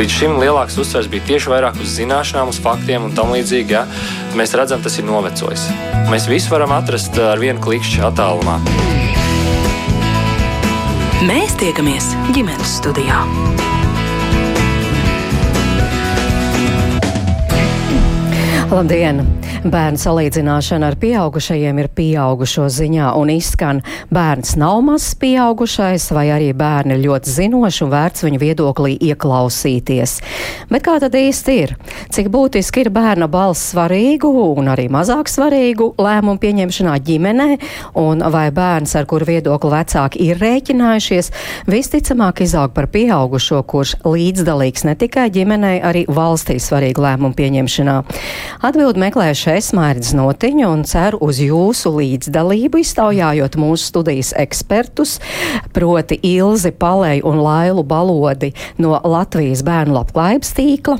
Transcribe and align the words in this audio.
Līdz 0.00 0.14
šim 0.16 0.38
lielāks 0.40 0.78
uzsvers 0.80 1.10
bija 1.12 1.26
tieši 1.28 1.50
vairāk 1.52 1.74
uz 1.84 1.90
zināšanām, 1.98 2.48
uz 2.48 2.56
faktiem 2.64 3.04
un 3.04 3.10
tam 3.12 3.34
līdzīgi. 3.34 3.74
Ja? 3.74 3.82
Mēs 4.32 4.54
redzam, 4.56 4.80
tas 4.80 4.94
ir 4.96 5.04
novecojis. 5.04 5.66
Mēs 6.08 6.24
visu 6.30 6.48
varam 6.54 6.72
atrast 6.72 7.18
ar 7.20 7.36
vienu 7.42 7.60
klikšķi 7.60 8.00
attālumā. 8.08 8.56
Mēs 11.28 11.52
tiekamies 11.60 12.14
ģimenes 12.32 12.78
studijā. 12.80 13.20
Labdien! 18.72 19.20
Bērnu 19.60 20.00
salīdzināšana 20.00 20.88
ar 20.88 20.94
pieaugušajiem 20.96 21.78
ir 21.82 21.88
pieaugušo 21.92 22.64
ziņā 22.72 23.10
un 23.20 23.28
izskan 23.34 23.82
bērns 24.08 24.54
nav 24.56 24.78
mazs 24.86 25.12
pieaugušais 25.20 26.06
vai 26.16 26.30
arī 26.32 26.46
bērni 26.56 26.94
ir 26.96 27.02
ļoti 27.02 27.28
zinoši 27.34 27.82
un 27.84 27.90
vērts 27.92 28.24
viņu 28.24 28.40
viedoklī 28.40 28.94
ieklausīties. 29.10 30.14
Bet 30.70 30.86
kā 30.86 30.94
tad 31.02 31.12
īsti 31.18 31.56
ir? 31.60 31.74
Cik 32.08 32.30
būtiski 32.32 32.86
ir 32.86 32.90
bērna 32.94 33.28
balss 33.28 33.74
svarīgu 33.74 34.30
un 34.46 34.70
arī 34.72 34.86
mazāk 34.88 35.28
svarīgu 35.28 35.90
lēmumu 36.00 36.40
pieņemšanā 36.40 36.96
ģimenē 37.10 37.50
un 38.00 38.24
vai 38.32 38.46
bērns, 38.56 38.96
ar 38.96 39.04
kuru 39.12 39.28
viedokli 39.28 39.74
vecāki 39.76 40.24
ir 40.30 40.40
rēķinājušies, 40.40 41.30
visticamāk 41.68 42.40
izaug 42.46 42.72
par 42.72 42.88
pieaugušo, 42.88 43.60
kurš 43.68 43.98
līdzdalīgs 44.08 44.88
ne 44.88 44.96
tikai 45.04 45.28
ģimenei, 45.36 45.76
arī 45.84 46.06
valstī 46.08 46.56
svarīgu 46.56 47.04
lēmumu 47.04 47.36
pieņemšanā. 47.36 48.00
Atbildi 48.64 49.04
meklēšu 49.50 49.58
es 49.58 49.72
Mērķis 49.74 50.12
Notiņu 50.14 50.66
un 50.70 50.82
ceru 50.86 51.18
uz 51.26 51.40
jūsu 51.42 51.90
līdzdalību, 51.96 52.80
iztaujājot 52.84 53.56
mūsu 53.58 53.88
studijas 53.90 54.32
ekspertus, 54.38 55.18
proti 55.74 56.18
Ilzi 56.22 56.70
Palēju 56.70 57.26
un 57.26 57.40
Lailu 57.42 57.82
Balodi 57.82 58.52
no 58.78 58.94
Latvijas 59.02 59.64
bērnu 59.66 59.96
labklājības 59.96 60.54
tīkla. 60.54 60.98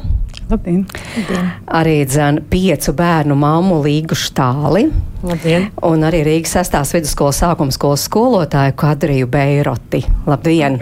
Labdien. 0.50 0.82
Labdien. 1.14 1.50
Arī 1.70 2.00
dzēn 2.10 2.42
piecu 2.50 2.94
bērnu 2.98 3.36
mammu 3.38 3.82
Līgu 3.84 4.18
Štāli. 4.18 4.88
Labdien. 5.22 5.68
Un 5.86 6.02
arī 6.08 6.24
Rīgas 6.26 6.56
sestās 6.58 6.90
vidusskolas 6.96 7.38
sākuma 7.44 7.70
skolas 7.74 8.08
skolotāju 8.08 8.74
Kadriju 8.82 9.30
Beiroti. 9.30 10.02
Labdien! 10.26 10.80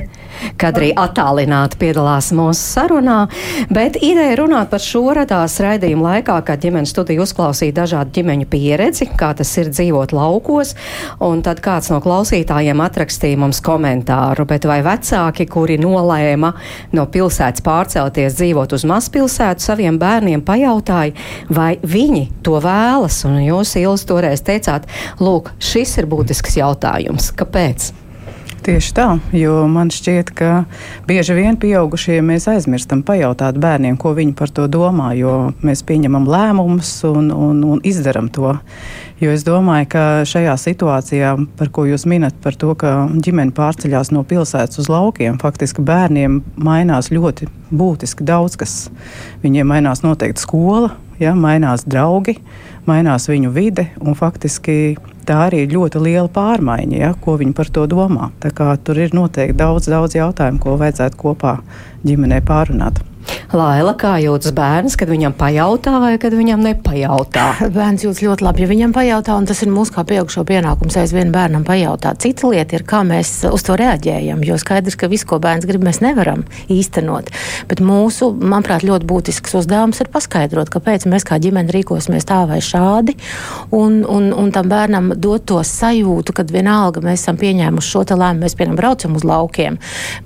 Kad 0.61 0.79
arī 0.79 0.91
attālināti 0.97 1.79
piedalās 1.81 2.31
mūsu 2.37 2.61
sarunā. 2.61 3.19
Bet 3.73 3.99
ideja 4.01 4.39
runāt 4.41 4.71
par 4.73 4.83
šo 4.83 5.05
radās 5.17 5.59
raidījuma 5.63 6.13
laikā, 6.13 6.39
kad 6.47 6.63
ģimenes 6.63 6.93
studija 6.95 7.23
uzklausīja 7.25 7.77
dažādu 7.81 8.15
ģimeņu 8.19 8.49
pieredzi, 8.51 9.09
kā 9.19 9.33
tas 9.39 9.53
ir 9.61 9.71
dzīvot 9.73 10.15
laukos, 10.17 10.75
un 11.25 11.43
tad 11.47 11.63
kāds 11.65 11.91
no 11.93 12.01
klausītājiem 12.05 12.83
atrakstīja 12.85 13.41
mums 13.41 13.63
komentāru, 13.65 14.47
bet 14.49 14.69
vai 14.69 14.81
vecāki, 14.87 15.49
kuri 15.51 15.79
nolēma 15.83 16.53
no 16.97 17.07
pilsētas 17.13 17.65
pārcelties 17.67 18.39
dzīvot 18.39 18.75
uz 18.77 18.87
mazpilsētu, 18.89 19.65
saviem 19.65 20.01
bērniem 20.01 20.45
pajautāja, 20.47 21.17
vai 21.53 21.77
viņi 21.83 22.29
to 22.47 22.59
vēlas, 22.65 23.23
un 23.29 23.41
jūs, 23.45 23.77
Ilis, 23.79 24.07
toreiz 24.09 24.43
teicāt, 24.47 24.89
lūk, 25.23 25.53
šis 25.63 25.99
ir 26.01 26.11
būtisks 26.11 26.59
jautājums. 26.61 27.33
Kāpēc? 27.39 27.93
Tieši 28.69 28.91
tā, 28.93 29.05
jo 29.33 29.63
man 29.65 29.89
šķiet, 29.89 30.29
ka 30.37 30.49
bieži 31.09 31.33
vien 31.33 31.57
pieaugušie 31.57 32.19
mēs 32.21 32.45
aizmirstam 32.53 33.01
pajautāt 33.01 33.57
bērniem, 33.57 33.97
ko 33.97 34.13
viņi 34.13 34.35
par 34.37 34.53
to 34.53 34.67
domā, 34.69 35.15
jo 35.17 35.55
mēs 35.65 35.81
pieņemam 35.89 36.27
lēmumus 36.29 36.91
un, 37.09 37.31
un, 37.33 37.63
un 37.65 37.81
izdaram 37.89 38.29
to. 38.29 38.53
Jo 39.25 39.33
es 39.33 39.47
domāju, 39.49 39.89
ka 39.95 40.05
šajā 40.29 40.59
situācijā, 40.61 41.33
par 41.57 41.73
ko 41.73 41.87
jūs 41.89 42.05
minat, 42.13 42.37
par 42.45 42.61
to, 42.61 42.75
ka 42.77 43.09
ģimene 43.09 43.57
pārceļās 43.57 44.13
no 44.13 44.21
pilsētas 44.29 44.85
uz 44.85 44.93
laukiem, 44.93 45.41
faktiski 45.41 45.81
bērniem 45.89 46.43
mainās 46.61 47.09
ļoti 47.09 47.49
būtiski 47.73 48.29
daudz 48.29 48.61
kas. 48.61 48.77
Viņiem 49.41 49.73
mainās 49.73 50.05
noteikti 50.05 50.45
skola, 50.45 50.93
ja, 51.25 51.33
mainās 51.33 51.89
draugi, 51.89 52.37
mainās 52.89 53.29
viņu 53.31 53.53
vide 53.55 53.89
un 54.01 54.17
faktiski 54.19 54.97
tā 55.29 55.43
arī 55.49 55.65
ir 55.67 55.75
ļoti 55.75 56.01
liela 56.03 56.29
pārmaiņa, 56.33 56.97
ja, 57.03 57.13
ko 57.21 57.37
viņi 57.41 57.55
par 57.57 57.69
to 57.73 57.85
domā. 57.91 58.31
Tur 58.41 59.01
ir 59.01 59.15
noteikti 59.17 59.59
daudz, 59.59 59.91
daudz 59.93 60.17
jautājumu, 60.17 60.63
ko 60.63 60.79
vajadzētu 60.81 61.21
kopā 61.21 61.59
ģimenē 62.09 62.41
pārunāt. 62.49 63.03
Laila, 63.53 63.95
kā 63.97 64.17
jūtas 64.21 64.53
bērns, 64.57 64.97
kad 65.01 65.09
viņam 65.09 65.33
pajautā 65.39 65.95
vai 66.03 66.13
kad 66.21 66.35
viņam 66.37 66.61
nepajautā? 66.67 67.47
Bērns 67.77 68.05
jūtas 68.05 68.21
ļoti 68.25 68.45
labi, 68.45 68.65
ja 68.65 68.69
viņam 68.71 68.93
pajautā, 68.97 69.37
un 69.41 69.49
tas 69.49 69.63
ir 69.65 69.73
mūsu 69.73 69.95
kā 69.95 70.05
pieaugušo 70.09 70.45
pienākums 70.49 70.99
aizvien 71.01 71.33
bērnam 71.33 71.65
pajautāt. 71.69 72.21
Cita 72.25 72.51
lieta 72.53 72.77
ir, 72.77 72.85
kā 72.89 73.01
mēs 73.09 73.33
uz 73.49 73.65
to 73.65 73.77
reaģējam, 73.81 74.43
jo 74.45 74.59
skaidrs, 74.61 74.99
ka 75.01 75.09
visu, 75.09 75.29
ko 75.31 75.41
bērns 75.43 75.69
grib, 75.69 75.85
mēs 75.87 76.03
nevaram 76.05 76.45
īstenot. 76.73 77.33
Bet 77.71 77.83
mūsu, 77.85 78.31
manuprāt, 78.37 78.85
ļoti 78.89 79.09
būtisks 79.09 79.57
uzdevums 79.63 80.03
ir 80.05 80.13
paskaidrot, 80.13 80.73
kāpēc 80.75 81.09
mēs 81.09 81.27
kā 81.29 81.41
ģimene 81.41 81.73
rīkosimies 81.73 82.29
tā 82.29 82.43
vai 82.51 82.61
šādi, 82.65 83.17
un, 83.73 84.03
un, 84.05 84.31
un 84.37 84.53
tam 84.55 84.69
bērnam 84.69 85.13
dot 85.17 85.49
to 85.49 85.63
sajūtu, 85.65 86.37
ka 86.37 86.45
vienalga 86.53 87.03
mēs 87.05 87.25
esam 87.25 87.41
pieņēmuši 87.41 87.95
šo 87.95 88.05
lēmumu, 88.09 88.45
mēs 88.45 88.57
piemēram 88.59 88.79
braucam 88.79 89.17
uz 89.19 89.25
laukiem, 89.27 89.79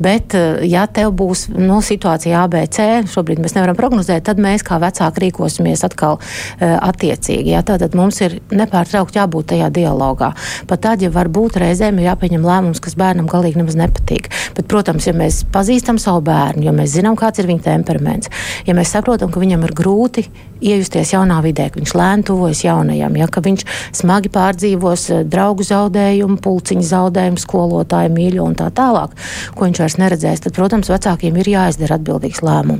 bet 0.02 0.36
ja 0.66 0.88
tev 0.90 1.14
būs 1.18 1.48
no 1.54 1.76
nu, 1.76 1.80
situācija 1.84 2.44
ABC, 2.44 2.80
šobrīd 3.12 3.40
mēs 3.42 3.56
nevaram 3.56 3.78
prognozēt, 3.78 4.24
tad 4.28 4.40
mēs 4.42 4.64
kā 4.66 4.78
vecāki 4.82 5.26
rīkosimies 5.26 5.84
atkal 5.86 6.18
uh, 6.18 6.76
attiecīgi. 6.76 7.54
Jā. 7.54 7.64
Tātad 7.66 7.96
mums 7.98 8.20
ir 8.24 8.38
nepārtraukti 8.52 9.20
jābūt 9.20 9.52
tajā 9.54 9.70
dialogā. 9.74 10.32
Pat 10.70 10.84
tad, 10.84 11.02
ja 11.04 11.12
varbūt 11.14 11.58
reizēm 11.62 12.00
ir 12.00 12.10
jāpieņem 12.10 12.46
lēmums, 12.46 12.82
kas 12.82 12.96
bērnam 12.98 13.30
galīgi 13.30 13.62
nemaz 13.62 13.78
nepatīk. 13.78 14.30
Bet, 14.56 14.68
protams, 14.70 15.08
ja 15.08 15.16
mēs 15.16 15.42
pazīstam 15.52 16.00
savu 16.02 16.24
bērnu, 16.28 16.66
jo 16.66 16.76
mēs 16.76 16.96
zinām, 16.96 17.18
kāds 17.18 17.42
ir 17.42 17.50
viņa 17.50 17.66
temperaments, 17.70 18.32
ja 18.66 18.76
mēs 18.76 18.94
saprotam, 18.94 19.32
ka 19.32 19.42
viņam 19.42 19.66
ir 19.66 19.76
grūti 19.76 20.26
iejusties 20.62 21.12
jaunā 21.14 21.40
vidē, 21.44 21.68
ka 21.72 21.80
viņš 21.80 21.94
lēni 21.98 22.26
tuvojas 22.28 22.62
jaunajam, 22.64 23.16
ja, 23.18 23.28
ka 23.30 23.42
viņš 23.44 23.64
smagi 23.98 24.30
pārdzīvos 24.32 25.08
eh, 25.10 25.24
draugu 25.28 25.66
zaudējumu, 25.66 26.38
pulciņu 26.42 26.86
zaudējumu, 26.92 27.42
skolotāju 27.42 28.14
mīļo 28.14 28.46
un 28.46 28.58
tā 28.58 28.70
tālāk, 28.74 29.16
ko 29.56 29.68
viņš 29.68 29.82
vairs 29.82 29.98
neredzēs, 30.02 30.44
tad, 30.46 30.56
protams, 30.56 30.90
vecākiem 30.92 31.42
ir 31.42 31.52
jāizdara 31.56 31.98
atbildīgs 31.98 32.44
lēmums. 32.46 32.71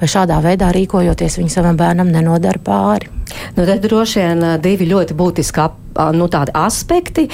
Vai 0.00 0.08
šādā 0.10 0.40
veidā 0.44 0.70
rīkojoties, 0.74 1.38
viņi 1.40 1.54
savam 1.54 1.78
bērnam 1.80 2.10
nenodara 2.12 2.60
pāri. 2.64 3.10
Nu, 3.56 3.64
te 3.64 3.78
droši 3.82 4.20
vien 4.20 4.46
divi 4.62 4.88
ļoti 4.90 5.16
būtiski 5.18 5.62
ap, 5.62 5.78
nu, 6.14 6.28
aspekti. 6.54 7.26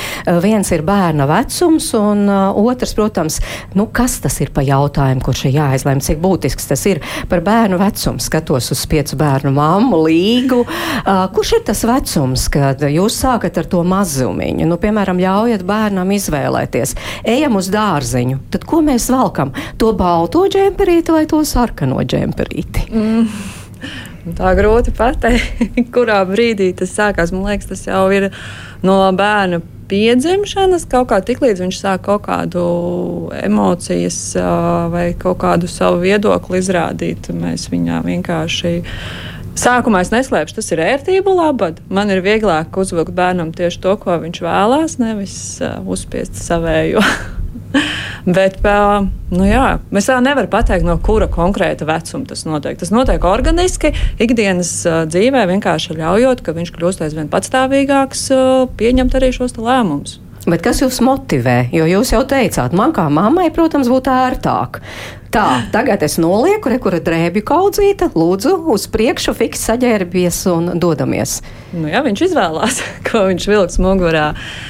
Viens 0.43 0.71
ir 0.73 0.83
bērna 0.87 1.27
vecums, 1.29 1.89
un 1.99 2.27
otrs, 2.29 2.95
protams, 2.97 3.39
nu, 3.77 3.89
kas 3.93 4.19
tas 4.25 4.39
ir 4.41 4.53
pa 4.55 4.65
jautājumu, 4.67 5.23
kurš 5.25 5.47
ir 5.49 5.59
jāizlem, 5.59 6.01
cik 6.05 6.21
būtisks 6.23 6.69
tas 6.71 6.85
ir 6.89 7.03
par 7.31 7.43
bērnu 7.47 7.79
vecumu. 7.81 8.23
Skatos 8.23 8.71
uz 8.75 8.85
piecu 8.91 9.19
bērnu 9.21 9.53
mammu, 9.57 10.01
līgu. 10.07 10.63
Kurš 11.37 11.53
ir 11.59 11.67
tas 11.69 11.85
vecums, 11.89 12.49
kad 12.53 12.83
jūs 12.83 13.19
sākat 13.23 13.61
ar 13.61 13.71
to 13.71 13.83
mazumiņu? 13.87 14.69
Nu, 14.69 14.81
piemēram, 14.81 15.21
ļaujat 15.23 15.67
bērnam 15.67 16.15
izvēlēties. 16.17 16.97
Ejam 17.27 17.61
uz 17.61 17.71
dārziņu, 17.73 18.41
tad 18.55 18.67
ko 18.69 18.83
mēs 18.87 19.11
valkam? 19.13 19.55
To 19.81 19.93
balto 19.97 20.47
džemperīti 20.51 21.15
vai 21.15 21.27
to 21.31 21.43
sarkano 21.47 22.03
džemperīti? 22.03 22.89
Mm. 22.93 23.29
Tā 24.37 24.53
grūti 24.59 24.95
pateikt, 24.97 25.77
kurā 25.95 26.21
brīdī 26.27 26.73
tas 26.77 26.95
sākās. 26.97 27.33
Man 27.35 27.47
liekas, 27.47 27.71
tas 27.71 27.87
jau 27.87 28.07
ir 28.15 28.31
no 28.87 28.99
bērna 29.17 29.63
piedzimšanas, 29.87 30.89
kaut 30.91 31.13
kā 31.13 31.21
tiklīdz 31.23 31.63
viņš 31.63 31.79
sāk 31.79 32.03
kaut 32.09 32.25
kādu 32.27 32.65
emocijas 33.39 34.19
vai 34.91 35.13
kaut 35.19 35.39
kādu 35.45 35.71
savu 35.71 36.03
viedokli 36.03 36.59
izrādīt, 36.59 37.31
mēs 37.31 37.69
viņā 37.71 38.03
vienkārši. 38.07 38.77
Sākumā 39.57 40.03
es 40.05 40.11
neslēpšu, 40.13 40.59
tas 40.59 40.69
ir 40.75 40.83
ērtību 40.85 41.33
labad. 41.39 41.79
Man 41.89 42.13
ir 42.13 42.21
vieglāk 42.27 42.77
uzvilkt 42.77 43.15
bērnam 43.17 43.55
tieši 43.57 43.81
to, 43.87 43.95
ko 44.03 44.19
viņš 44.21 44.43
vēlās, 44.45 44.99
nevis 45.01 45.39
uh, 45.65 45.79
uzspiest 45.87 46.37
savējo. 46.43 47.01
Bet 48.37 48.59
nu 49.31 49.47
jā, 49.47 49.79
mēs 49.95 50.11
vēl 50.11 50.23
nevaram 50.27 50.51
pateikt, 50.51 50.87
no 50.87 50.99
kura 51.03 51.29
konkrēta 51.31 51.87
vecuma 51.89 52.27
tas 52.29 52.45
notiek. 52.49 52.79
Tas 52.81 52.93
notiek 52.95 53.25
organiski, 53.29 53.93
ikdienas 54.23 54.73
dzīvē, 55.13 55.47
vienkārši 55.53 55.99
ļaujot, 56.01 56.43
ka 56.47 56.57
viņš 56.57 56.75
kļūst 56.75 57.07
aizvien 57.07 57.33
patstāvīgāks, 57.33 58.29
pieņemt 58.79 59.19
arī 59.21 59.33
šos 59.37 59.59
lēmumus. 59.61 60.21
Bet 60.47 60.63
kas 60.63 60.79
jūs 60.79 61.01
motivē? 61.03 61.57
Jo 61.75 61.89
jūs 61.91 62.13
jau 62.13 62.21
teicāt, 62.29 62.75
man 62.77 62.93
kā 62.95 63.09
mammai, 63.11 63.49
protams, 63.55 63.89
būtu 63.91 64.13
ērtāk. 64.15 64.79
Tā, 65.35 65.47
tagad 65.73 66.03
es 66.07 66.17
nolieku, 66.23 66.71
rekura 66.73 67.01
drēbju 67.03 67.43
kaudzīta, 67.47 68.09
lūdzu, 68.17 68.55
uz 68.73 68.87
priekšu, 68.93 69.35
fiks 69.37 69.65
saģērbies 69.69 70.39
un 70.53 70.71
dodamies. 70.81 71.41
Nu 71.77 71.91
jā, 71.91 72.03
viņš 72.07 72.23
izvēlās, 72.29 72.81
ko 73.09 73.27
viņš 73.31 73.49
vilks 73.51 73.81
mugurā. 73.83 74.27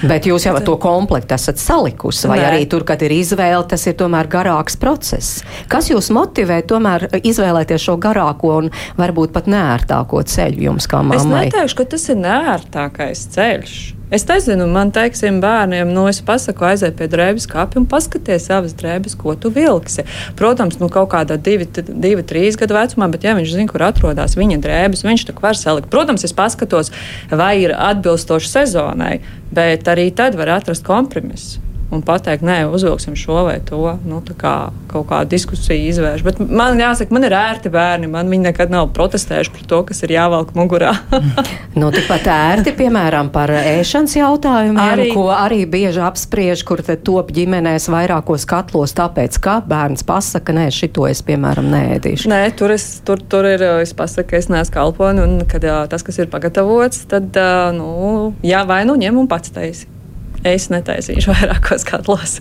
Bet 0.07 0.29
jūs 0.29 0.49
jau 0.49 0.57
to 0.65 0.77
komplektu 0.83 1.37
esat 1.37 1.61
salikusi, 1.63 2.27
vai 2.31 2.41
Nē. 2.41 2.47
arī 2.51 2.69
tur, 2.71 2.87
kad 2.89 3.03
ir 3.07 3.15
izvēle, 3.15 3.63
tas 3.69 3.87
ir 3.87 3.99
tomēr 4.01 4.31
garāks 4.33 4.79
process. 4.81 5.43
Kas 5.73 5.91
jūs 5.93 6.11
motivē 6.15 6.63
tomēr 6.67 7.09
izvēlēties 7.21 7.89
šo 7.89 7.99
garāko 8.03 8.57
un 8.63 8.73
varbūt 8.99 9.35
pat 9.37 9.51
nērtāko 9.51 10.25
ceļu 10.27 10.71
jums 10.71 10.89
kā 10.91 11.03
mammai? 11.05 11.21
Es 11.21 11.53
neteikšu, 11.53 11.81
ka 11.83 11.91
tas 11.97 12.09
ir 12.13 12.21
nērtākais 12.25 13.29
ceļš. 13.37 13.77
Es 14.11 14.23
nezinu, 14.23 14.69
man 14.71 14.93
teiksim, 14.95 15.41
bērniem, 15.43 15.89
nu, 15.91 16.05
es 16.07 16.21
pasaku, 16.23 16.63
aiziet 16.69 16.95
pie 16.95 17.09
drēbes 17.11 17.49
kāpja 17.51 17.81
un 17.81 17.89
paskaties 17.91 18.47
savas 18.47 18.77
drēbes, 18.79 19.17
ko 19.19 19.35
tu 19.35 19.51
vilksi. 19.51 20.05
Protams, 20.39 20.79
nu, 20.79 20.87
kaut 20.95 21.11
kādā 21.17 21.35
divi, 21.43 21.67
divi 21.89 22.23
trīs 22.23 22.55
gadu 22.61 22.79
vecumā, 22.79 23.11
bet, 23.11 23.27
ja 23.27 23.35
viņš 23.35 23.57
zina, 23.57 23.67
kur 23.73 23.83
atrodas 23.89 24.39
viņa 24.39 24.61
drēbes, 24.63 25.03
viņš 25.09 25.27
tur 25.27 25.43
var 25.43 25.59
salikt. 25.59 25.91
Protams, 25.91 26.23
es 26.23 26.37
paskatos, 26.39 26.95
vai 27.35 27.57
ir 27.65 27.75
atbilstoši 27.75 28.55
sezonai, 28.55 29.15
bet 29.51 29.91
arī 29.91 30.13
tad 30.15 30.39
var 30.39 30.55
atrast 30.61 30.87
kompromisu 30.87 31.66
un 31.95 32.03
pateikt, 32.03 32.43
nē, 32.47 32.65
uzvilksim 32.73 33.15
šo 33.19 33.45
vai 33.47 33.59
to. 33.65 33.97
Nu, 34.07 34.21
kā 34.39 34.71
kaut 34.91 35.07
kādu 35.11 35.31
diskusiju 35.37 35.91
izvērš. 35.91 36.25
Bet 36.27 36.41
man 36.43 36.81
jāsaka, 36.81 37.15
man 37.15 37.27
ir 37.29 37.37
ērti 37.37 37.71
bērni. 37.73 38.11
Man 38.11 38.31
viņi 38.33 38.49
nekad 38.49 38.73
nav 38.73 38.91
protestējuši 38.97 39.53
par 39.55 39.67
to, 39.71 39.81
kas 39.91 40.03
ir 40.07 40.17
jāvelk 40.17 40.53
mugurā. 40.59 40.93
nu, 41.81 41.91
tikpat 41.95 42.27
ērti, 42.33 42.75
piemēram, 42.79 43.31
par 43.35 43.53
ēšanas 43.55 44.17
jautājumiem, 44.19 44.83
arī. 44.83 45.09
ko 45.15 45.29
arī 45.35 45.63
bieži 45.71 46.03
apspriež, 46.07 46.65
kur 46.67 46.83
top 47.07 47.33
ģimenēs 47.37 47.89
vairākos 47.93 48.47
katlos, 48.49 48.95
tāpēc, 48.97 49.39
ka 49.43 49.59
bērns 49.67 50.07
pasaka, 50.07 50.55
nē, 50.57 50.69
šito 50.75 51.07
es, 51.11 51.23
piemēram, 51.27 51.71
nēdīšu. 51.73 52.31
Nē, 52.33 52.43
tur, 52.59 52.75
es, 52.75 52.89
tur, 53.07 53.23
tur 53.23 53.47
ir, 53.49 53.63
es 53.85 53.95
pasaku, 53.97 54.33
ka 54.33 54.41
es 54.41 54.51
neesmu 54.53 54.75
kalponi, 54.75 55.23
un 55.23 55.45
kad 55.49 55.65
jā, 55.67 55.83
tas, 55.91 56.05
kas 56.07 56.23
ir 56.23 56.31
pagatavots, 56.33 57.05
tad, 57.11 57.37
nu, 57.77 58.33
jā, 58.47 58.65
vai 58.69 58.83
nu 58.89 58.99
ņem 58.99 59.23
un 59.23 59.31
pats 59.31 59.55
taisi 59.55 59.96
es 60.45 60.69
netaisīšu 60.73 61.33
vairākos 61.33 61.87
katlos. 61.89 62.41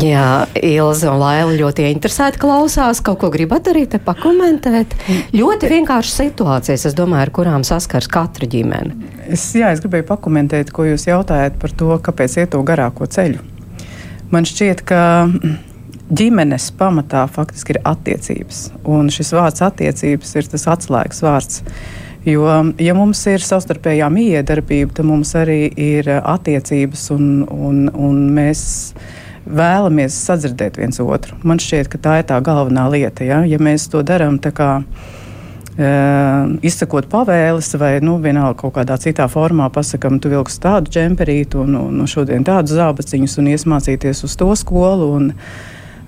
Jā, 0.00 0.46
Ilza 0.62 1.10
un 1.10 1.18
Laila 1.20 1.52
ļoti 1.56 1.84
interesēti 1.90 2.40
klausās. 2.40 3.00
Kaut 3.04 3.18
ko 3.20 3.30
gribat 3.34 3.66
arī 3.72 3.84
te 3.90 3.98
pakomentēt? 4.02 4.94
Ļoti 5.34 5.70
vienkārši 5.72 6.14
situācijas, 6.14 6.86
es 6.88 6.96
domāju, 6.96 7.26
ar 7.26 7.32
kurām 7.34 7.66
saskars 7.66 8.08
katra 8.12 8.48
ģimene. 8.48 8.94
Es, 9.32 9.48
jā, 9.58 9.72
es 9.74 9.82
gribēju 9.82 10.06
pakomentēt, 10.08 10.70
ko 10.72 10.86
jūs 10.86 11.08
jautājat 11.10 11.58
par 11.60 11.74
to, 11.76 11.90
kāpēc 12.04 12.38
iet 12.40 12.54
to 12.54 12.62
garāko 12.66 13.08
ceļu. 13.10 13.42
Man 14.32 14.46
šķiet, 14.48 14.84
ka 14.88 15.02
ģimenes 16.12 16.70
pamatā 16.78 17.26
faktiski 17.32 17.76
ir 17.76 17.82
attiecības. 17.88 18.64
Un 18.88 19.10
šis 19.12 19.34
vārds 19.36 19.64
attiecības 19.64 20.36
ir 20.38 20.48
tas 20.54 20.68
atslēgas 20.76 21.22
vārds. 21.24 21.62
Jo, 22.22 22.44
ja 22.78 22.94
mums 22.94 23.18
ir 23.26 23.42
savstarpējā 23.42 24.06
miedarbība, 24.14 24.92
tad 24.94 25.08
mums 25.08 25.32
arī 25.34 25.66
ir 25.74 26.06
attiecības 26.20 27.08
un, 27.16 27.24
un, 27.50 27.88
un 27.90 28.20
mēs 28.36 28.62
vēlamies 29.42 30.20
sadzirdēt 30.28 30.78
viens 30.78 31.02
otru. 31.02 31.34
Man 31.42 31.58
šķiet, 31.58 31.90
ka 31.90 31.98
tā 31.98 32.20
ir 32.20 32.28
tā 32.30 32.38
galvenā 32.44 32.86
lieta. 32.92 33.26
Ja, 33.26 33.42
ja 33.42 33.58
mēs 33.58 33.88
to 33.90 34.04
darām 34.06 34.38
tā 34.38 34.52
kā 34.54 34.70
uh, 34.86 36.54
izsakot 36.62 37.10
pavēles, 37.10 37.72
vai 37.82 37.96
nu, 38.06 38.20
vienalga 38.22 38.60
kaut 38.62 38.76
kādā 38.78 39.00
citā 39.02 39.26
formā 39.26 39.66
pasakām, 39.74 40.20
tu 40.22 40.30
vilksi 40.30 40.62
tādu 40.62 40.94
džemperītu 40.94 41.64
un, 41.66 41.74
un, 41.88 42.00
un 42.04 42.10
šodien 42.10 42.46
tādu 42.46 42.76
zābaciņus 42.78 43.38
un 43.42 43.50
iesmācīties 43.56 44.22
uz 44.28 44.38
to 44.38 44.52
skolu. 44.62 45.10
Un, 45.18 45.32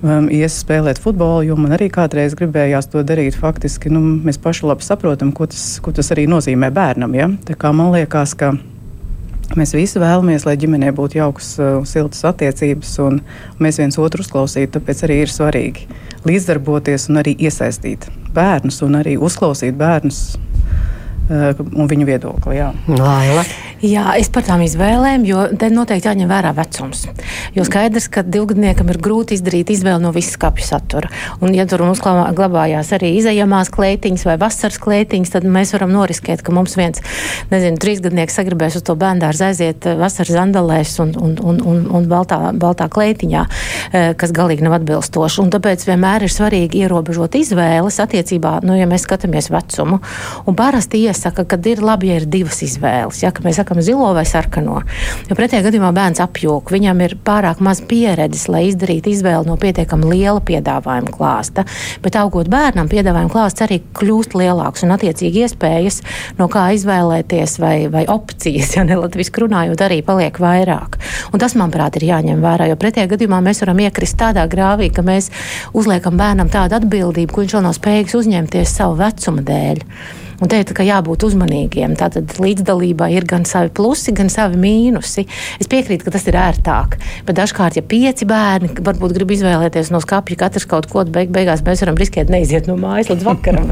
um, 0.02 0.28
ies 0.32 0.58
spēlēt 0.64 1.00
futbolu, 1.02 1.44
jo 1.48 1.56
man 1.60 1.76
arī 1.76 1.90
kādreiz 1.92 2.36
gribējās 2.38 2.90
to 2.92 3.02
darīt. 3.06 3.38
Faktiski 3.38 3.92
nu, 3.92 4.02
mēs 4.24 4.40
paši 4.42 4.68
labi 4.70 4.86
saprotam, 4.86 5.32
ko 5.36 5.48
tas, 5.50 5.78
ko 5.84 5.94
tas 5.94 6.12
arī 6.14 6.26
nozīmē 6.30 6.70
bērnam. 6.74 7.14
Ja? 7.18 7.28
Man 7.74 7.92
liekas, 7.94 8.34
ka 8.38 8.54
mēs 9.58 9.74
visi 9.76 10.02
vēlamies, 10.02 10.46
lai 10.48 10.56
ģimenē 10.60 10.94
būtu 10.96 11.20
jaukas, 11.20 11.52
uh, 11.60 11.78
siltas 11.88 12.24
attiecības, 12.26 12.96
un 13.04 13.20
mēs 13.62 13.78
viens 13.82 14.00
otru 14.00 14.24
uzklausītu. 14.24 14.78
Tāpēc 14.78 15.04
arī 15.06 15.22
ir 15.24 15.32
svarīgi 15.32 15.88
līdzdarboties 16.24 17.10
un 17.12 17.20
arī 17.22 17.36
iesaistīt 17.46 18.08
bērnus 18.34 18.80
un 18.86 18.98
arī 19.02 19.18
uzklausīt 19.20 19.76
bērnus 19.78 20.24
un 21.30 21.88
viņu 21.88 22.08
viedokli. 22.08 22.58
Jā. 22.58 22.72
Laila. 22.90 23.44
Jā, 23.84 24.14
es 24.16 24.30
par 24.32 24.44
tām 24.46 24.62
izvēlēm, 24.64 25.26
jo 25.28 25.42
te 25.60 25.68
noteikti 25.68 26.08
jāņem 26.08 26.28
vērā 26.30 26.54
vecums. 26.56 27.02
Jo 27.52 27.66
skaidrs, 27.68 28.06
ka 28.12 28.22
divgadniekam 28.24 28.88
ir 28.88 28.96
grūti 29.02 29.36
izdarīt 29.36 29.72
izvēli 29.74 30.00
no 30.00 30.12
visas 30.14 30.38
kapju 30.40 30.64
satura. 30.64 31.10
Un, 31.44 31.52
ja 31.56 31.66
tur 31.68 31.82
mums 31.84 32.00
glabājās 32.00 32.94
arī 32.96 33.10
izējamās 33.18 33.68
klētiņas 33.74 34.24
vai 34.28 34.36
vasaras 34.40 34.80
klētiņas, 34.80 35.32
tad 35.34 35.44
mēs 35.44 35.74
varam 35.76 35.92
noriskēt, 35.92 36.40
ka 36.44 36.54
mums 36.56 36.78
viens, 36.80 37.02
nezinu, 37.50 37.80
trīsgadnieks 37.82 38.38
sagribēs 38.38 38.78
uz 38.80 38.86
to 38.86 38.96
bērndārzu 39.00 39.48
aiziet 39.50 39.88
eh, 39.90 39.98
vasaras 40.00 40.32
zandalēs 40.38 40.94
un, 41.04 41.12
un, 41.20 41.36
un, 41.44 41.60
un, 41.60 41.84
un 41.98 42.08
baltā, 42.08 42.40
baltā 42.56 42.88
klētiņā, 42.88 43.44
eh, 43.44 44.08
kas 44.16 44.32
galīgi 44.32 44.64
nav 44.64 44.78
atbilstoši. 44.78 45.42
Un 45.44 45.52
tāpēc 45.52 45.84
vienmēr 45.90 46.24
ir 46.24 46.32
svarīgi 46.32 46.86
ierobežot 46.86 47.36
izvēles 47.42 48.00
attiecībā, 48.06 48.56
nu, 48.64 48.78
ja 48.80 48.88
mēs 48.88 49.04
skatāmies 49.04 49.52
vecumu. 49.52 50.00
Un 50.48 50.56
parasti 50.56 51.04
iesaka, 51.14 51.46
ka 51.48 51.62
ir 51.70 51.80
labi, 51.84 52.10
ja 52.10 52.18
ir 52.20 52.28
divas 52.30 52.60
izvēles. 52.66 53.22
Ja, 53.22 53.32
mēs 53.44 53.62
sakam, 53.62 53.74
sākam 53.74 53.82
zilo 53.82 54.12
vai 54.14 54.24
sarkano. 54.26 54.82
Jo 55.28 55.36
pretējā 55.36 55.64
gadījumā 55.64 55.92
bērns 55.94 56.20
apjūk, 56.22 56.72
viņam 56.74 57.00
ir 57.04 57.16
pārāk 57.24 57.60
maz 57.64 57.80
pieredzes, 57.80 58.48
lai 58.48 58.66
izdarītu 58.68 59.10
izvēli 59.12 59.48
no 59.48 59.56
pietiekami 59.56 60.10
liela 60.10 60.40
piedāvājuma 60.44 61.12
klāsta. 61.14 61.64
Bet 62.02 62.16
augot 62.16 62.50
bērnam, 62.52 62.88
piedāvājuma 62.90 63.32
klāsts 63.32 63.64
arī 63.64 63.80
kļūst 63.96 64.36
lielāks 64.36 64.84
un 64.84 64.94
attiecīgi 64.94 65.44
iespējas, 65.44 66.02
no 66.38 66.48
kā 66.52 66.66
izvēlēties 66.76 67.58
vai, 67.62 67.76
vai 67.92 68.04
opcijas, 68.10 68.74
ja 68.76 68.84
ne 68.84 68.98
latviešu 69.00 69.44
runājot, 69.44 69.84
arī 69.86 70.02
paliek 70.04 70.38
vairāk. 70.40 70.98
Un 71.32 71.42
tas, 71.42 71.56
manuprāt, 71.58 71.96
ir 71.98 72.08
jāņem 72.10 72.42
vērā, 72.44 72.68
jo 72.70 72.80
pretējā 72.80 73.10
gadījumā 73.14 73.40
mēs 73.44 73.64
varam 73.64 73.80
iekrist 73.86 74.18
tādā 74.20 74.44
grāvī, 74.50 74.90
ka 74.94 75.06
mēs 75.06 75.30
uzliekam 75.74 76.18
bērnam 76.20 76.52
tādu 76.52 76.78
atbildību, 76.80 77.32
ko 77.32 77.44
viņš 77.44 77.56
vēl 77.58 77.66
nav 77.68 77.78
spējīgs 77.78 78.18
uzņemties 78.20 78.76
savu 78.78 79.00
vecumu 79.00 79.44
dēļ. 79.48 79.82
Un 80.42 80.50
te 80.50 80.60
ir 80.62 80.84
jābūt 80.88 81.26
uzmanīgiem. 81.28 81.94
Tātad 81.98 82.34
līdzdalībā 82.42 83.10
ir 83.14 83.26
gan 83.28 83.46
savi 83.48 83.70
plusi, 83.74 84.14
gan 84.16 84.30
savi 84.32 84.58
mīnusi. 84.60 85.26
Es 85.62 85.70
piekrītu, 85.70 86.06
ka 86.06 86.14
tas 86.16 86.26
ir 86.30 86.38
ērtāk. 86.38 86.98
Bet 87.28 87.38
dažkārt, 87.38 87.78
ja 87.78 87.84
pieci 87.86 88.26
bērni 88.28 88.72
varbūt 88.84 89.14
grib 89.16 89.34
izvēlēties 89.36 89.92
no 89.94 90.00
skāpja 90.02 90.40
katrs 90.44 90.66
kaut 90.70 90.88
ko, 90.90 91.04
beig, 91.06 91.30
beigās 91.34 91.62
mēs 91.66 91.84
varam 91.84 91.98
riskēt 92.00 92.32
neiziet 92.32 92.68
no 92.70 92.76
mājas 92.80 93.12
līdz 93.12 93.28
vakaram. 93.28 93.70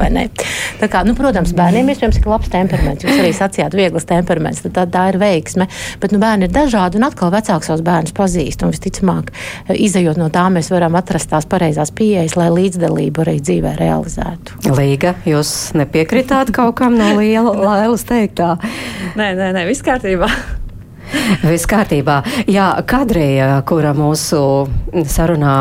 Kā, 0.93 1.03
nu, 1.07 1.15
protams, 1.17 1.53
bērniem 1.57 1.89
iespējams 1.93 2.19
ir 2.19 2.29
labs 2.29 2.51
temperaments. 2.53 3.05
Jūs 3.05 3.19
arī 3.21 3.31
sacījāt, 3.35 3.75
viegls 3.77 4.07
temperaments. 4.09 4.63
Tā, 4.73 4.85
tā 4.89 5.07
ir 5.11 5.19
veiksme. 5.21 5.67
Bet 6.01 6.13
nu, 6.15 6.21
bērni 6.21 6.47
ir 6.47 6.53
dažādi 6.53 6.99
un 6.99 7.07
atkal 7.07 7.31
vecāks 7.33 7.69
savus 7.69 7.83
bērnus 7.85 8.15
pazīst. 8.15 8.63
Un 8.63 8.73
visticamāk, 8.73 9.31
izējot 9.73 10.19
no 10.21 10.29
tā, 10.33 10.45
mēs 10.53 10.69
varam 10.73 10.97
atrast 10.99 11.31
tās 11.33 11.47
pareizās 11.49 11.93
pieejas, 11.95 12.37
lai 12.39 12.49
līdzdalību 12.53 13.25
arī 13.25 13.37
dzīvē 13.41 13.75
realizētu. 13.79 14.59
Līga, 14.73 15.15
jūs 15.27 15.73
nepiekritāt 15.77 16.52
kaut 16.55 16.77
kam 16.79 16.97
no 16.99 17.13
liela 17.17 17.53
lēlas 17.57 18.05
teiktā. 18.09 18.55
Nē, 19.19 19.33
nē, 19.37 19.51
nē, 19.55 19.65
viss 19.69 19.85
kārtībā. 19.85 20.29
Viss 21.43 21.67
kārtībā. 21.69 22.21
Jā, 22.49 22.71
Kadrija, 22.89 23.59
kura 23.69 23.93
mūsu 23.97 24.39
sarunā 25.09 25.55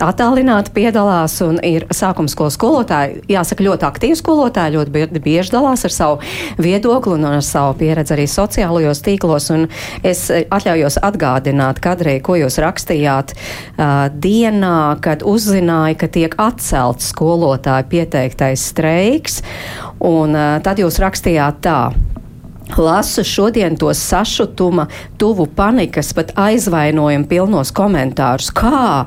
attālināti 0.00 0.72
piedalās 0.74 1.34
un 1.44 1.58
ir 1.66 1.86
sākuma 1.92 2.30
skolas 2.30 2.56
skolotāja, 2.56 3.20
jāsaka, 3.30 3.64
ļoti 3.66 3.86
aktīva 3.88 4.18
skolotāja, 4.18 4.74
ļoti 4.76 5.22
bieži 5.22 5.54
dalās 5.54 5.84
ar 5.86 5.94
savu 5.94 6.20
viedokli 6.62 7.16
un 7.16 7.26
ar 7.28 7.44
savu 7.46 7.76
pieredzi 7.80 8.16
arī 8.16 8.26
sociālajos 8.30 9.02
tīklos. 9.04 9.50
Un 9.54 9.68
es 10.06 10.24
atļaujos 10.30 11.00
atgādināt, 11.04 11.82
Kadrija, 11.82 12.22
ko 12.24 12.38
jūs 12.40 12.60
rakstījāt 12.62 13.34
uh, 13.34 14.08
dienā, 14.12 14.98
kad 15.04 15.26
uzzināja, 15.26 15.98
ka 16.00 16.10
tiek 16.12 16.38
atcelts 16.40 17.12
skolotāju 17.12 17.90
pieteiktais 17.92 18.70
streiks. 18.72 19.42
Un 20.02 20.36
uh, 20.36 20.56
tad 20.64 20.82
jūs 20.82 21.00
rakstījāt 21.02 21.62
tā. 21.66 21.78
Lasu 22.76 23.24
šodien 23.24 23.76
to 23.76 23.94
sašutuma, 23.94 24.86
tuvu 25.18 25.46
panikas, 25.46 26.12
pat 26.16 26.32
aizvainojumu 26.36 27.28
pilnos 27.28 27.72
komentārus. 27.74 28.48
Kā 28.54 29.04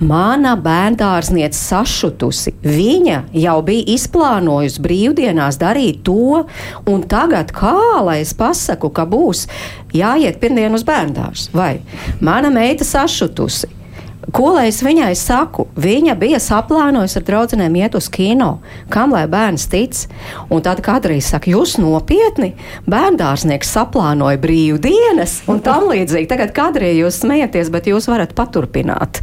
mana 0.00 0.54
bērndārzniece 0.60 1.58
sašutusi? 1.58 2.54
Viņa 2.64 3.20
jau 3.38 3.60
bija 3.66 3.86
izplānojusi 3.94 4.82
brīvdienās 4.84 5.60
darīt 5.62 6.02
to, 6.06 6.44
un 6.90 7.06
tagad 7.10 7.54
kā 7.54 7.76
lai 8.04 8.20
es 8.24 8.34
pasaku, 8.34 8.90
ka 8.90 9.06
būs 9.06 9.46
jāiet 9.94 10.40
pirmdien 10.42 10.74
uz 10.74 10.86
bērndārzu? 10.86 11.54
Vai 11.54 11.78
mana 12.20 12.50
meita 12.54 12.86
sašutusi? 12.88 13.83
Ko 14.32 14.54
lai 14.54 14.68
es 14.70 14.78
viņai 14.84 15.12
saku? 15.18 15.66
Viņa 15.80 16.14
bija 16.16 16.38
saplānojusi 16.40 17.18
ar 17.20 17.24
draugiem 17.26 17.76
iet 17.76 17.96
uz 17.98 18.08
kino. 18.12 18.60
Kam 18.92 19.12
lai 19.12 19.24
bērns 19.30 19.66
tic? 19.72 20.04
Un 20.52 20.62
tad 20.64 20.80
kādreiz 20.84 21.28
saka, 21.28 21.50
jūs 21.52 21.76
nopietni? 21.82 22.54
Bērndārznieks 22.88 23.72
saplānoja 23.74 24.40
brīvdienas 24.40 25.42
un 25.50 25.60
tam 25.64 25.90
līdzīgi. 25.90 26.30
Tagad 26.30 26.54
kādreiz 26.56 26.96
jūs 27.02 27.20
smejaties, 27.24 27.72
bet 27.74 27.90
jūs 27.90 28.08
varat 28.08 28.32
paturpināt 28.38 29.20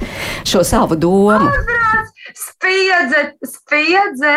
šo 0.48 0.66
savu 0.68 1.00
domu. 1.00 1.50
Spiedze, 2.38 3.26
spiedze. 3.48 4.36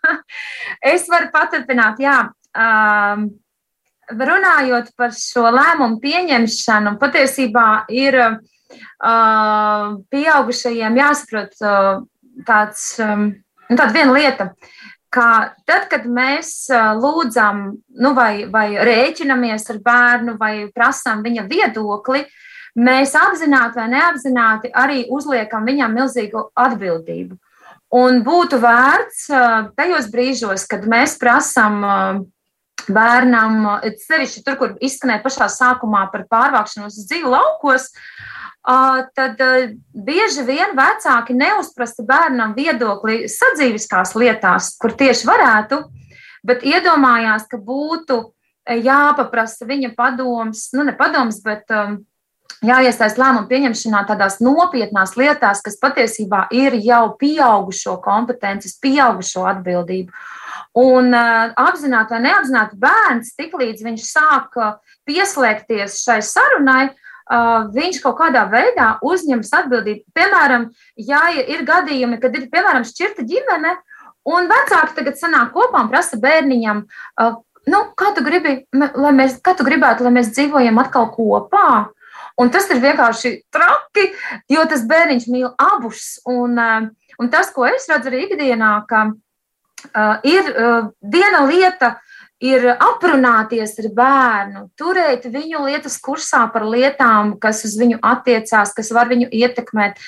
es 0.92 1.08
varu 1.08 1.32
paturpināt, 1.32 2.02
jā. 2.04 2.20
Um, 2.58 3.30
runājot 4.08 4.92
par 4.98 5.16
šo 5.16 5.48
lēmumu 5.52 5.98
pieņemšanu, 6.02 6.94
patiesībā 7.00 7.66
ir 7.92 8.20
uh, 8.20 8.38
pieaugušajiem 10.12 11.00
jāsaprot 11.00 11.56
tāds, 12.46 12.84
nu, 13.00 13.74
tāda 13.74 13.90
viena 13.94 14.14
lieta, 14.14 14.50
ka 15.14 15.54
tad, 15.68 15.88
kad 15.90 16.04
mēs 16.06 16.68
lūdzam, 17.00 17.64
nu, 17.98 18.14
vai, 18.16 18.44
vai 18.50 18.68
rēķinamies 18.76 19.68
ar 19.72 19.82
bērnu, 19.84 20.36
vai 20.40 20.68
prasām 20.74 21.24
viņa 21.24 21.46
viedokli, 21.48 22.24
mēs 22.78 23.14
apzināti 23.18 23.80
vai 23.80 23.88
neapzināti 23.94 24.72
arī 24.76 25.04
uzliekam 25.10 25.66
viņam 25.66 25.94
milzīgu 25.98 26.48
atbildību. 26.54 27.38
Un 27.98 28.20
būtu 28.20 28.58
vērts 28.60 29.30
tajos 29.78 30.10
brīžos, 30.12 30.66
kad 30.68 30.84
mēs 30.84 31.16
prasām 31.20 31.80
bērnam, 32.88 33.80
sevišķi 34.04 34.42
tur, 34.44 34.56
kur 34.60 34.74
izskanēja 34.84 35.22
pašā 35.24 35.48
sākumā 35.52 36.06
par 36.12 36.26
pārvākšanos 36.30 36.98
uz 37.00 37.08
dzīvu 37.08 37.32
laukos, 37.32 37.88
tad 39.16 39.40
bieži 39.94 40.42
vien 40.44 40.74
vecāki 40.76 41.36
neuzprasa 41.36 42.04
bērnam 42.04 42.52
viedokli 42.56 43.22
sadzīviskās 43.32 44.12
lietās, 44.18 44.74
kur 44.80 44.92
tieši 44.92 45.28
varētu, 45.28 45.78
bet 46.44 46.66
iedomājās, 46.68 47.46
ka 47.48 47.56
būtu 47.56 48.20
jāpaprasa 48.68 49.64
viņa 49.68 49.94
padoms, 49.96 50.68
nu 50.76 50.84
ne 50.84 50.92
padoms, 50.92 51.40
bet 51.40 51.64
um, 51.72 51.96
jāiesaist 52.60 53.16
lēmumu 53.16 53.48
pieņemšanā 53.48 54.04
tādās 54.10 54.36
nopietnās 54.44 55.16
lietās, 55.16 55.64
kas 55.64 55.80
patiesībā 55.80 56.44
ir 56.52 56.76
jau 56.84 57.14
pieaugušo 57.16 57.96
kompetences, 58.04 58.76
pieaugušo 58.84 59.48
atbildību. 59.48 60.12
Un 60.76 61.08
uh, 61.16 61.56
apzināti 61.56 62.18
vai 62.18 62.22
neapzināti 62.28 62.76
bērns, 62.84 63.32
tiklīdz 63.40 63.88
viņš 63.88 64.08
sāk 64.12 64.60
pieslēgties 65.08 66.02
šai 66.04 66.20
sarunai, 66.20 66.90
uh, 66.90 67.04
viņš 67.28 68.00
kaut 68.02 68.16
kādā 68.20 68.46
veidā 68.48 68.94
uzņemas 69.04 69.52
atbildību. 69.60 70.04
Piemēram, 70.16 70.70
ja 70.96 71.26
ir 71.36 71.64
gadījumi, 71.68 72.20
kad 72.22 72.36
ir 72.36 72.48
piemēram 72.52 72.86
šķirta 72.88 73.26
ģimene, 73.28 73.74
un 74.28 74.48
vecāki 74.48 74.96
tagad 74.96 75.20
sanāk 75.20 75.52
kopā 75.56 75.84
un 75.84 75.92
prasa 75.92 76.18
bērniņam, 76.20 76.82
uh, 77.20 77.36
nu, 77.68 77.84
kā 77.98 78.12
tu 78.16 78.24
gribi, 78.24 78.62
lai 78.72 79.12
mēs, 79.16 79.38
kā 79.44 79.54
tu 79.56 79.66
gribētu, 79.66 80.06
lai 80.06 80.14
mēs 80.18 80.32
dzīvojam 80.34 80.80
atkal 80.82 81.10
kopā. 81.14 81.68
Un 82.38 82.52
tas 82.54 82.68
ir 82.70 82.78
vienkārši 82.82 83.32
traki, 83.50 84.12
jo 84.52 84.62
tas 84.70 84.84
bērniņš 84.86 85.24
mīl 85.32 85.48
abus. 85.58 86.18
Un, 86.28 86.58
uh, 86.58 86.90
un 87.18 87.32
tas, 87.32 87.50
ko 87.54 87.66
es 87.68 87.88
redzu 87.90 88.12
arī 88.12 88.26
ikdienā, 88.28 88.72
ka 88.90 89.08
uh, 89.10 90.14
ir 90.22 90.52
uh, 90.52 90.92
viena 91.02 91.44
lieta, 91.48 91.96
ir 92.42 92.64
aprunāties 92.70 93.74
ar 93.82 93.88
bērnu, 93.94 94.62
turēt 94.78 95.26
viņu 95.30 95.64
lietas 95.66 95.98
kursā 96.02 96.44
par 96.52 96.64
lietām, 96.70 97.34
kas 97.42 97.64
uz 97.66 97.74
viņu 97.80 97.98
attiecās, 98.04 98.72
kas 98.76 98.92
var 98.94 99.10
viņu 99.10 99.26
ietekmēt, 99.34 99.98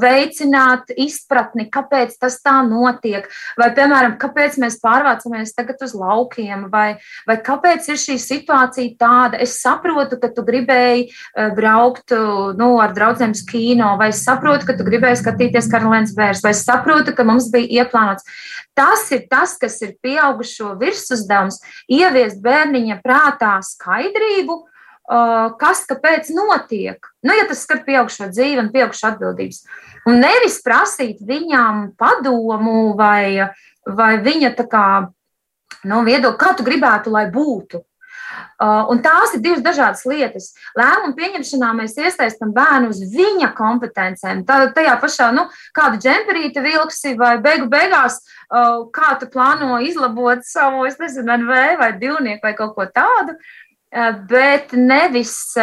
veicināt 0.00 0.94
izpratni, 0.96 1.68
kāpēc 1.72 2.16
tas 2.20 2.38
tā 2.44 2.56
notiek, 2.66 3.28
vai, 3.60 3.68
piemēram, 3.76 4.16
kāpēc 4.20 4.56
mēs 4.62 4.80
pārvācamies 4.82 5.52
tagad 5.56 5.84
uz 5.84 5.92
laukiem, 5.98 6.68
vai, 6.72 6.96
vai 7.28 7.38
kāpēc 7.44 7.90
ir 7.92 8.00
šī 8.00 8.16
situācija 8.22 8.96
tāda. 9.00 9.40
Es 9.44 9.58
saprotu, 9.60 10.18
ka 10.20 10.32
tu 10.32 10.44
gribēji 10.46 11.10
braukt 11.56 12.16
nu, 12.56 12.70
ar 12.80 12.96
draugiem 12.96 13.36
uz 13.36 13.44
kino, 13.48 13.94
vai 14.00 14.10
es 14.14 14.24
saprotu, 14.24 14.68
ka 14.68 14.78
tu 14.78 14.88
gribēji 14.88 15.20
skatīties 15.20 15.68
Karalēnas 15.72 16.16
bērns, 16.16 16.44
vai 16.44 16.56
es 16.56 16.64
saprotu, 16.64 17.12
ka 17.12 17.28
mums 17.28 17.50
bija 17.52 17.84
ieplānots. 17.84 18.24
Tas 18.74 19.06
ir 19.14 19.26
tas, 19.30 19.54
kas 19.60 19.78
ir 19.86 19.94
pieaugušo 20.02 20.74
virsuzdevums 20.80 21.60
ieviest 21.86 22.40
bērniņa 22.42 22.98
prātā 23.04 23.56
skaidrību, 23.62 24.56
kas 25.60 25.84
kāpēc 25.86 26.30
notiek. 26.34 27.06
Nu, 27.22 27.34
ja 27.36 27.46
tas 27.46 27.62
skar 27.66 27.84
pieaugšo 27.86 28.30
dzīvi 28.32 28.62
un 28.64 28.72
pieaugšo 28.74 29.12
atbildības. 29.12 29.62
Un 30.08 30.18
nevis 30.24 30.58
prasīt 30.64 31.22
viņām 31.24 31.94
padomu 32.00 32.94
vai, 32.98 33.50
vai 33.86 34.12
viņa 34.24 34.54
tā 34.58 34.66
kā 34.68 34.86
nu, 35.84 36.02
viedokli, 36.04 36.40
kā 36.40 36.54
tu 36.56 36.66
gribētu, 36.66 37.12
lai 37.14 37.28
būtu. 37.32 37.84
Uh, 38.54 38.84
un 38.92 39.00
tās 39.04 39.34
ir 39.34 39.42
divas 39.44 39.64
dažādas 39.64 40.04
lietas. 40.08 40.52
Lēmumu 40.78 41.16
pieņemšanā 41.18 41.72
mēs 41.80 41.96
iesaistām 41.98 42.52
bērnu 42.54 42.92
uz 42.94 43.02
viņa 43.14 43.50
kompetencēm. 43.58 44.44
Tā, 44.48 44.60
tajā 44.76 44.94
pašā, 45.02 45.32
nu, 45.36 45.48
kādu 45.76 45.98
džemperīti 46.04 46.62
vilksi 46.64 47.16
vai 47.18 47.34
beigu 47.44 47.66
beigās, 47.72 48.20
uh, 48.48 48.86
kā 48.94 49.16
tu 49.20 49.30
plāno 49.32 49.80
izlabot 49.82 50.46
savu, 50.46 50.86
es 50.88 51.00
nezinu, 51.02 51.38
NV 51.42 51.76
vai 51.82 51.92
divnieku 51.98 52.46
vai 52.46 52.56
kaut 52.58 52.74
ko 52.78 52.88
tādu. 52.88 53.34
Uh, 53.34 53.52
bet 54.28 54.72
nevis 54.74 55.54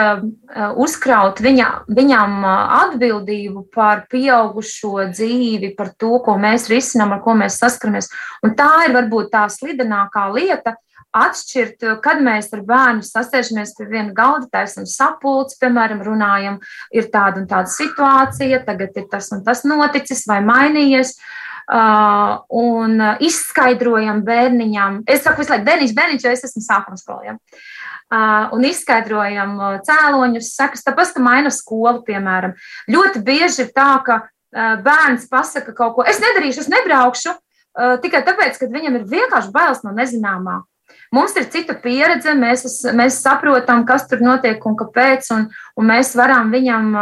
uzkraut 0.80 1.42
viņa, 1.44 1.68
viņam 1.92 2.46
atbildību 2.48 3.66
par 3.76 4.06
pieaugušo 4.12 5.10
dzīvi, 5.12 5.74
par 5.76 5.92
to, 6.00 6.16
ko 6.24 6.38
mēs 6.40 6.70
risinām, 6.72 7.12
ar 7.16 7.22
ko 7.26 7.36
mēs 7.36 7.60
saskaramies. 7.60 8.10
Un 8.46 8.56
tā 8.56 8.70
ir 8.88 8.96
varbūt 8.96 9.32
tā 9.34 9.48
slidenākā 9.52 10.30
lieta, 10.32 10.78
atšķirt, 11.16 11.86
kad 12.04 12.24
mēs 12.24 12.50
ar 12.56 12.64
bērnu 12.68 13.06
sasēžamies 13.06 13.76
pie 13.78 13.88
viena 13.90 14.16
galda, 14.16 14.48
taisam 14.52 14.88
sapulci, 14.88 15.60
piemēram, 15.62 16.04
runājam, 16.06 16.60
ir 16.96 17.10
tāda 17.12 17.44
un 17.44 17.48
tāda 17.52 17.72
situācija, 17.72 18.64
tagad 18.68 18.96
ir 18.98 19.08
tas 19.12 19.32
un 19.36 19.44
tas 19.48 19.66
noticis 19.68 20.26
vai 20.30 20.42
mainījies. 20.46 21.18
Uh, 21.72 22.42
un 22.58 22.98
izskaidrojam 23.24 24.24
bērniņam, 24.28 25.04
es 25.08 25.22
saku 25.24 25.44
visu 25.44 25.54
laiku, 25.54 25.64
bērniņš, 25.70 25.94
bērniņš, 25.96 26.24
jo 26.26 26.32
es 26.34 26.44
esmu 26.50 26.64
sākuma 26.66 27.00
skolā. 27.00 27.22
Ja? 27.30 27.36
Uh, 28.12 28.56
un 28.58 28.66
izskaidrojam 28.68 29.54
cēloņus, 29.88 30.50
sakas, 30.58 30.84
tāpēc, 30.84 31.14
ka 31.16 31.24
maina 31.24 31.54
skolu, 31.54 32.02
piemēram. 32.08 32.58
Ļoti 32.92 33.22
bieži 33.24 33.68
ir 33.68 33.72
tā, 33.78 33.94
ka 34.04 34.18
uh, 34.26 34.74
bērns 34.84 35.30
pasaka 35.32 35.72
kaut 35.78 35.96
ko, 35.96 36.08
es 36.10 36.20
nedarīšu, 36.20 36.66
es 36.66 36.72
nebraukšu, 36.74 37.38
tikai 38.04 38.20
tāpēc, 38.28 38.58
ka 38.60 38.68
viņam 38.68 38.98
ir 39.00 39.08
vienkārši 39.08 39.54
bailes 39.56 39.80
no 39.86 39.94
nezināmā. 39.96 40.58
Mums 41.12 41.34
ir 41.36 41.50
cita 41.52 41.76
pieredze, 41.76 42.32
mēs, 42.40 42.64
mēs 42.96 43.20
saprotam, 43.24 43.84
kas 43.88 44.08
tur 44.08 44.22
notiek 44.24 44.64
un 44.68 44.78
kāpēc, 44.80 45.28
un, 45.36 45.50
un 45.76 45.90
mēs 45.90 46.14
varam 46.16 46.54
viņam 46.54 46.94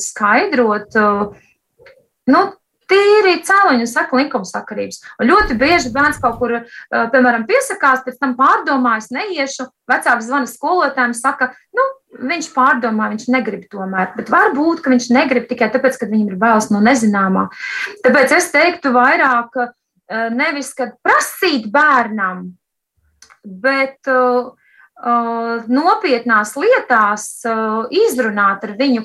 skaidrot. 0.00 0.98
Nu, 2.28 2.42
tīri 2.90 3.38
cēloņu 3.44 3.86
saka 3.88 4.18
likumsakarības. 4.18 5.00
Un 5.20 5.30
ļoti 5.30 5.56
bieži 5.60 5.92
bērns 5.94 6.20
kaut 6.22 6.36
kur, 6.40 6.56
piemēram, 6.92 7.46
piesakās, 7.48 8.02
pēc 8.04 8.18
tam 8.20 8.34
pārdomājas, 8.38 9.10
neiešu. 9.14 9.68
Vecāks 9.90 10.28
zvana 10.28 10.50
skolotājiem, 10.50 11.14
saka, 11.16 11.52
nu, 11.76 11.86
viņš 12.30 12.50
pārdomā, 12.54 13.08
viņš 13.14 13.28
negrib 13.32 13.64
tomēr. 13.72 14.12
Bet 14.18 14.32
varbūt, 14.32 14.82
ka 14.84 14.92
viņš 14.92 15.08
negrib 15.14 15.48
tikai 15.50 15.70
tāpēc, 15.74 15.96
ka 16.00 16.10
viņam 16.10 16.34
ir 16.34 16.40
bailes 16.40 16.68
no 16.72 16.82
nezināmā. 16.84 17.48
Tāpēc 18.04 18.36
es 18.36 18.50
teiktu 18.52 18.92
vairāk 18.94 19.56
nevis, 20.36 20.74
kad 20.76 20.94
prasīt 21.04 21.70
bērnam, 21.72 22.50
bet 23.44 24.10
uh, 24.10 24.52
uh, 25.04 25.64
nopietnās 25.68 26.54
lietās 26.58 27.28
uh, 27.48 27.84
izrunāt 27.92 28.64
ar 28.66 28.78
viņu. 28.78 29.04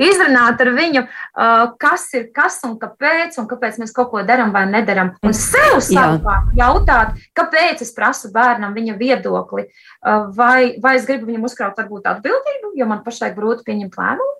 Izrunāt 0.00 0.62
ar 0.62 0.70
viņu, 0.72 1.02
uh, 1.04 1.72
kas 1.80 2.06
ir 2.16 2.30
kas 2.32 2.60
un 2.64 2.78
kāpēc, 2.80 3.36
un 3.42 3.48
kāpēc 3.50 3.76
mēs 3.82 3.92
kaut 3.92 4.08
ko 4.14 4.22
darām 4.24 4.54
vai 4.54 4.62
nedarām. 4.70 5.12
Un 5.26 5.34
sev 5.36 5.80
savukārt 5.84 6.54
jautāt, 6.56 7.18
kāpēc 7.36 7.82
es 7.84 7.92
prasu 7.92 8.30
bērnam 8.32 8.72
viņa 8.76 8.96
viedokli, 9.00 9.66
uh, 9.66 10.30
vai, 10.36 10.78
vai 10.80 10.94
es 10.96 11.08
gribu 11.10 11.28
viņam 11.28 11.44
uzkraut 11.50 11.76
varbūt 11.82 12.08
atbildību, 12.14 12.72
jo 12.80 12.88
man 12.88 13.02
pašai 13.04 13.34
grūti 13.36 13.66
pieņemt 13.68 13.98
lēmumu, 14.00 14.36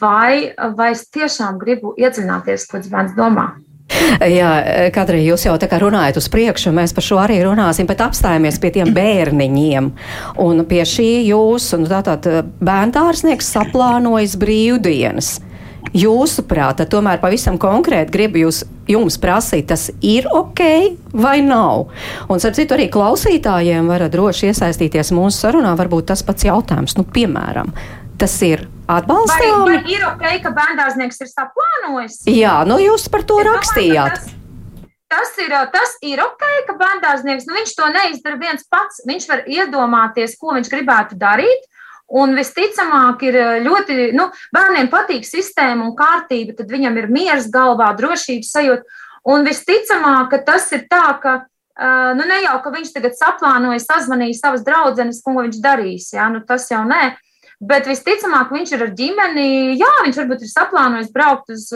vai, 0.00 0.54
vai 0.78 0.92
es 0.94 1.04
tiešām 1.12 1.60
gribu 1.60 1.92
iedziļināties, 2.00 2.70
ko 2.70 2.80
bērns 2.86 3.18
domā. 3.18 3.50
Jā, 4.30 4.50
Kadri, 4.94 5.22
jūs 5.26 5.44
jau 5.46 5.56
tā 5.60 5.68
kā 5.70 5.80
runājat 5.82 6.20
uz 6.20 6.28
priekšu, 6.32 6.72
mēs 6.76 6.94
par 6.96 7.04
šo 7.04 7.18
arī 7.22 7.40
runāsim, 7.44 7.88
bet 7.90 8.02
apstājamies 8.04 8.60
pie 8.62 8.72
tiem 8.78 8.94
bērniņiem. 8.96 9.92
Un 10.44 10.64
pie 10.70 10.82
šī 10.86 11.10
jūs, 11.28 11.70
un 11.76 11.86
tātad 11.90 12.26
bērndārsnieks 12.62 13.50
saplānojas 13.56 14.36
brīvdienas. 14.40 15.38
Jūsuprāt, 15.96 16.84
tomēr 16.92 17.18
pavisam 17.22 17.56
konkrēti 17.58 18.12
gribu 18.14 18.44
jūs, 18.44 18.60
jums 18.90 19.16
prasīt, 19.18 19.70
tas 19.72 19.88
ir 20.06 20.28
ok 20.28 20.60
vai 21.16 21.40
nav? 21.42 21.88
Un, 22.28 22.38
starp 22.38 22.58
citu, 22.58 22.76
arī 22.76 22.86
klausītājiem 22.92 23.88
varat 23.90 24.12
droši 24.14 24.52
iesaistīties 24.52 25.10
mūsu 25.16 25.46
sarunā. 25.46 25.72
Varbūt 25.80 26.12
tas 26.12 26.22
pats 26.26 26.46
jautājums, 26.46 26.94
nu, 27.00 27.06
piemēram, 27.08 27.72
tas 28.20 28.36
ir 28.46 28.68
atbalstām. 28.96 29.64
Vai, 29.66 29.78
vai 29.78 29.94
ir 29.94 30.04
ok, 30.08 30.26
ka 30.44 30.52
bērndārznieks 30.56 31.24
ir 31.24 31.30
saplānojis? 31.30 32.20
Jā, 32.30 32.60
nu 32.68 32.80
jūs 32.82 33.08
par 33.12 33.24
to 33.28 33.40
es 33.42 33.50
rakstījāt. 33.50 34.20
Domāju, 34.20 34.36
Tas 35.10 35.32
ir, 35.42 35.50
tas 35.74 35.96
ir 36.06 36.20
ok, 36.22 36.44
ka 36.68 36.76
bērndārznieks 36.78 37.48
nu, 37.48 37.58
to 37.74 37.86
neizdara 37.90 38.36
viens 38.38 38.62
pats. 38.70 39.00
Viņš 39.08 39.24
var 39.26 39.40
iedomāties, 39.50 40.36
ko 40.38 40.54
viņš 40.54 40.70
gribētu 40.70 41.18
darīt. 41.18 41.66
Un 42.20 42.36
visticamāk, 42.38 43.24
ir 43.26 43.38
ļoti, 43.64 44.12
nu, 44.14 44.28
bērniem 44.54 44.86
patīk 44.90 45.26
sistēma 45.26 45.88
un 45.88 45.96
kārtība, 45.98 46.54
tad 46.58 46.70
viņam 46.70 46.98
ir 46.98 47.10
miers 47.10 47.50
galvā, 47.50 47.90
drošības 47.98 48.52
sajūta. 48.54 49.02
Un 49.34 49.46
visticamāk, 49.46 50.30
ka 50.30 50.40
tas 50.46 50.70
ir 50.78 50.86
tā, 50.90 51.06
ka 51.22 51.40
Uh, 51.80 52.12
nu, 52.12 52.26
ne 52.28 52.42
jau, 52.42 52.58
ka 52.60 52.68
viņš 52.74 52.90
tagad 52.92 53.14
saplānoja, 53.16 53.80
sazvanīja 53.80 54.36
savas 54.36 54.64
draudzenes, 54.66 55.22
ko 55.24 55.32
viņš 55.38 55.60
darīs. 55.64 56.10
Ja? 56.12 56.26
Nu, 56.28 56.42
tas 56.44 56.66
jau 56.68 56.82
nē. 56.84 57.14
Bet 57.60 57.88
visticamāk, 57.88 58.52
viņš 58.54 58.70
ir 58.72 58.84
ar 58.86 58.92
ģimeni. 58.96 59.48
Jā, 59.80 59.90
viņš 60.06 60.20
varbūt 60.22 60.46
ir 60.46 60.48
saplānojis 60.48 61.10
braukt 61.12 61.50
uz, 61.52 61.66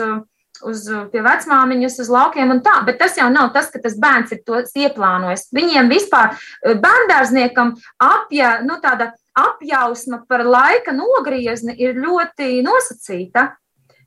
uz 0.65 0.85
pie 1.11 1.21
vecmāmiņas, 1.21 1.99
uz 2.01 2.09
laukiem 2.09 2.55
un 2.55 2.61
tā. 2.65 2.79
Bet 2.87 2.97
tas 3.01 3.19
jau 3.19 3.27
nav 3.29 3.51
tas, 3.53 3.69
ka 3.69 3.81
tas 3.83 3.97
bērns 4.01 4.33
ir 4.33 4.41
to 4.47 4.63
ieplānojis. 4.65 5.45
Viņiem 5.53 5.91
vispār 5.93 6.33
bērndārzniekam 6.65 7.75
apja, 8.01 8.55
nu, 8.65 8.79
tāda 8.81 9.11
apjausma 9.37 10.23
par 10.29 10.45
laika 10.47 10.95
nogriezni 10.95 11.75
ir 11.77 11.99
ļoti 12.01 12.63
nosacīta. 12.65 13.51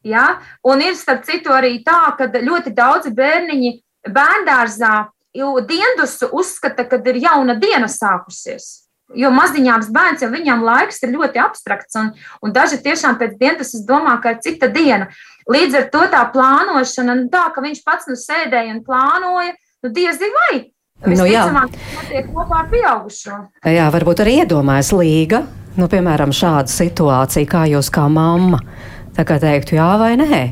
Ja? 0.03 0.41
Un 0.67 0.83
ir 0.83 0.99
starp 0.99 1.29
citu 1.29 1.55
arī 1.55 1.79
tā, 1.87 2.01
ka 2.19 2.27
ļoti 2.27 2.75
daudzi 2.75 3.15
bērniņi 3.15 3.73
bērndārzā 4.09 4.97
diendusu 5.69 6.31
uzskata, 6.33 6.89
ka 6.89 6.99
ir 7.07 7.23
jauna 7.23 7.55
diena 7.55 7.87
sākusies. 7.87 8.88
Jo 9.17 9.31
maziņāms 9.33 9.89
bērns 9.93 10.23
jau 10.25 10.29
viņam 10.33 10.65
laiks 10.67 11.01
ir 11.01 11.15
ļoti 11.15 11.41
abstrakts, 11.41 11.97
un, 11.97 12.11
un 12.45 12.53
daži 12.53 12.77
tiešām 12.85 13.17
pēc 13.21 13.39
dienas 13.41 13.73
domā, 13.89 14.19
ka 14.21 14.35
ir 14.35 14.43
cita 14.45 14.69
diena. 14.69 15.09
Līdz 15.49 15.79
ar 15.79 15.87
to 15.95 16.03
tā 16.13 16.21
plānošana, 16.35 17.15
nu 17.17 17.31
tā, 17.33 17.47
ka 17.55 17.65
viņš 17.65 17.81
pats 17.87 18.11
nu 18.11 18.19
sēdēja 18.21 18.75
un 18.75 18.83
plānoja, 18.85 19.55
nu 19.85 19.93
diezi 19.97 20.29
vai. 20.35 20.67
Nu, 21.07 21.25
jā, 21.31 21.47
kopā 22.35 22.65
ar 22.65 22.71
pieaugušo. 22.73 23.37
Jā, 23.71 23.87
varbūt 23.95 24.25
arī 24.25 24.41
iedomājas 24.43 24.91
līga, 24.99 25.45
nu, 25.79 25.87
piemēram, 25.89 26.35
šāda 26.35 26.69
situācija, 26.73 27.49
kā 27.49 27.65
jūs 27.71 27.89
kā 27.95 28.09
mamma, 28.11 28.59
tā 29.17 29.25
kā 29.25 29.39
teiktu 29.41 29.79
jā 29.79 29.93
vai 30.01 30.17
nē. 30.19 30.43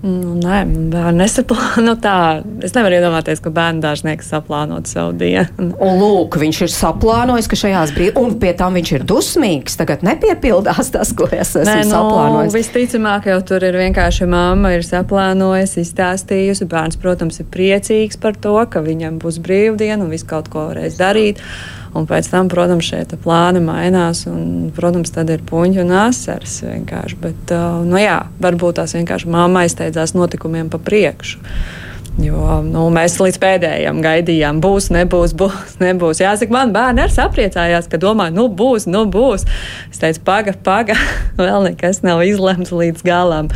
Nu, 0.00 0.32
nē, 0.40 0.62
bērni 0.92 1.20
nesaplāno 1.20 1.92
tā. 2.00 2.40
Es 2.64 2.72
nevaru 2.72 2.96
iedomāties, 2.96 3.42
ka 3.44 3.52
bērnu 3.52 3.82
dārznieks 3.84 4.30
saplānot 4.32 4.88
savu 4.88 5.12
dienu. 5.20 5.66
Un 5.76 6.00
lūk, 6.00 6.38
viņš 6.40 6.60
ir 6.64 6.72
saplānojis, 6.72 7.48
ka 7.50 7.58
šajās 7.60 7.92
brīdīs, 7.96 8.16
un 8.20 8.38
pie 8.40 8.54
tam 8.56 8.78
viņš 8.78 8.92
ir 8.96 9.04
dusmīgs. 9.10 9.76
Tagad 9.80 10.04
nepiepildās 10.06 10.92
tas, 10.94 11.12
ko 11.16 11.28
es 11.28 11.52
esmu 11.52 11.66
nē, 11.68 11.82
nu, 11.84 11.92
saplānojis. 11.92 12.56
Visticamāk, 12.56 13.28
jau 13.28 13.40
tur 13.52 13.66
ir 13.68 13.76
vienkārši 13.82 14.28
mamma 14.30 14.72
ir 14.78 14.86
saplānojusi, 14.88 15.84
izstāstījusi. 15.84 16.68
Bērns, 16.70 17.00
protams, 17.00 17.42
ir 17.42 17.50
priecīgs 17.52 18.16
par 18.20 18.40
to, 18.40 18.56
ka 18.72 18.80
viņam 18.86 19.20
būs 19.20 19.42
brīvdiena 19.44 20.00
un 20.06 20.14
viss 20.14 20.28
kaut 20.28 20.48
ko 20.52 20.70
varēs 20.70 20.96
darīt. 21.00 21.44
Un 21.96 22.06
pēc 22.06 22.28
tam, 22.30 22.48
protams, 22.50 22.86
šie 22.86 23.02
plāni 23.22 23.62
mainās. 23.64 24.24
Un, 24.30 24.70
protams, 24.76 25.10
tad 25.14 25.30
ir 25.34 25.42
puņķi 25.46 25.82
un 25.82 25.94
asars. 26.04 26.60
Bet, 27.20 27.54
uh, 27.54 27.82
nu, 27.86 27.98
jā, 27.98 28.22
varbūt 28.42 28.78
tās 28.78 28.94
vienkārši 28.98 29.30
mamma 29.30 29.66
aizsteidzās 29.66 30.14
notikumiem 30.18 30.70
pa 30.70 30.78
priekšu. 30.82 31.40
Jo 32.20 32.58
nu, 32.66 32.88
mēs 32.92 33.14
līdz 33.22 33.38
pēdējiem 33.40 34.00
gaidījām, 34.04 34.58
būs, 34.60 34.90
nebūs, 34.92 35.32
būs, 35.38 35.76
nebūs. 35.80 36.20
Jāsaka, 36.20 36.52
man 36.52 36.72
bērni 36.74 37.04
arī 37.04 37.14
sapriecājās, 37.14 37.86
ka 37.88 38.00
domāju, 38.02 38.34
nu 38.36 38.48
būs, 38.52 38.88
nu 38.90 39.04
būs. 39.10 39.46
Es 39.88 40.02
teicu, 40.02 40.24
paga, 40.26 40.56
paga, 40.66 40.98
vēl 41.40 41.70
nekas 41.70 42.02
nav 42.06 42.24
izlemts 42.26 42.74
līdz 42.74 43.06
galam. 43.06 43.48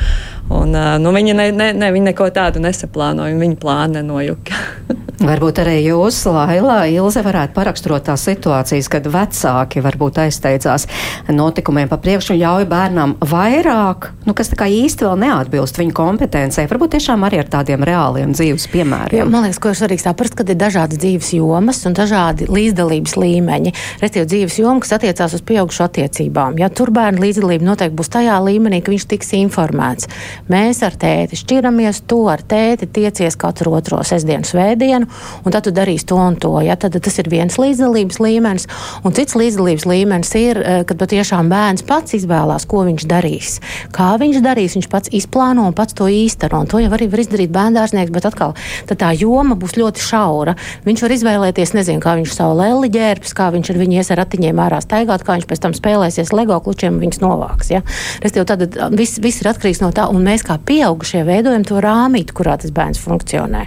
Un, 0.53 0.77
nu, 1.01 1.15
viņi, 1.15 1.33
ne, 1.37 1.49
ne, 1.57 1.71
ne, 1.73 1.93
viņi 1.95 2.11
neko 2.11 2.29
tādu 2.35 2.61
nesaplānoja, 2.65 3.33
un 3.33 3.41
viņi 3.47 3.61
plāni 3.61 4.01
nenojuka. 4.01 4.61
varbūt 5.23 5.61
arī 5.63 5.77
jūs, 5.85 6.19
Laila, 6.29 6.85
Ilze, 6.91 7.23
varētu 7.25 7.55
paraksturot 7.57 8.07
tās 8.09 8.25
situācijas, 8.27 8.89
kad 8.93 9.07
vecāki 9.11 9.83
varbūt 9.85 10.21
aizsteidzās 10.25 10.87
notikumiem 11.33 11.89
pa 11.91 11.99
priekšu 12.03 12.35
un 12.35 12.41
ļauj 12.41 12.67
bērnam 12.71 13.15
vairāk, 13.25 14.11
nu, 14.27 14.35
kas 14.37 14.51
tā 14.53 14.59
kā 14.61 14.69
īsti 14.71 15.07
vēl 15.07 15.21
neatbilst 15.25 15.79
viņu 15.81 15.95
kompetencei, 15.97 16.67
varbūt 16.71 16.97
tiešām 16.97 17.27
arī 17.27 17.41
ar 17.43 17.51
tādiem 17.53 17.85
reāliem 17.87 18.35
dzīves 18.37 18.67
piemēriem. 18.73 19.23
Jā, 19.23 19.29
man 19.31 19.47
liekas, 19.47 19.61
ko 19.63 19.73
ir 19.73 19.79
svarīgi 19.79 20.05
saprast, 20.05 20.37
kad 20.39 20.51
ir 20.51 20.59
dažādas 20.61 21.01
dzīves 21.03 21.33
jomas 21.39 21.83
un 21.89 21.97
dažādi 21.97 22.49
līdzdalības 22.51 23.17
līmeņi. 23.21 23.75
Restīvi 24.03 24.29
dzīves 24.33 24.59
joma, 24.61 24.83
kas 24.85 24.97
attiecās 24.99 25.37
uz 25.37 25.45
pieaugušu 25.47 25.87
attiecībām. 25.87 26.59
Ja 26.63 26.71
tur 26.73 26.93
bērnu 26.95 27.25
līdzdalība 27.25 27.69
noteikti 27.71 27.99
būs 27.99 28.13
tajā 28.15 28.41
līmenī, 28.45 28.83
ka 28.85 28.95
viņš 28.95 29.09
tiks 29.15 29.35
informēts. 29.39 30.11
Mēs 30.50 30.83
ar 30.87 30.97
tēti 31.00 31.38
šķiramies, 31.41 32.03
tu 32.11 32.25
ar 32.31 32.43
tēti 32.45 32.88
tiecies 32.91 33.37
katru 33.41 33.75
otro 33.79 34.00
sestdienu, 34.07 34.47
svētdienu, 34.47 35.09
un 35.45 35.55
tad 35.55 35.67
tu 35.67 35.73
darīsi 35.75 36.09
to 36.11 36.19
un 36.21 36.37
to. 36.41 36.53
Ja? 36.64 36.76
Tad 36.81 36.97
tas 37.05 37.19
ir 37.23 37.31
viens 37.33 37.59
līdzdalības 37.61 38.21
līmenis, 38.23 38.69
un 39.05 39.17
cits 39.17 39.37
līdzdalības 39.38 39.87
līmenis 39.88 40.35
ir, 40.41 40.61
eh, 40.61 40.85
kad 40.88 41.00
patiešām 41.00 41.50
bērns 41.53 41.87
pats 41.87 42.17
izvēlās, 42.19 42.67
ko 42.69 42.85
viņš 42.88 43.07
darīs. 43.11 43.61
Kā 43.95 44.14
viņš 44.21 44.41
darīs, 44.45 44.76
viņš 44.79 44.91
pats 44.91 45.12
izplāno 45.14 45.67
un 45.67 45.76
pats 45.76 45.95
to 45.95 46.05
īsteno. 46.11 46.61
Un 46.61 46.71
to 46.71 46.79
jau 46.83 46.91
arī 46.91 47.11
var 47.11 47.23
izdarīt 47.25 47.53
bērndārznieks, 47.55 48.12
bet 48.12 48.29
atkal 48.29 48.55
tā 48.87 49.11
joma 49.19 49.57
būs 49.59 49.76
ļoti 49.79 50.00
šaura. 50.00 50.57
Viņš 50.85 51.03
var 51.03 51.14
izvēlēties, 51.17 51.75
nezinu, 51.75 52.00
kā 52.00 52.17
viņš 52.19 52.35
savu 52.35 52.58
leli 52.61 52.91
ģērbs, 52.95 53.35
kā 53.37 53.50
viņš 53.54 53.71
ar 53.71 53.80
viņu 53.80 53.99
ies 53.99 54.11
ar 54.11 54.21
ratiņiem 54.23 54.63
ārā 54.65 54.80
staigāt, 54.85 55.25
kā 55.26 55.37
viņš 55.39 55.49
pēc 55.50 55.63
tam 55.65 55.75
spēlēsies 55.76 56.32
LEGO 56.32 56.61
klučiem 56.65 56.97
un 56.97 57.02
viņus 57.04 57.23
novāks. 57.23 57.71
Ja? 57.75 57.82
Tad 58.25 58.65
viss, 58.95 59.21
viss 59.23 59.43
ir 59.43 59.50
atkarīgs 59.52 59.82
no 59.82 59.91
tā, 59.95 60.06
un 60.11 60.24
mēs 60.25 60.45
kā 60.47 60.56
pieaugušie 60.58 61.23
veidojam 61.26 61.65
to 61.67 61.80
rāmīti, 61.84 62.34
kurā 62.37 62.56
tas 62.60 62.73
bērns 62.75 63.00
funkcionē. 63.02 63.65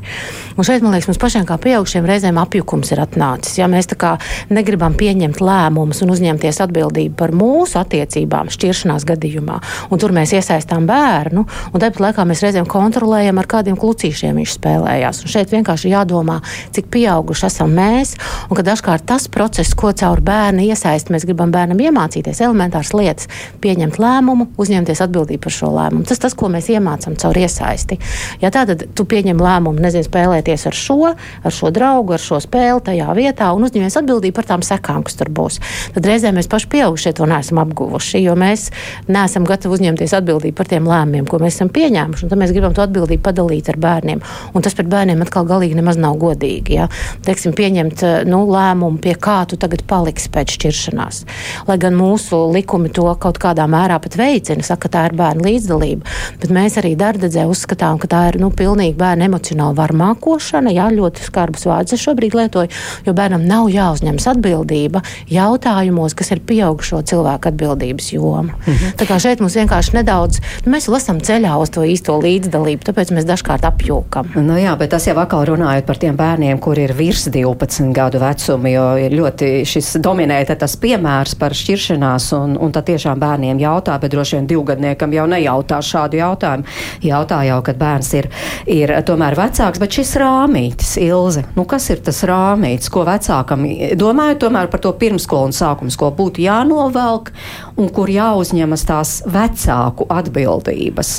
Un 0.57 0.65
šeit, 0.65 0.83
man 0.83 0.95
liekas, 0.95 1.09
mums 1.11 1.21
pašiem 1.21 1.45
kā 1.47 1.57
pieaugušiem 1.61 2.07
reizēm 2.07 2.39
apjukums 2.41 2.91
ir 2.93 3.01
atnācis. 3.03 3.59
Ja 3.59 3.69
mēs 3.71 3.89
tā 3.91 3.97
kā 3.99 4.15
negribam 4.53 4.95
pieņemt 4.97 5.41
lēmumus 5.43 6.01
un 6.05 6.13
uzņemties 6.15 6.61
atbildību 6.65 7.15
par 7.19 7.33
mūsu 7.37 7.79
attiecībām 7.81 8.51
šķiršanās 8.53 9.05
gadījumā, 9.07 9.59
un 9.91 10.01
tur 10.01 10.15
mēs 10.15 10.33
iesaistām 10.37 10.87
bērnu, 10.89 11.45
un 11.45 11.83
tāpat 11.83 12.01
laikā 12.07 12.25
mēs 12.27 12.43
reizēm 12.45 12.69
kontrolējam, 12.69 13.37
ar 13.37 13.49
kādiem 13.49 13.77
klucīšiem 13.79 14.41
viņš 14.41 14.55
spēlējās. 14.57 15.21
Un 15.23 15.33
šeit 15.33 15.53
vienkārši 15.53 15.93
jādomā, 15.93 16.39
cik 16.75 16.89
pieauguši 16.93 17.47
esam 17.49 17.73
mēs, 17.77 18.15
un 18.49 18.57
ka 18.57 18.65
dažkārt 18.65 19.05
tas 19.07 19.29
process, 19.31 19.75
ko 19.77 19.93
caur 19.97 20.21
bērnu 20.25 20.65
iesaist, 20.67 21.11
mēs 21.13 21.27
gribam 21.27 21.53
bērnam 21.53 21.79
iemācīties 21.85 22.41
elementāras 22.45 22.93
lietas, 22.97 23.29
pieņemt 23.63 23.99
lēmumu, 24.01 24.49
uzņemties 24.59 25.03
atbildību 25.05 25.45
par 25.45 25.53
šo 25.53 25.71
lēmumu. 25.75 26.07
Tas 26.09 26.21
tas, 26.23 26.35
ko 26.37 26.46
mēs 26.51 26.69
iemācām 26.73 27.17
caur 27.19 27.37
iesaisti. 27.37 27.99
Ja 28.41 28.51
tā 28.53 28.65
tad 28.69 28.83
tu 28.95 29.05
pieņem 29.09 29.41
lēmumu, 29.41 29.81
nezinu, 29.83 30.07
spēlēties 30.07 30.67
ar 30.69 30.77
šo, 30.77 30.99
ar 31.13 31.53
šo 31.53 31.71
draugu, 31.73 32.15
ar 32.17 32.23
šo 32.23 32.39
spēli 32.43 32.83
tajā 32.89 33.09
vietā 33.17 33.49
un 33.55 33.67
uzņemies 33.67 33.99
atbildību 34.01 34.35
par 34.37 34.49
tām 34.51 34.65
sekām, 34.65 35.03
kas 35.07 35.17
tur 35.19 35.31
būs, 35.33 35.59
tad 35.95 36.07
reizē 36.07 36.33
mēs 36.35 36.49
paši 36.51 36.69
pieaugušie 36.73 37.13
to 37.17 37.27
neesam 37.29 37.61
apguvuši, 37.63 38.21
jo 38.23 38.35
mēs 38.39 38.69
neesam 39.11 39.47
gatavi 39.47 39.77
uzņemties 39.77 40.15
atbildību 40.19 40.57
par 40.57 40.69
tiem 40.71 40.87
lēmumiem, 40.89 41.27
ko 41.29 41.39
mēs 41.41 41.57
esam 41.57 41.71
pieņēmuši. 41.73 42.29
Tad 42.31 42.41
mēs 42.41 42.53
gribam 42.55 42.75
to 42.75 42.83
atbildību 42.85 43.23
padalīt 43.25 43.69
ar 43.71 43.79
bērniem. 43.81 44.23
Un 44.53 44.65
tas 44.65 44.75
pret 44.77 44.89
bērniem 44.91 45.21
atkal 45.25 45.47
galīgi 45.49 45.77
nemaz 45.77 45.99
nav 46.01 46.17
godīgi. 46.21 46.77
Ja? 46.77 46.87
Teiksim, 47.25 47.55
pieņemt 47.57 48.03
nu, 48.29 48.43
lēmumu, 48.51 48.99
pie 49.03 49.15
kā 49.19 49.39
tu 49.49 49.59
tagad 49.59 49.83
paliksi 49.89 50.31
pēc 50.33 50.55
šķiršanās. 50.57 51.23
Lai 51.69 51.77
gan 51.81 51.97
mūsu 51.97 52.43
likumi 52.53 52.91
to 52.93 53.07
kaut 53.21 53.39
kādā 53.41 53.67
mērā 53.69 53.99
pat 54.03 54.17
veicina, 54.19 54.65
saka, 54.65 54.87
ka 54.87 54.93
tā 54.93 55.05
ir 55.09 55.17
bērnu 55.17 55.47
līdzdalība. 55.47 56.17
Bet 56.37 56.51
mēs 56.53 56.77
arī 56.77 56.91
darbdedzē 56.97 57.47
uzskatām, 57.49 57.97
ka 57.97 58.09
tā 58.11 58.19
ir 58.29 58.37
nu, 58.41 58.51
pilnīgi 58.53 58.93
bērnu 58.99 59.25
emocionāla 59.25 59.73
varmākošana. 59.79 60.69
Jā, 60.75 60.85
ļoti 60.93 61.23
skarbus 61.25 61.65
vārdus 61.65 61.95
es 61.97 62.03
šobrīd 62.03 62.35
lietoju, 62.37 62.69
jo 63.07 63.13
bērnam 63.17 63.45
nav 63.49 63.71
jāuzņemas 63.73 64.27
atbildība 64.35 65.01
jautājumos, 65.33 66.13
kas 66.17 66.29
ir 66.35 66.43
pieaugušo 66.45 67.01
cilvēku 67.09 67.49
atbildības 67.49 68.11
joma. 68.13 68.53
-hmm. 68.53 68.93
Tā 69.01 69.07
kā 69.09 69.17
šeit 69.19 69.41
mums 69.41 69.55
vienkārši 69.57 69.95
nedaudz, 69.97 70.41
nu, 70.65 70.73
mēs 70.75 70.87
lasām 70.93 71.17
ceļā 71.17 71.55
uz 71.57 71.73
to 71.73 71.81
īsto 71.81 72.19
līdzdalību, 72.21 72.85
tāpēc 72.85 73.13
mēs 73.17 73.25
dažkārt 73.25 73.65
apjūkam. 73.65 74.29
Nu 74.35 74.59
jā, 74.61 74.77
bet 74.77 74.93
tas 74.93 75.07
jau 75.07 75.17
atkal 75.17 75.45
runājot 75.45 75.85
par 75.85 75.97
tiem 75.97 76.15
bērniem, 76.15 76.59
kur 76.59 76.77
ir 76.77 76.93
virs 76.93 77.27
12 77.27 77.93
gadu 77.93 78.19
vecuma, 78.19 78.69
jo 78.69 78.85
ir 78.97 79.11
ļoti 79.11 79.65
šis 79.65 79.97
dominē 79.97 80.45
tas 80.47 80.77
piemērs 80.77 81.35
par 81.35 81.51
šķiršanās, 81.53 82.31
un, 82.37 82.57
un 82.61 82.71
tad 82.71 82.85
tiešām 82.85 83.19
bērniem 83.19 83.59
jautā, 83.59 83.99
bet 83.99 84.11
droši 84.11 84.35
vien 84.35 84.47
divgadniekam 84.47 85.13
jau 85.13 85.25
nejautā 85.27 85.81
šādu 85.81 86.17
jautājumu 86.17 86.26
jautājumu. 86.27 86.67
Jautā 87.07 87.41
jau, 87.47 87.59
kad 87.65 87.79
bērns 87.79 88.11
ir, 88.19 88.29
ir 88.71 88.93
tomēr 89.07 89.37
vecāks, 89.39 89.81
bet 89.81 89.99
šis 89.99 90.15
rāmītis, 90.21 90.95
Ilze, 91.03 91.45
nu 91.57 91.65
kas 91.69 91.89
ir 91.93 92.03
tas 92.05 92.23
rāmītis, 92.27 92.91
ko 92.93 93.05
vecākam, 93.07 93.65
domājot 93.99 94.43
tomēr 94.47 94.71
par 94.71 94.83
to 94.83 94.93
pirmskolu 94.99 95.51
un 95.51 95.55
sākuma 95.55 95.93
skolu, 95.93 96.17
būtu 96.17 96.45
jānovelk 96.45 97.33
un 97.77 97.89
kur 97.93 98.11
jāuzņemas 98.11 98.87
tās 98.89 99.17
vecāku 99.31 100.09
atbildības? 100.19 101.17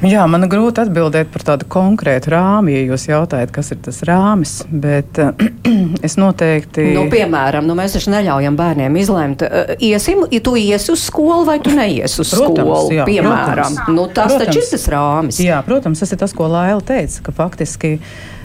Jā, 0.00 0.22
man 0.32 0.46
grūti 0.48 0.80
atbildēt 0.80 1.28
par 1.28 1.42
tādu 1.44 1.66
konkrētu 1.68 2.30
rāmi, 2.32 2.72
ja 2.72 2.84
jūs 2.88 3.04
jautājat, 3.10 3.50
kas 3.52 3.68
ir 3.74 3.82
tas 3.84 3.98
rāmis. 4.08 4.54
Bet 4.70 5.20
uh, 5.20 5.34
es 6.06 6.16
noteikti. 6.20 6.86
Nu, 6.96 7.04
piemēram, 7.12 7.68
nu, 7.68 7.76
mēs 7.76 7.98
taču 7.98 8.14
neļaujam 8.14 8.56
bērniem 8.56 8.96
izlemt, 8.96 9.44
uh, 9.44 9.74
iesim, 9.76 10.24
ja 10.32 10.40
tu 10.44 10.56
iesi 10.56 10.94
uz 10.94 11.04
skolu 11.04 11.44
vai 11.48 11.58
tu 11.60 11.74
neiesi 11.76 12.22
uz 12.24 12.32
protams, 12.32 12.64
skolu. 12.64 12.96
Jā, 12.96 13.06
piemēram, 13.10 13.76
protams, 13.76 13.92
nu, 13.92 14.08
tas 14.08 14.32
protams, 14.32 14.48
taču 14.48 14.64
ir 14.64 14.70
tas 14.72 14.90
rāmis. 14.96 15.40
Jā, 15.44 15.60
protams, 15.68 16.04
tas 16.04 16.16
ir 16.16 16.22
tas, 16.24 16.36
ko 16.36 16.48
Laila 16.48 16.80
teica, 16.80 17.26
ka 17.28 17.36
faktiski. 17.36 17.98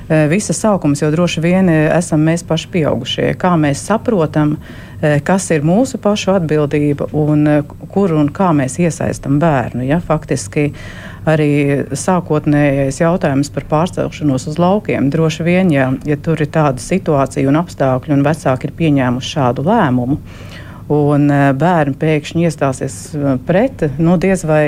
Visas 0.06 0.60
saukums 0.62 1.02
jau 1.02 1.10
droši 1.10 1.42
vien 1.42 1.70
esam 1.70 2.22
mēs 2.28 2.44
paši 2.46 2.68
pieaugušie. 2.76 3.32
Kā 3.42 3.56
mēs 3.58 3.82
saprotam, 3.88 4.56
kas 5.26 5.48
ir 5.56 5.66
mūsu 5.66 5.98
pašu 6.02 6.36
atbildība 6.36 7.08
un 7.18 7.48
kur 7.90 8.14
un 8.14 8.30
kā 8.30 8.52
mēs 8.54 8.78
iesaistam 8.84 9.40
bērnu. 9.42 9.88
Ja? 9.90 9.98
Faktiski 10.06 10.68
arī 11.26 11.50
sākotnējais 11.90 13.02
jautājums 13.02 13.50
par 13.54 13.66
pārcelšanos 13.72 14.46
uz 14.52 14.60
laukiem. 14.62 15.10
Droši 15.10 15.48
vien, 15.48 15.74
ja, 15.74 15.90
ja 16.06 16.18
tur 16.22 16.42
ir 16.42 16.52
tāda 16.54 16.82
situācija 16.82 17.50
un 17.50 17.58
apstākļi, 17.64 18.14
un 18.14 18.26
vecāki 18.28 18.70
ir 18.70 18.76
pieņēmuši 18.78 19.34
šādu 19.40 19.66
lēmumu, 19.66 20.20
un 20.92 21.30
bērni 21.58 21.98
pēkšņi 21.98 22.46
iestāsies 22.46 22.96
pret, 23.48 23.88
nu, 23.98 24.18
diez 24.22 24.44
vai, 24.46 24.66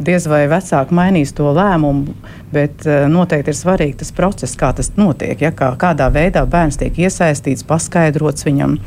diez 0.00 0.26
vai 0.30 0.46
vecāki 0.48 0.96
mainīs 0.96 1.34
to 1.36 1.50
lēmumu, 1.52 2.14
bet 2.54 2.86
noteikti 3.12 3.52
ir 3.52 3.58
svarīgi 3.58 3.98
tas 4.00 4.14
process, 4.16 4.56
kā 4.56 4.72
tas 4.76 4.94
notiek, 4.96 5.36
ja, 5.44 5.52
kā, 5.56 5.74
kādā 5.80 6.08
veidā 6.12 6.46
bērns 6.48 6.80
tiek 6.80 7.02
iesaistīts, 7.04 7.66
paskaidrots 7.68 8.48
viņam 8.48 8.78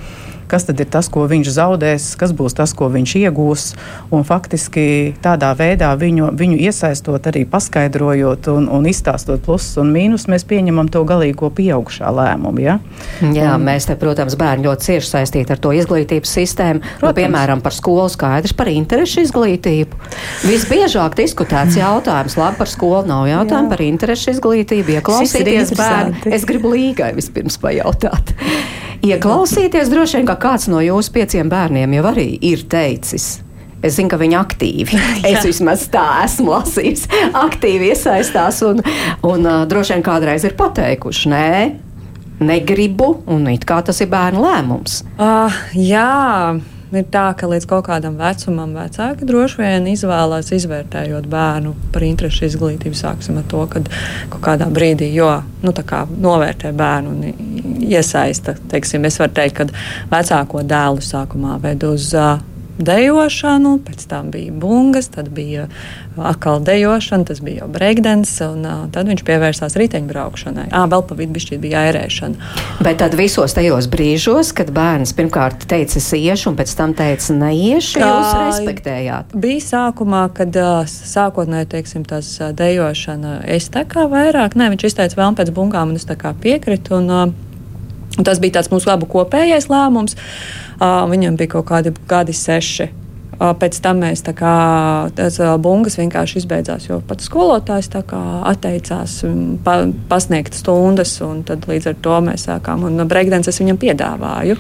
kas 0.52 0.68
tad 0.68 0.80
ir 0.82 0.90
tas, 0.92 1.10
ko 1.12 1.26
viņš 1.30 1.52
zaudēs, 1.56 2.08
kas 2.20 2.34
būs 2.36 2.56
tas, 2.58 2.74
ko 2.78 2.90
viņš 2.94 3.16
iegūs. 3.22 3.66
Un 4.16 4.26
faktiski 4.28 5.16
tādā 5.24 5.52
veidā 5.58 5.92
viņu, 6.00 6.32
viņu 6.38 6.60
iesaistot, 6.68 7.28
arī 7.32 7.46
paskaidrojot 7.50 8.50
un, 8.54 8.70
un 8.72 8.88
izstāstot 8.90 9.44
plusus 9.46 9.80
un 9.82 9.92
mīnus, 9.96 10.28
mēs 10.32 10.48
pieņemam 10.50 10.90
to 10.94 11.04
galīgo 11.08 11.50
pieaugušā 11.56 12.12
lēmumu. 12.16 12.64
Ja? 12.64 12.78
Jā, 13.22 13.56
un, 13.56 13.66
mēs 13.68 13.90
te, 13.90 13.98
protams, 14.00 14.38
bērni 14.40 14.68
ļoti 14.68 14.90
cieši 14.90 15.12
saistīti 15.12 15.56
ar 15.56 15.62
to 15.62 15.74
izglītības 15.76 16.36
sistēmu. 16.40 16.84
Nu, 17.04 17.12
piemēram, 17.16 17.64
par 17.66 17.76
skolu 17.76 18.08
skaidrs, 18.12 18.56
par 18.58 18.70
interešu 18.72 19.26
izglītību. 19.26 20.02
Visbiežāk 20.46 21.18
diskutēts 21.20 21.80
jautājums, 21.80 22.38
labi, 22.40 22.60
par 22.62 22.72
skolu 22.72 23.04
nav 23.10 23.28
jautājumu, 23.30 23.70
Jā. 23.70 23.74
par 23.74 23.86
interešu 23.86 24.36
izglītību. 24.36 24.98
Ieklausīties 25.00 25.76
bērni. 25.78 26.34
Es 26.36 26.48
gribu 26.48 26.74
līgai 26.76 27.14
vispirms 27.18 27.60
pajautāt. 27.62 28.36
Ieklausīties 29.06 29.92
droši 29.92 30.18
vien, 30.18 30.26
ka 30.26 30.34
kāds 30.42 30.66
no 30.72 30.80
jūsu 30.82 31.12
pieciem 31.14 31.50
bērniem 31.52 31.92
jau 31.98 32.06
arī 32.10 32.30
ir 32.50 32.64
teicis. 32.72 33.36
Es 33.86 34.00
zinu, 34.00 34.10
ka 34.10 34.18
viņi 34.18 34.38
aktīvi, 34.40 34.98
es 35.30 35.46
vismaz 35.46 35.84
tā 35.94 36.06
esmu 36.24 36.56
lasījis, 36.56 37.06
aktīvi 37.38 37.92
iesaistās 37.94 38.64
un, 38.66 38.82
un 39.28 39.46
uh, 39.46 39.66
droši 39.70 39.94
vien 39.94 40.06
kādreiz 40.06 40.48
ir 40.48 40.56
pateikuši, 40.58 41.30
nē, 41.30 41.50
negribu, 42.42 43.12
un 43.30 43.46
it 43.54 43.68
kā 43.70 43.84
tas 43.86 44.02
ir 44.02 44.10
bērnu 44.10 44.42
lēmums. 44.42 45.04
Uh, 45.20 45.54
jā 45.78 46.10
ir 46.94 47.06
tā, 47.12 47.26
ka 47.38 47.50
līdz 47.50 47.68
kaut 47.70 47.88
kādam 47.88 48.18
vecumam 48.20 48.76
vecāki 48.78 49.28
droši 49.28 49.62
vien 49.62 49.90
izvēlās 49.92 50.52
izvērtējot 50.56 51.28
bērnu 51.32 51.74
par 51.94 52.06
interešu 52.06 52.46
izglītību. 52.50 52.98
Sāksim 52.98 53.40
ar 53.42 53.48
to, 53.52 53.66
ka 53.72 53.84
kaut 54.34 54.42
kādā 54.46 54.70
brīdī, 54.74 55.10
jo 55.16 55.32
nu, 55.66 55.76
kā, 55.86 56.06
novērtē 56.10 56.74
bērnu 56.76 57.14
un 57.16 57.80
iesaista, 57.86 58.58
teiksim, 58.72 59.06
es 59.10 59.20
varu 59.22 59.36
teikt, 59.38 59.62
ka 59.62 60.12
vecāko 60.12 60.66
dēlu 60.66 61.06
sākumā 61.06 61.60
ved 61.64 61.88
uz. 61.88 62.12
Uh, 62.16 62.36
dejošanu, 62.76 63.78
pēc 63.88 64.02
tam 64.12 64.32
bija 64.34 64.52
bungas, 64.52 65.08
tad 65.14 65.30
bija 65.32 65.70
atkal 66.18 66.60
dejošana, 66.64 67.26
tas 67.28 67.42
bija 67.44 67.64
jau 67.64 67.70
breakdance, 67.72 68.40
un 68.48 68.66
uh, 68.66 68.84
tad 68.94 69.10
viņš 69.10 69.24
pievērsās 69.28 69.76
riteņbraukšanai. 69.80 70.68
Ah, 70.72 70.88
vēl 70.92 71.06
pa 71.08 71.18
vidu 71.20 71.60
bija 71.62 71.86
airēšana. 71.90 72.52
Bet 72.86 73.00
tad 73.02 73.16
visos 73.20 73.56
tajos 73.58 73.90
brīžos, 73.92 74.54
kad 74.56 74.72
bērns 74.76 75.16
pirmkārt 75.18 75.68
teica, 75.70 76.00
es 76.00 76.10
iešu, 76.16 76.52
un 76.52 76.60
pēc 76.60 76.76
tam 76.78 76.96
teica, 76.98 77.36
neiešu, 77.36 78.00
Kā 78.00 78.12
jūs 78.12 78.34
respektējāt? 78.42 79.36
Bija 79.46 79.64
sākumā, 79.68 80.26
kad 80.36 80.56
uh, 80.60 80.84
sākotnēji, 80.90 81.72
teiksim, 81.76 82.06
tas 82.08 82.30
uh, 82.42 82.52
dejošana, 82.56 83.42
es 83.58 83.70
tā 83.74 83.86
kā 83.90 84.08
vairāk, 84.12 84.56
ne, 84.60 84.72
viņš 84.74 84.90
izteica 84.92 85.22
vēl 85.22 85.40
pēc 85.40 85.52
bungām, 85.56 85.92
un 85.92 86.00
es 86.00 86.08
tā 86.08 86.18
kā 86.20 86.36
piekritu. 86.38 87.02
Un, 87.02 87.12
uh, 87.12 87.42
Tas 88.16 88.40
bija 88.40 88.62
tāds 88.62 88.70
mūsu 88.72 88.88
abu 88.94 89.10
kopējais 89.12 89.66
lēmums. 89.68 90.16
Uh, 90.80 91.04
viņam 91.12 91.36
bija 91.36 91.58
kaut 91.58 91.66
kādi 91.68 91.92
gadi 92.08 92.36
seši. 92.38 92.88
Uh, 93.36 93.52
pēc 93.60 93.82
tam 93.84 94.00
mēs 94.00 94.24
tā 94.24 94.32
kā 94.38 94.56
tas 95.18 95.40
uh, 95.44 95.56
bungas 95.60 95.98
vienkārši 96.00 96.40
izbeidzās, 96.40 96.88
jo 96.88 97.02
pats 97.08 97.28
skolotājs 97.28 97.90
atteicās 97.92 99.18
pa, 99.66 99.82
pasniegt 100.10 100.56
stundas, 100.56 101.18
un 101.26 101.44
līdz 101.44 101.92
ar 101.92 101.98
to 102.02 102.20
mēs 102.30 102.48
sākām. 102.48 102.86
Un 102.88 103.08
breakdance 103.12 103.52
es 103.52 103.60
viņam 103.60 103.82
piedāvāju. 103.82 104.56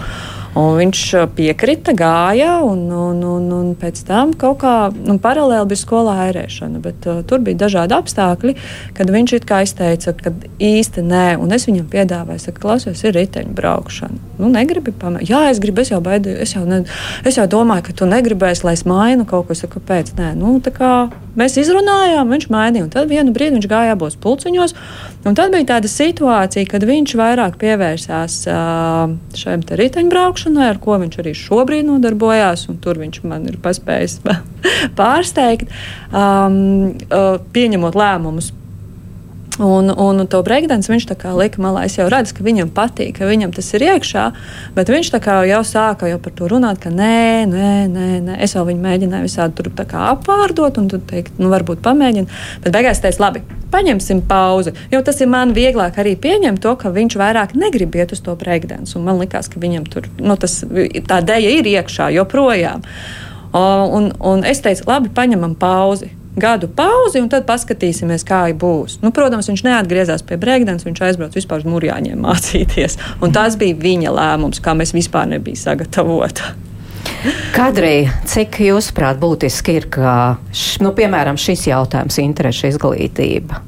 Un 0.55 0.77
viņš 0.79 1.01
piekrita, 1.35 1.91
gāja, 1.97 2.61
un, 2.63 2.85
un, 2.87 3.17
un, 3.27 3.47
un 3.51 3.71
pēc 3.75 3.99
tam 4.07 4.31
kaut 4.39 4.61
kā 4.61 4.75
nu, 4.95 5.17
paralēli 5.19 5.67
bija 5.73 5.81
skolā 5.81 6.13
ērēšana. 6.29 6.79
Bet, 6.83 7.07
uh, 7.11 7.19
tur 7.27 7.43
bija 7.43 7.65
dažādi 7.65 7.97
apstākļi, 7.97 8.55
kad 8.95 9.11
viņš 9.11 9.35
izteica, 9.35 10.13
ka 10.15 10.31
īsti 10.63 11.03
nē, 11.03 11.25
un 11.43 11.51
es 11.55 11.67
viņam 11.67 11.89
piedāvāju, 11.91 12.53
ka 12.55 12.63
klausies, 12.63 13.03
ir 13.03 13.17
riteņbraukšana. 13.19 14.21
Nu, 14.39 14.47
negribi 14.51 14.95
pamēģināt. 14.95 15.31
Jā, 15.31 15.43
es 15.51 15.59
gribu, 15.63 15.83
es 15.83 15.91
jau 15.91 15.99
baidījos, 16.03 16.39
es 16.43 16.55
jau, 16.55 16.63
ne, 16.67 16.81
es 17.27 17.39
jau 17.39 17.45
domāju, 17.51 17.89
ka 17.89 17.99
tu 17.99 18.07
negribēsi, 18.09 18.63
lai 18.67 18.77
es 18.79 18.85
mainu 18.87 19.27
kaut 19.27 19.49
ko. 19.49 19.55
Saku, 19.55 19.79
kāpēc? 19.79 20.15
Nē, 20.17 20.33
nu, 20.39 20.57
tā 20.63 20.71
kā 20.75 20.91
mēs 21.39 21.55
izrunājām, 21.59 22.31
viņš 22.31 22.47
mainīja. 22.51 22.87
Tad 22.91 23.11
vienu 23.11 23.35
brīdi 23.35 23.57
viņš 23.57 23.67
gāja 23.71 23.95
abos 23.95 24.17
pulciņos. 24.19 24.75
Tad 25.25 25.53
bija 25.53 25.69
tāda 25.75 25.91
situācija, 25.91 26.67
kad 26.71 26.83
viņš 26.87 27.15
vairāk 27.19 27.55
pievērsās 27.61 28.41
uh, 28.51 29.15
šiem 29.35 29.63
riteņbraukšanai, 30.45 30.69
ar 30.69 30.79
ko 30.81 30.97
viņš 31.01 31.17
arī 31.21 31.34
šobrīd 31.34 31.88
nodarbojās. 31.88 32.67
Tur 32.81 32.99
viņš 32.99 33.23
man 33.25 33.47
ir 33.49 33.58
paspējis 33.62 34.21
pārsteigt, 34.99 35.69
um, 36.12 36.93
uh, 37.10 37.39
pieņemot 37.53 37.95
lēmumus 37.95 38.51
Un, 39.59 39.87
un 39.87 40.25
to 40.27 40.41
breakdance 40.43 40.91
viņš 40.91 41.05
lika 41.39 41.61
malā. 41.63 41.85
Es 41.87 41.95
jau 41.95 42.09
redzu, 42.11 42.33
ka 42.35 42.43
viņam 42.43 42.71
patīk, 42.75 43.13
ka 43.19 43.27
viņam 43.29 43.53
tas 43.55 43.69
ir 43.77 43.85
iekšā, 43.87 44.25
bet 44.75 44.89
viņš 44.91 45.11
jau 45.47 45.61
sāka 45.63 46.09
jau 46.09 46.19
par 46.19 46.33
to 46.35 46.49
runāt, 46.51 46.81
ka 46.83 46.89
nē, 46.89 47.45
nē, 47.47 47.69
nē, 47.87 48.07
nē. 48.25 48.35
es 48.43 48.55
vēl 48.55 48.67
viņu 48.71 48.83
mēģināju 48.83 49.23
visādi 49.23 49.55
tur 49.55 49.71
apvārdot, 49.71 50.77
un 50.77 50.89
teikt, 50.89 51.39
nu, 51.39 51.47
varbūt 51.49 51.79
pamēģināt. 51.85 52.33
Bet 52.65 52.75
beigās 52.75 52.99
teicu, 52.99 53.21
labi, 53.23 53.43
paņemsim 53.71 54.25
pauzi. 54.27 54.75
Jo 54.91 55.01
tas 55.01 55.21
ir 55.21 55.31
man 55.31 55.55
vieglāk 55.55 56.01
arī 56.03 56.17
pieņemt 56.19 56.59
to, 56.59 56.75
ka 56.75 56.91
viņš 56.91 57.15
vairāk 57.15 57.55
negrib 57.55 57.95
iet 57.95 58.11
uz 58.11 58.19
to 58.19 58.35
breakdance. 58.35 58.99
Man 58.99 59.23
liekas, 59.23 59.47
ka 59.47 59.63
viņam 59.63 59.87
tur 59.87 60.11
nu, 60.19 60.35
tas, 60.35 60.63
tā 60.67 61.21
dēļa 61.23 61.55
ir 61.61 61.71
iekšā 61.77 62.11
joprojām. 62.17 62.83
Un, 63.55 64.11
un 64.19 64.43
es 64.43 64.59
teicu, 64.59 64.83
labi, 64.89 65.15
paņemam 65.15 65.55
pauzi 65.55 66.11
gadu 66.35 66.67
pauzi, 66.67 67.21
un 67.21 67.29
tad 67.31 67.47
paskatīsimies, 67.47 68.25
kā 68.27 68.43
būs. 68.59 68.99
Nu, 69.03 69.11
protams, 69.15 69.49
viņš 69.51 69.63
neatgriezās 69.65 70.25
pie 70.27 70.37
brīvdienas, 70.41 70.85
viņš 70.87 71.01
aizbrauca 71.07 71.39
vispār 71.39 71.63
uz 71.63 71.69
mūrjāņiem 71.71 72.21
mācīties. 72.27 72.99
Un 73.23 73.35
tas 73.35 73.57
bija 73.59 73.77
viņa 73.79 74.13
lēmums, 74.15 74.61
kā 74.63 74.75
mēs 74.77 74.95
vispār 74.95 75.29
nebijām 75.31 75.61
sagatavoti. 75.65 76.53
Kadrī, 77.53 78.07
cik 78.29 78.59
jūsuprāt 78.65 79.19
būtiski 79.21 79.75
ir, 79.79 79.85
ka, 79.93 80.13
š, 80.53 80.81
nu, 80.83 80.91
piemēram, 80.97 81.37
šis 81.39 81.67
jautājums, 81.69 82.17
interešu 82.21 82.71
izglītība, 82.71 83.61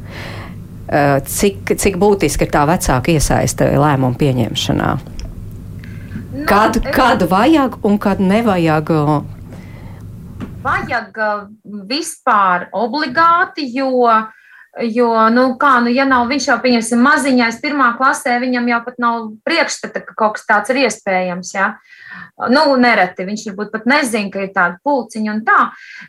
cik, 1.30 1.76
cik 1.78 2.00
būtiski 2.02 2.48
ir 2.48 2.52
tā 2.54 2.66
vecāka 2.70 3.14
iesaiste 3.14 3.70
lēmumu 3.78 4.18
pieņemšanā? 4.20 4.90
Kad, 6.50 6.82
kad 6.94 7.24
vajag 7.30 7.80
un 7.88 7.98
kad 8.02 8.22
nevajag 8.22 8.92
vajag 10.64 11.18
uh, 11.22 11.46
vispār 11.90 12.68
obligāti, 12.76 13.66
jo, 13.74 14.08
jo 14.84 15.10
nu, 15.34 15.48
kā, 15.60 15.78
nu, 15.84 15.92
ja 15.94 16.06
nav 16.10 16.28
viņš 16.32 16.48
jau, 16.52 16.60
pieņemsim, 16.64 17.02
maziņais 17.04 17.60
pirmā 17.64 17.92
klasē, 18.00 18.38
viņam 18.44 18.72
jau 18.74 18.80
pat 18.86 19.02
nav 19.04 19.28
priekšstata, 19.48 20.04
ka 20.06 20.16
kaut 20.18 20.38
kas 20.38 20.48
tāds 20.50 20.74
ir 20.74 20.84
iespējams. 20.86 21.54
Ja? 21.56 21.74
Nu, 22.54 22.70
nereti 22.80 23.28
viņš 23.28 23.50
varbūt 23.52 23.76
pat 23.76 23.86
nezina, 23.90 24.32
ka 24.34 24.46
ir 24.46 24.56
tāda 24.56 24.82
pulciņa 24.86 25.36
un 25.36 25.44
tā. 25.48 25.60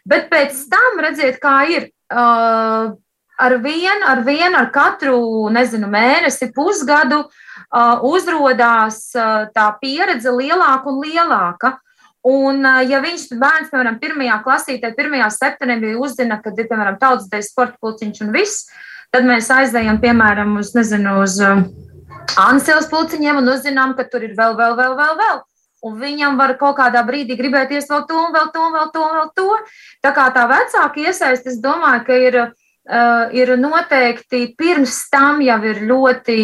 Bet 0.08 0.30
pēc 0.32 0.64
tam 0.72 1.04
redziet, 1.04 1.42
kā 1.42 1.60
ir. 1.72 1.92
Uh, 2.08 2.96
ar 3.38 3.54
vienu, 3.62 4.02
ar 4.06 4.22
vienu, 4.26 4.56
ar 4.58 4.70
katru, 4.74 5.18
nezinu, 5.54 5.86
mēnesi, 5.90 6.50
pusgadu 6.54 7.20
uh, 7.22 8.02
uzrādās 8.06 9.04
uh, 9.14 9.46
tā 9.54 9.68
pieredze 9.82 10.32
lielāka 10.34 10.90
un 10.90 10.98
lielāka. 11.04 11.76
Un, 12.28 12.66
ja 12.88 13.00
viņš 13.00 13.28
bērns, 13.40 13.70
piemēram, 13.72 13.98
pirmajā 14.02 14.38
klasītē, 14.44 14.90
1. 14.92 15.20
septembrī 15.32 15.94
uzzina, 15.96 16.40
ka 16.42 16.52
ir, 16.52 16.66
piemēram, 16.68 16.98
tautas 17.00 17.28
dēļ 17.32 17.44
sporta 17.46 17.78
pulciņš 17.80 18.24
un 18.26 18.32
viss, 18.34 18.66
tad 19.14 19.24
mēs 19.28 19.48
aizējam, 19.54 20.00
piemēram, 20.02 20.58
uz, 20.60 20.74
nezinu, 20.76 21.20
uz 21.22 21.38
Ansels 22.38 22.90
pulciņiem 22.90 23.40
un 23.40 23.48
uzzinām, 23.54 23.94
ka 23.96 24.04
tur 24.10 24.26
ir 24.26 24.34
vēl, 24.36 24.58
vēl, 24.58 24.76
vēl, 24.76 24.98
vēl, 24.98 25.14
vēl. 25.22 25.40
Un 25.88 25.94
viņam 25.96 26.36
var 26.36 26.56
kaut 26.58 26.76
kādā 26.80 27.00
brīdī 27.06 27.38
gribēties 27.38 27.86
vēl 27.88 28.04
to, 28.10 28.26
vēl 28.34 28.50
to, 28.52 28.66
vēl 28.74 28.88
to, 28.92 29.06
vēl 29.14 29.28
to. 29.38 29.48
Tā 30.04 30.12
kā 30.12 30.26
tā 30.34 30.44
vecāka 30.50 31.04
iesaist, 31.06 31.46
es 31.48 31.60
domāju, 31.62 32.04
ka 32.04 32.18
ir, 32.18 32.38
uh, 32.42 33.24
ir 33.32 33.54
noteikti 33.56 34.42
pirms 34.58 34.98
tam 35.12 35.40
jau 35.46 35.58
ir 35.70 35.80
ļoti 35.88 36.38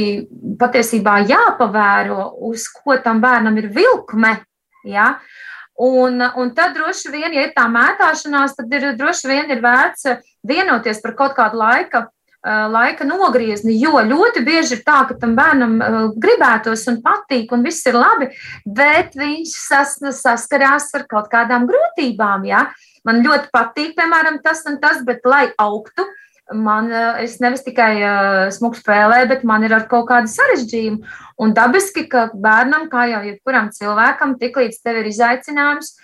patiesībā 0.60 1.20
jāpavēro, 1.28 2.30
uz 2.48 2.70
ko 2.72 2.96
tam 3.04 3.20
bērnam 3.20 3.58
ir 3.60 3.72
vilkme. 3.74 4.38
Ja? 4.86 5.16
Uh, 5.18 5.33
Un, 5.74 6.22
un 6.36 6.50
tad 6.54 6.76
droši 6.76 7.10
vien, 7.10 7.32
ja 7.34 7.48
ir 7.48 7.54
tā 7.54 7.64
mētāšanās, 7.66 8.54
tad 8.54 8.70
ir 8.70 8.92
droši 8.94 9.30
vien 9.30 9.50
ir 9.50 9.62
vērts 9.62 10.06
vienoties 10.46 11.00
par 11.02 11.16
kaut 11.18 11.34
kādu 11.34 11.58
laika, 11.58 12.04
eh, 12.46 12.66
laika 12.70 13.06
nogriezni. 13.08 13.74
Jo 13.80 13.98
ļoti 13.98 14.44
bieži 14.46 14.78
ir 14.78 14.84
tā, 14.86 15.00
ka 15.08 15.18
tam 15.18 15.34
bērnam 15.34 15.80
eh, 15.82 15.98
gribētos 16.14 16.86
un 16.92 17.00
patīk, 17.02 17.50
un 17.50 17.66
viss 17.66 17.86
ir 17.90 17.98
labi, 17.98 18.30
bet 18.64 19.18
viņš 19.18 19.54
sas, 19.66 19.98
saskarās 20.20 20.92
ar 20.94 21.08
kaut 21.10 21.26
kādām 21.32 21.66
grūtībām. 21.66 22.46
Ja? 22.46 22.68
Man 23.04 23.24
ļoti 23.26 23.50
patīk, 23.50 23.96
piemēram, 23.98 24.38
tas 24.46 24.62
un 24.70 24.78
tas, 24.78 25.02
bet 25.02 25.26
lai 25.26 25.48
augtu, 25.58 26.06
man, 26.52 26.90
es 27.22 27.38
nevis 27.40 27.64
tikai 27.64 27.92
uh, 28.02 28.38
smuku 28.52 28.80
spēlēju, 28.80 29.28
bet 29.30 29.44
man 29.48 29.64
ir 29.64 29.74
ar 29.76 29.86
kaut 29.90 30.08
kādu 30.10 30.28
sarežģījumu. 30.32 31.04
Un 31.40 31.54
dabiski, 31.56 32.04
ka 32.10 32.28
bērnam, 32.34 32.88
kā 32.92 33.06
jau 33.10 33.22
jebkuram 33.26 33.70
cilvēkam, 33.74 34.36
tiklīdz 34.40 34.82
tev 34.84 35.00
ir 35.00 35.08
izaicinājums, 35.10 35.94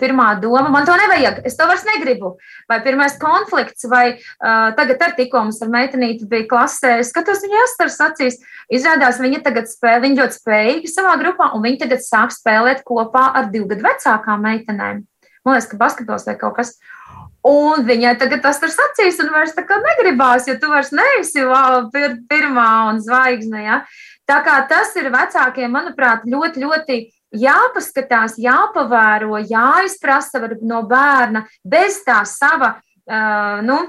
pirmā 0.00 0.34
doma, 0.40 0.68
man 0.72 0.84
to 0.84 0.94
nevajag, 0.98 1.40
es 1.48 1.56
to 1.56 1.66
vairs 1.68 1.84
negribu. 1.88 2.34
Vai 2.68 2.80
pirmais 2.84 3.16
konflikts, 3.20 3.86
vai 3.88 4.04
uh, 4.16 4.72
tagad 4.76 5.00
ar 5.06 5.14
tikko 5.16 5.44
mums 5.46 5.60
ar 5.64 5.72
meitenīti 5.72 6.28
bija 6.28 6.48
klasē, 6.50 6.98
skatos 7.06 7.44
viņa 7.44 7.62
astars 7.64 8.00
acīs. 8.10 8.40
Izrādās, 8.72 9.20
viņa 9.22 9.42
tagad 9.46 9.70
spēlē, 9.70 10.02
viņa 10.04 10.22
ļoti 10.22 10.40
spējīga 10.40 10.92
savā 10.92 11.16
grupā, 11.22 11.52
un 11.56 11.64
viņa 11.64 11.84
tagad 11.86 12.04
sāk 12.04 12.34
spēlēt 12.36 12.84
kopā 12.88 13.30
ar 13.40 13.48
divu 13.52 13.70
gadu 13.72 13.88
vecākām 13.88 14.44
meitenēm. 14.48 15.04
Man 15.44 15.56
liekas, 15.56 15.70
ka 15.70 15.80
basketbols 15.80 16.26
vai 16.28 16.36
kaut 16.40 16.58
kas. 16.58 16.74
Un 17.46 17.86
viņai 17.88 18.18
tagad 18.20 18.42
tas 18.44 18.58
tur 18.60 18.68
sacīs, 18.72 19.20
un 19.22 19.30
vairs 19.32 19.54
tā 19.56 19.64
kā 19.64 19.78
negribās, 19.80 20.48
jo 20.48 20.58
tu 20.60 20.68
vairs 20.68 20.90
neesi 20.92 21.44
wow, 21.48 21.86
pir, 21.92 22.18
pirmā 22.28 22.68
un 22.90 23.00
zvaigzne. 23.00 23.62
Ja? 23.64 23.78
Tā 24.28 24.42
kā 24.44 24.58
tas 24.68 24.92
ir 25.00 25.08
vecākiem, 25.12 25.72
manuprāt, 25.72 26.26
ļoti, 26.28 26.60
ļoti 26.66 26.98
jāpaskatās, 27.40 28.36
jāpavēro, 28.42 29.38
jāizprasa 29.48 30.42
no 30.60 30.82
bērna 30.90 31.46
bez 31.64 32.02
tā 32.04 32.20
sava, 32.28 32.74
uh, 32.76 33.64
nu, 33.64 33.80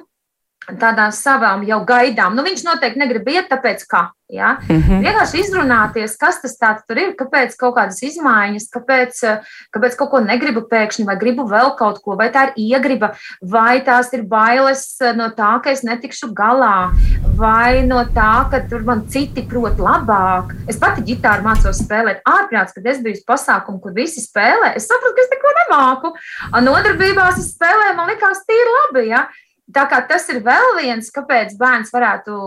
tādām 0.70 1.12
savām 1.16 1.64
jau 1.66 1.82
gaidām. 1.86 2.36
Nu, 2.38 2.46
viņš 2.46 2.66
noteikti 2.68 3.02
negrib 3.02 3.30
iet, 3.34 3.50
tāpēc 3.50 3.86
kā. 3.90 4.10
Ja? 4.32 4.58
Mm 4.70 4.82
-hmm. 4.82 5.02
Vienkārši 5.04 5.40
izrunāties, 5.42 6.16
kas 6.18 6.40
tas 6.42 6.56
tur 6.88 6.98
ir, 6.98 7.16
kāpēc 7.20 7.56
kaut 7.60 7.76
kādas 7.76 8.00
izmaiņas, 8.04 8.70
kāpēc, 8.76 9.42
kāpēc 9.76 9.98
kaut 9.98 10.10
ko 10.12 10.20
negribu 10.20 10.62
pēkšņi, 10.72 11.06
vai 11.06 11.18
gribu 11.18 11.44
vēl 11.50 11.76
kaut 11.78 12.00
ko, 12.04 12.16
vai 12.16 12.30
tā 12.32 12.44
ir 12.48 12.54
iegriba, 12.56 13.12
vai 13.42 13.82
tās 13.82 14.14
ir 14.14 14.24
bailes 14.24 14.98
no 15.16 15.28
tā, 15.30 15.60
ka 15.64 15.72
es 15.72 15.84
netikšu 15.84 16.32
galā, 16.34 16.92
vai 17.36 17.84
no 17.84 18.06
tā, 18.06 18.48
ka 18.52 18.60
tur 18.70 18.84
man 18.84 19.08
citi 19.08 19.42
prot 19.42 19.78
labāk. 19.78 20.56
Es 20.68 20.80
pati 20.80 21.02
ģitāru 21.02 21.44
mācos 21.44 21.84
spēlēt 21.84 22.22
ārprāts, 22.24 22.74
kad 22.74 22.86
es 22.86 23.04
biju 23.04 23.16
pasākumu, 23.28 23.82
kur 23.82 23.92
visi 23.92 24.22
spēlē. 24.22 24.76
Es 24.76 24.88
sapratu, 24.88 25.16
ka 25.16 25.22
es 25.22 25.30
neko 25.30 25.50
nemāku. 25.60 26.14
Nodarbībās 26.62 27.38
es 27.38 27.56
spēlēju, 27.56 27.96
man 27.96 28.10
likās 28.10 28.46
tīri 28.48 28.72
labi. 28.80 29.10
Ja? 29.10 29.28
Tā 29.72 29.86
kā 29.92 30.02
tas 30.08 30.28
ir 30.34 30.42
vēl 30.46 30.76
viens, 30.82 31.12
kāpēc 31.14 31.56
bērns 31.60 31.94
varētu 31.94 32.38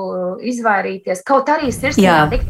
izvairīties. 0.53 1.25
Kaut 1.27 1.49
arī 1.53 1.73
sirsnīgi 1.73 2.43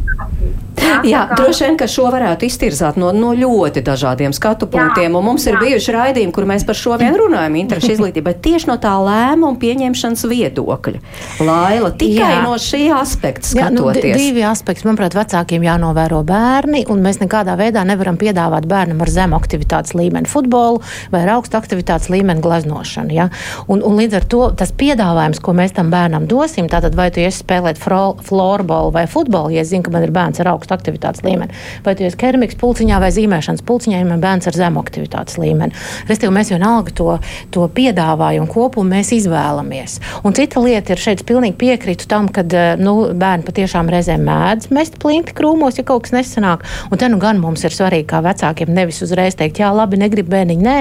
Jā, 0.84 0.96
jā 1.08 1.22
droši 1.32 1.66
vien, 1.66 1.78
ka 1.80 1.88
šo 1.90 2.08
varētu 2.12 2.46
iztirzāt 2.48 2.98
no, 3.00 3.10
no 3.16 3.32
ļoti 3.36 3.82
dažādiem 3.84 4.34
skatu 4.36 4.68
punktiem. 4.70 5.14
Jā, 5.14 5.22
mums 5.24 5.46
ir 5.48 5.56
jā. 5.56 5.62
bijuši 5.64 5.94
raidījumi, 5.96 6.34
kur 6.34 6.46
mēs 6.48 6.66
par 6.68 6.78
šo 6.78 6.98
vien 7.00 7.16
runājam, 7.18 7.56
interešu 7.60 7.94
izglītību, 7.96 8.26
bet 8.28 8.42
tieši 8.44 8.70
no 8.70 8.76
tā 8.82 8.92
lēmuma 9.00 9.58
pieņemšanas 9.62 10.24
viedokļa. 10.30 11.02
Laila, 11.44 11.92
tikai 12.00 12.30
jā. 12.36 12.42
no 12.44 12.56
šī 12.60 12.82
aspekta 12.94 13.50
skatoties. 13.50 14.04
Jā, 14.04 14.16
nu, 14.16 14.20
divi 14.20 14.44
aspekti. 14.46 14.86
Manuprāt, 14.88 15.16
vecākiem 15.16 15.64
jānovēro 15.64 16.20
bērni, 16.28 16.84
un 16.92 17.02
mēs 17.04 17.20
nekādā 17.22 17.56
veidā 17.60 17.84
nevaram 17.88 18.18
piedāvāt 18.20 18.68
bērnam 18.70 19.00
ar 19.04 19.12
zemu 19.12 19.38
aktivitātes 19.38 19.96
līmeni 19.96 20.30
futbolu 20.30 20.82
vai 21.12 21.24
ar 21.24 21.36
augstu 21.38 21.58
aktivitātes 21.58 22.10
līmeni 22.12 22.44
gleznošanu. 22.44 23.14
Ja? 23.14 23.30
Un, 23.70 23.82
un 23.84 23.96
līdz 24.00 24.20
ar 24.20 24.28
to 24.28 24.42
tas 24.58 24.74
piedāvājums, 24.76 25.40
ko 25.44 25.54
mēs 25.56 25.74
tam 25.76 25.92
bērnam 25.94 26.28
dosim, 26.30 26.68
tātad 26.70 26.96
vai 26.98 27.10
tu 27.14 27.22
iesi 27.24 27.42
spēlēt 27.42 27.80
florbolu 27.80 28.92
vai 28.94 29.06
futbolu, 29.10 29.54
ja 29.56 29.64
zini, 29.66 29.84
ka 29.86 29.94
man 29.94 30.06
ir 30.06 30.12
bērns 30.14 30.42
ar 30.42 30.52
augstu 30.54 30.73
aktivitātes 30.76 31.24
līmeni. 31.26 31.54
Vai 31.84 31.96
tu 31.96 32.06
esi 32.06 32.18
keramikas 32.20 32.58
pulciņā 32.60 33.00
vai 33.02 33.10
zīmēšanas 33.14 33.64
pulciņā, 33.66 34.00
ja 34.00 34.08
man 34.08 34.22
bērns 34.22 34.48
ar 34.50 34.58
zemu 34.58 34.82
aktivitātes 34.82 35.38
līmeni. 35.40 35.74
Restīvi, 36.08 36.32
mēs 36.34 36.52
vienalga 36.54 36.94
to, 36.96 37.08
to 37.54 37.66
piedāvājumu 37.76 38.50
kopumu 38.50 38.94
mēs 38.94 39.12
izvēlamies. 39.16 39.98
Un 40.24 40.36
cita 40.36 40.62
lieta 40.64 40.94
ir 40.94 41.02
šeit 41.02 41.24
pilnīgi 41.28 41.56
piekrītu 41.60 42.08
tam, 42.10 42.28
ka 42.32 42.44
eh, 42.44 42.74
nu, 42.80 42.96
bērni 43.14 43.46
patiešām 43.46 43.90
reizēm 43.92 44.24
mēdz 44.26 44.70
mest 44.74 44.98
plinti 45.02 45.34
krūmos, 45.36 45.78
ja 45.78 45.86
kaut 45.86 46.06
kas 46.06 46.14
nesanāk. 46.16 46.64
Un 46.90 47.00
te 47.00 47.08
nu 47.10 47.20
gan 47.22 47.40
mums 47.42 47.64
ir 47.66 47.74
svarīgi 47.74 48.08
kā 48.10 48.22
vecākiem 48.24 48.72
nevis 48.74 49.02
uzreiz 49.04 49.36
teikt, 49.38 49.60
jā, 49.62 49.70
labi, 49.74 50.00
negrib 50.00 50.28
bērniņu, 50.32 50.64
nē, 50.64 50.80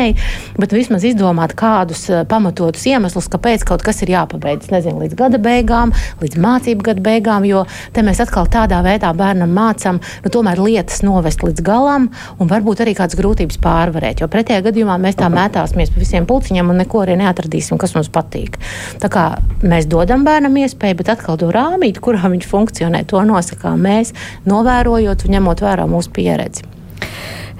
bet 0.59 0.75
vismaz 0.75 1.05
izdomāt 1.07 1.55
kādus 1.59 2.05
eh, 2.09 2.23
pamatotus 2.29 2.85
iemeslus, 2.89 3.29
kāpēc 3.33 3.65
kaut 3.67 3.85
kas 3.85 4.01
ir 4.05 4.13
jāpabeidz. 4.15 4.71
Nezinu, 4.73 5.03
līdz 5.03 5.17
gada 5.19 5.39
beigām, 5.43 5.91
līdz 6.21 6.39
mācību 6.41 6.87
gada 6.87 7.03
beigām, 7.03 7.45
jo 7.45 7.65
te 7.93 8.01
mēs 8.05 8.21
atkal 8.23 8.47
tādā 8.51 8.79
veidā 8.85 9.11
bērnam 9.17 9.51
mācām 9.53 9.82
mācām, 9.83 9.99
nu, 10.23 10.31
tomēr 10.31 10.59
lietas 10.63 11.03
novest 11.03 11.43
līdz 11.43 11.63
galam 11.63 12.09
un 12.39 12.49
varbūt 12.49 12.83
arī 12.83 12.95
kādas 12.95 13.17
grūtības 13.19 13.59
pārvarēt. 13.61 14.21
Jo 14.21 14.29
pretējā 14.31 14.63
gadījumā 14.63 14.97
mēs 15.01 15.17
tā 15.19 15.29
mētāsimies 15.29 15.91
pa 15.93 15.99
visiem 15.99 16.27
pulciņiem 16.29 16.69
un 16.69 16.81
neko 16.83 17.03
arī 17.03 17.17
neatradīsim, 17.19 17.77
kas 17.77 17.95
mums 17.95 18.11
patīk. 18.13 18.59
Tā 18.99 19.09
kā 19.11 19.25
mēs 19.61 19.87
dodam 19.87 20.23
bērnam 20.23 20.55
iespēju, 20.63 20.99
bet 21.01 21.13
atkal 21.15 21.37
to 21.37 21.51
rāmīt, 21.53 21.99
kurā 22.03 22.29
viņš 22.31 22.47
funkcionē, 22.47 23.03
to 23.07 23.21
nosakām 23.27 23.81
mēs, 23.83 24.13
novērojot 24.45 25.27
un 25.27 25.37
ņemot 25.37 25.63
vērā 25.63 25.87
mūsu 25.89 26.13
pieredzi. 26.13 26.69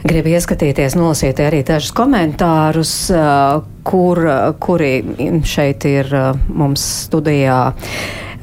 Gribu 0.04 0.34
ieskatīties, 0.34 0.98
nolasīt 1.00 1.40
arī 1.40 1.62
dažus 1.64 1.94
komentārus, 1.96 2.92
kur, 3.84 4.20
kuri 4.64 4.94
šeit 5.48 5.86
ir 5.90 6.12
mums 6.48 6.86
studijā. 7.08 7.64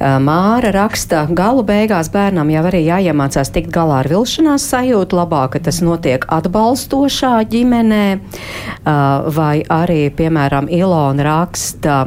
Māra 0.01 0.71
raksta, 0.73 1.27
galu 1.29 1.61
beigās 1.61 2.07
bērnam 2.09 2.49
jau 2.49 2.63
arī 2.65 2.79
jāiemācās 2.87 3.51
tikt 3.53 3.69
galā 3.69 3.99
ar 4.01 4.07
vilšanās 4.09 4.63
sajūtu, 4.71 5.13
labāk, 5.13 5.51
ka 5.53 5.59
tas 5.67 5.77
notiek 5.85 6.23
atbalstošā 6.25 7.35
ģimenē, 7.51 8.05
vai 9.35 9.61
arī, 9.61 9.99
piemēram, 10.17 10.71
Ilona 10.73 11.27
raksta, 11.27 11.97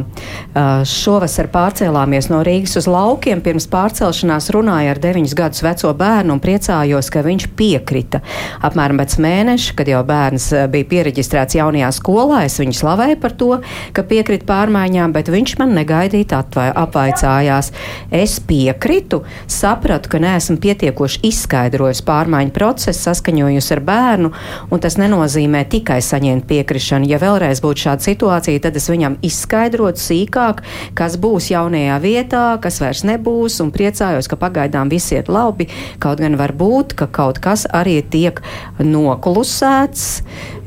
šovasar 0.90 1.46
pārcēlāmies 1.54 2.26
no 2.32 2.40
Rīgas 2.46 2.74
uz 2.82 2.88
laukiem, 2.90 3.44
pirms 3.46 3.68
pārcelšanās 3.70 4.50
runāja 4.56 4.96
ar 4.96 5.02
9 5.04 5.36
gadus 5.38 5.62
veco 5.62 5.94
bērnu 5.94 6.34
un 6.34 6.42
priecājos, 6.42 7.12
ka 7.14 7.22
viņš 7.22 7.46
piekrita. 7.54 8.24
Apmēram 8.66 8.98
pēc 9.04 9.16
mēneša, 9.22 9.78
kad 9.78 9.92
jau 9.94 10.02
bērns 10.08 10.50
bija 10.74 10.90
pieregistrēts 10.96 11.60
jaunajā 11.60 11.94
skolā, 11.94 12.42
es 12.48 12.58
viņu 12.58 12.74
slavēju 12.82 13.22
par 13.24 13.34
to, 13.40 13.50
ka 13.96 14.04
piekrita 14.06 14.46
pārmaiņām, 14.50 15.14
bet 15.16 15.32
viņš 15.32 15.56
man 15.60 15.74
negaidīt 15.76 16.34
apvaicājās. 16.36 17.72
Es 18.14 18.36
piekritu, 18.44 19.22
sapratu, 19.50 20.12
ka 20.12 20.20
neesmu 20.22 20.58
pietiekoši 20.62 21.22
izskaidrojis 21.30 22.04
pārmaiņu 22.06 22.54
procesu, 22.54 23.00
saskaņojusi 23.08 23.74
ar 23.76 23.82
bērnu, 23.88 24.32
un 24.70 24.84
tas 24.84 24.98
nenozīmē 25.00 25.64
tikai 25.72 26.00
saņemt 26.04 26.46
piekrišanu. 26.50 27.08
Ja 27.10 27.20
vēlreiz 27.22 27.62
būtu 27.64 27.86
šāda 27.86 28.04
situācija, 28.04 28.62
tad 28.66 28.76
es 28.78 28.88
viņam 28.92 29.18
izskaidrotu 29.24 30.02
sīkāk, 30.02 30.62
kas 30.98 31.16
būs 31.20 31.50
jaunajā 31.54 31.98
vietā, 32.04 32.44
kas 32.62 32.80
vairs 32.82 33.04
nebūs, 33.08 33.60
un 33.64 33.72
priecājos, 33.74 34.28
ka 34.30 34.38
pagaidām 34.40 34.92
viss 34.92 35.14
iet 35.14 35.30
labi. 35.32 35.68
Kaut 36.02 36.20
gan 36.22 36.36
var 36.40 36.52
būt, 36.56 36.96
ka 36.98 37.08
kaut 37.08 37.40
kas 37.44 37.66
arī 37.72 38.00
tiek 38.02 38.40
noklusēts. 38.82 40.04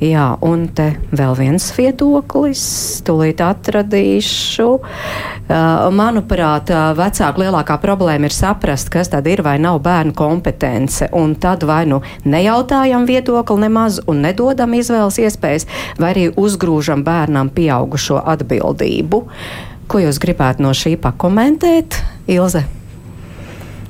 Jā, 0.01 0.27
un 0.45 0.67
te 0.77 0.91
vēl 1.11 1.33
viens 1.39 1.63
viedoklis, 1.73 2.46
tūlīt 3.07 3.41
atradīšu. 3.43 4.67
Uh, 4.77 5.87
manuprāt, 5.95 6.71
uh, 6.73 6.91
vecāku 6.97 7.43
lielākā 7.43 7.77
problēma 7.83 8.27
ir 8.27 8.35
saprast, 8.35 8.91
kas 8.93 9.11
tad 9.13 9.27
ir 9.31 9.43
vai 9.45 9.57
nav 9.63 9.79
bērnu 9.85 10.15
kompetence. 10.17 11.07
Un 11.15 11.35
tad 11.39 11.63
vai 11.67 11.85
nu 11.89 12.01
nejautājam 12.27 13.07
viedokli 13.07 13.67
nemaz 13.67 14.01
un 14.07 14.23
nedodam 14.27 14.75
izvēles 14.77 15.19
iespējas, 15.23 15.67
vai 15.99 16.11
arī 16.15 16.27
uzgrūžam 16.35 17.05
bērnam 17.07 17.51
pieaugušo 17.55 18.23
atbildību. 18.35 19.23
Ko 19.87 20.03
jūs 20.03 20.19
gribētu 20.19 20.65
no 20.65 20.73
šī 20.75 20.97
pakomentēt, 20.99 21.95
Ilze? 22.27 22.65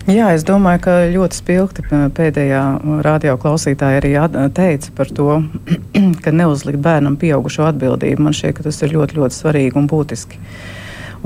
Jā, 0.07 0.29
es 0.31 0.45
domāju, 0.47 0.79
ka 0.85 0.91
ļoti 1.11 1.35
spilgti 1.35 1.83
pēdējā 1.91 2.61
radioklausītāja 3.03 3.99
arī 3.99 4.13
teica 4.55 4.91
par 4.95 5.09
to, 5.11 5.41
ka 6.23 6.31
neuzlikt 6.31 6.79
bērnam 6.79 7.17
pieaugušo 7.19 7.65
atbildību. 7.67 8.23
Man 8.23 8.35
šķiet, 8.37 8.53
ka 8.55 8.63
tas 8.69 8.79
ir 8.87 8.93
ļoti, 8.95 9.17
ļoti 9.19 9.35
svarīgi 9.35 9.75
un 9.75 9.89
būtiski. 9.91 10.39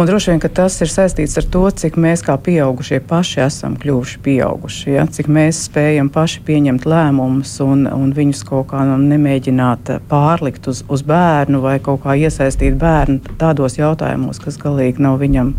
Un 0.02 0.08
droši 0.10 0.32
vien 0.32 0.42
tas 0.42 0.80
ir 0.82 0.90
saistīts 0.90 1.38
ar 1.38 1.46
to, 1.54 1.62
cik 1.70 2.00
mēs 2.02 2.24
kā 2.26 2.34
pieaugušie 2.42 3.04
paši 3.06 3.44
esam 3.44 3.76
kļuvuši 3.78 4.18
pieauguši. 4.26 4.96
Ja? 4.96 5.06
Cik 5.06 5.30
mēs 5.30 5.60
spējam 5.68 6.10
paši 6.10 6.42
pieņemt 6.48 6.88
lēmumus 6.90 7.54
un, 7.62 7.86
un 7.86 8.16
viņus 8.18 8.42
kaut 8.50 8.72
kā 8.72 8.82
nemēģināt 8.88 9.94
pārlikt 10.10 10.72
uz, 10.72 10.82
uz 10.90 11.06
bērnu 11.06 11.62
vai 11.62 11.78
kaut 11.86 12.02
kā 12.08 12.18
iesaistīt 12.18 12.82
bērnu 12.82 13.38
tādos 13.38 13.78
jautājumos, 13.78 14.42
kas 14.42 14.58
galīgi 14.58 15.06
nav 15.06 15.22
viņam 15.22 15.54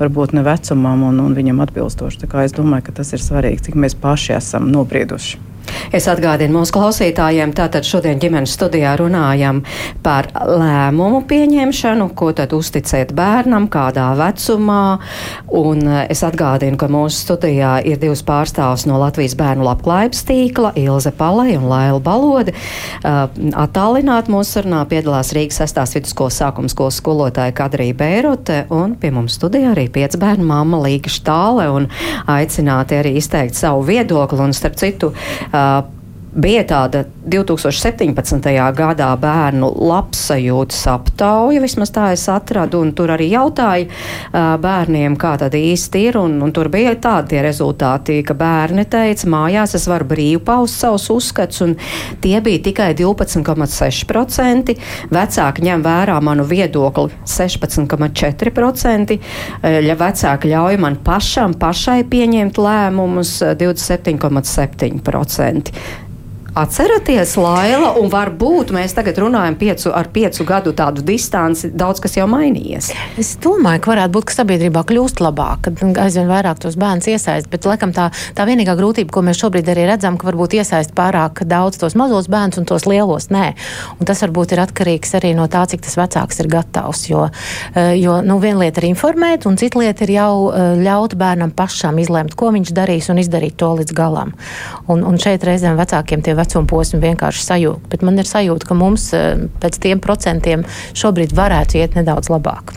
varbūt 0.00 0.34
ne 0.36 0.44
vecumam 0.46 1.06
un, 1.08 1.20
un 1.22 1.36
viņam 1.36 1.62
atbilstoši. 1.66 2.28
Es 2.44 2.56
domāju, 2.56 2.88
ka 2.88 2.98
tas 3.00 3.12
ir 3.12 3.22
svarīgi, 3.22 3.68
cik 3.68 3.78
mēs 3.78 3.98
paši 3.98 4.36
esam 4.38 4.70
nobrieduši. 4.72 5.51
Es 5.92 6.06
atgādinu 6.08 6.60
mūsu 6.60 6.72
klausītājiem, 6.76 7.52
tātad 7.56 7.84
šodien 7.84 8.20
ģimenes 8.22 8.54
studijā 8.56 8.94
runājam 9.00 9.62
par 10.04 10.30
lēmumu 10.32 11.22
pieņemšanu, 11.28 12.08
ko 12.16 12.30
tad 12.36 12.54
uzticēt 12.56 13.12
bērnam, 13.16 13.68
kādā 13.72 14.10
vecumā. 14.18 14.98
Un 15.58 15.82
eh, 15.84 16.06
es 16.12 16.22
atgādinu, 16.26 16.78
ka 16.80 16.88
mūsu 16.92 17.26
studijā 17.26 17.74
ir 17.88 18.00
divas 18.02 18.24
pārstāvs 18.26 18.86
no 18.88 19.00
Latvijas 19.02 19.36
bērnu 19.38 19.66
labklājības 19.68 20.24
tīkla- 20.28 20.72
Ilze 20.84 21.12
Palai 21.16 21.56
un 21.58 21.68
Laila 21.68 22.00
Balode. 22.00 22.54
Uh, 23.02 23.26
attālināt 23.58 24.28
mūsu 24.32 24.58
sarunā 24.58 24.82
piedalās 24.88 25.32
Rīgas 25.36 25.60
6. 25.62 25.94
vidusskolas 25.96 26.38
sākuma 26.40 26.70
skolas 26.70 26.98
skolotāja 27.00 27.54
Kadrija 27.56 27.96
Beirote 27.98 28.62
un 28.72 28.96
pie 29.00 29.10
mums 29.14 29.36
studijā 29.38 29.72
arī 29.74 29.88
piec 29.92 30.16
bērnu 30.20 30.46
mamma 30.46 30.80
Līga 30.84 31.10
Štāle 31.12 31.68
un 31.72 31.88
aicināti 32.30 32.98
arī 32.98 33.16
izteikt 33.20 33.58
savu 33.58 33.84
viedokli 33.88 34.40
un 34.42 34.54
starp 34.56 34.78
citu. 34.80 35.12
Uh, 35.52 35.82
bija 36.32 36.62
tāda 36.64 37.02
2017. 37.28 38.16
gadā 38.76 39.16
bērnu 39.20 39.68
labsajūtas 39.84 40.86
aptauja, 40.88 41.60
vismaz 41.60 41.90
tā 41.92 42.12
es 42.14 42.24
atradu, 42.32 42.80
un 42.80 42.92
tur 42.96 43.10
arī 43.12 43.28
jautāja 43.34 43.84
uh, 43.86 43.92
bērniem, 44.62 45.16
kā 45.20 45.36
tad 45.40 45.54
īsti 45.58 45.96
ir, 46.08 46.16
un, 46.20 46.42
un 46.44 46.52
tur 46.54 46.68
bija 46.72 46.94
tādi 46.96 47.42
rezultāti, 47.44 48.24
ka 48.26 48.34
bērni 48.38 48.84
teica, 48.90 49.28
mājās 49.32 49.74
es 49.76 49.88
varu 49.90 50.04
brīvi 50.12 50.40
paust 50.44 50.80
savus 50.80 51.10
uzskats, 51.12 51.60
un 51.64 51.70
tie 52.24 52.40
bija 52.44 52.58
tikai 52.70 52.90
12,6%, 52.98 54.76
vecāki 55.12 55.62
ņem 55.68 55.80
vērā 55.84 56.16
manu 56.24 56.44
viedokli 56.48 57.08
16,4%, 57.28 59.18
ja 59.88 59.94
vecāki 60.00 60.44
ļauj 60.54 60.76
man 60.80 60.96
pašam, 61.04 61.50
pašai 61.60 62.00
pieņemt 62.08 62.56
lēmumus 62.62 63.32
27,7%. 63.60 66.11
Atceraties, 66.52 67.30
Laila, 67.40 67.94
un 67.96 68.10
varbūt 68.12 68.74
mēs 68.76 68.92
tagad 68.92 69.16
runājam 69.22 69.54
piecu, 69.56 69.88
ar 69.96 70.10
piecu 70.12 70.44
gadu 70.44 70.74
tādu 70.76 71.00
distanci, 71.00 71.70
daudz 71.72 72.02
kas 72.04 72.18
jau 72.18 72.26
mainījies. 72.28 72.90
Es 73.16 73.30
domāju, 73.40 73.80
ka 73.80 73.92
varētu 73.94 74.12
būt, 74.12 74.26
ka 74.28 74.34
sabiedrībā 74.36 74.82
kļūst 74.84 75.22
labāk, 75.24 75.62
kad 75.64 76.02
aizvien 76.02 76.28
vairāk 76.28 76.60
tos 76.60 76.76
bērnus 76.76 77.08
iesaist, 77.08 77.48
bet 77.48 77.64
laikam 77.64 77.94
tā, 77.96 78.10
tā 78.36 78.44
vienīgā 78.44 78.74
grūtība, 78.76 79.08
ko 79.16 79.22
mēs 79.24 79.40
šobrīd 79.40 79.70
arī 79.72 79.86
redzam, 79.88 80.18
ka 80.20 80.28
varbūt 80.28 80.58
iesaist 80.58 80.92
pārāk 80.98 81.40
daudz 81.48 81.80
tos 81.80 81.96
mazos 81.96 82.28
bērnus 82.28 82.60
un 82.60 82.68
tos 82.68 82.84
lielos 82.84 83.30
nē. 83.32 83.54
Un 83.96 84.10
tas 84.12 84.20
varbūt 84.26 84.52
ir 84.52 84.62
atkarīgs 84.66 85.16
arī 85.22 85.32
no 85.38 85.48
tā, 85.48 85.64
cik 85.72 85.86
tas 85.88 85.96
vecāks 86.02 86.44
ir 86.44 86.50
gatavs, 86.52 87.06
jo, 87.08 87.30
eh, 87.72 87.94
jo 87.96 88.18
nu, 88.20 88.36
viena 88.44 88.66
lieta 88.66 88.84
ir 88.84 88.90
informēt, 88.90 89.48
un 89.48 89.56
cita 89.56 89.80
lieta 89.80 90.04
ir 90.04 90.14
jau 90.18 90.36
eh, 90.52 90.76
ļaut 90.84 91.16
bērnam 91.16 91.56
pašam 91.56 91.96
izlemt, 92.04 92.36
ko 92.36 92.52
viņš 92.52 92.76
darīs 92.76 93.08
un 93.08 93.24
izdarīt 93.24 93.56
to 93.56 93.72
līdz 93.80 93.96
galam. 93.96 94.36
Un, 94.92 95.00
un 95.00 95.16
šeit 95.16 95.48
reizēm 95.48 95.80
vecākiem 95.80 96.20
tie 96.20 96.36
vecuma 96.42 96.68
posmi 96.68 97.00
vienkārši 97.02 97.46
sajūta. 97.46 97.90
Bet 97.92 98.06
man 98.06 98.20
ir 98.20 98.28
sajūta, 98.28 98.68
ka 98.68 98.78
mums 98.78 99.08
eh, 99.16 99.48
pēc 99.62 99.80
tiem 99.82 100.02
procentiem 100.02 100.66
šobrīd 100.98 101.34
varētu 101.38 101.80
iet 101.80 101.98
nedaudz 101.98 102.32
labāk. 102.32 102.76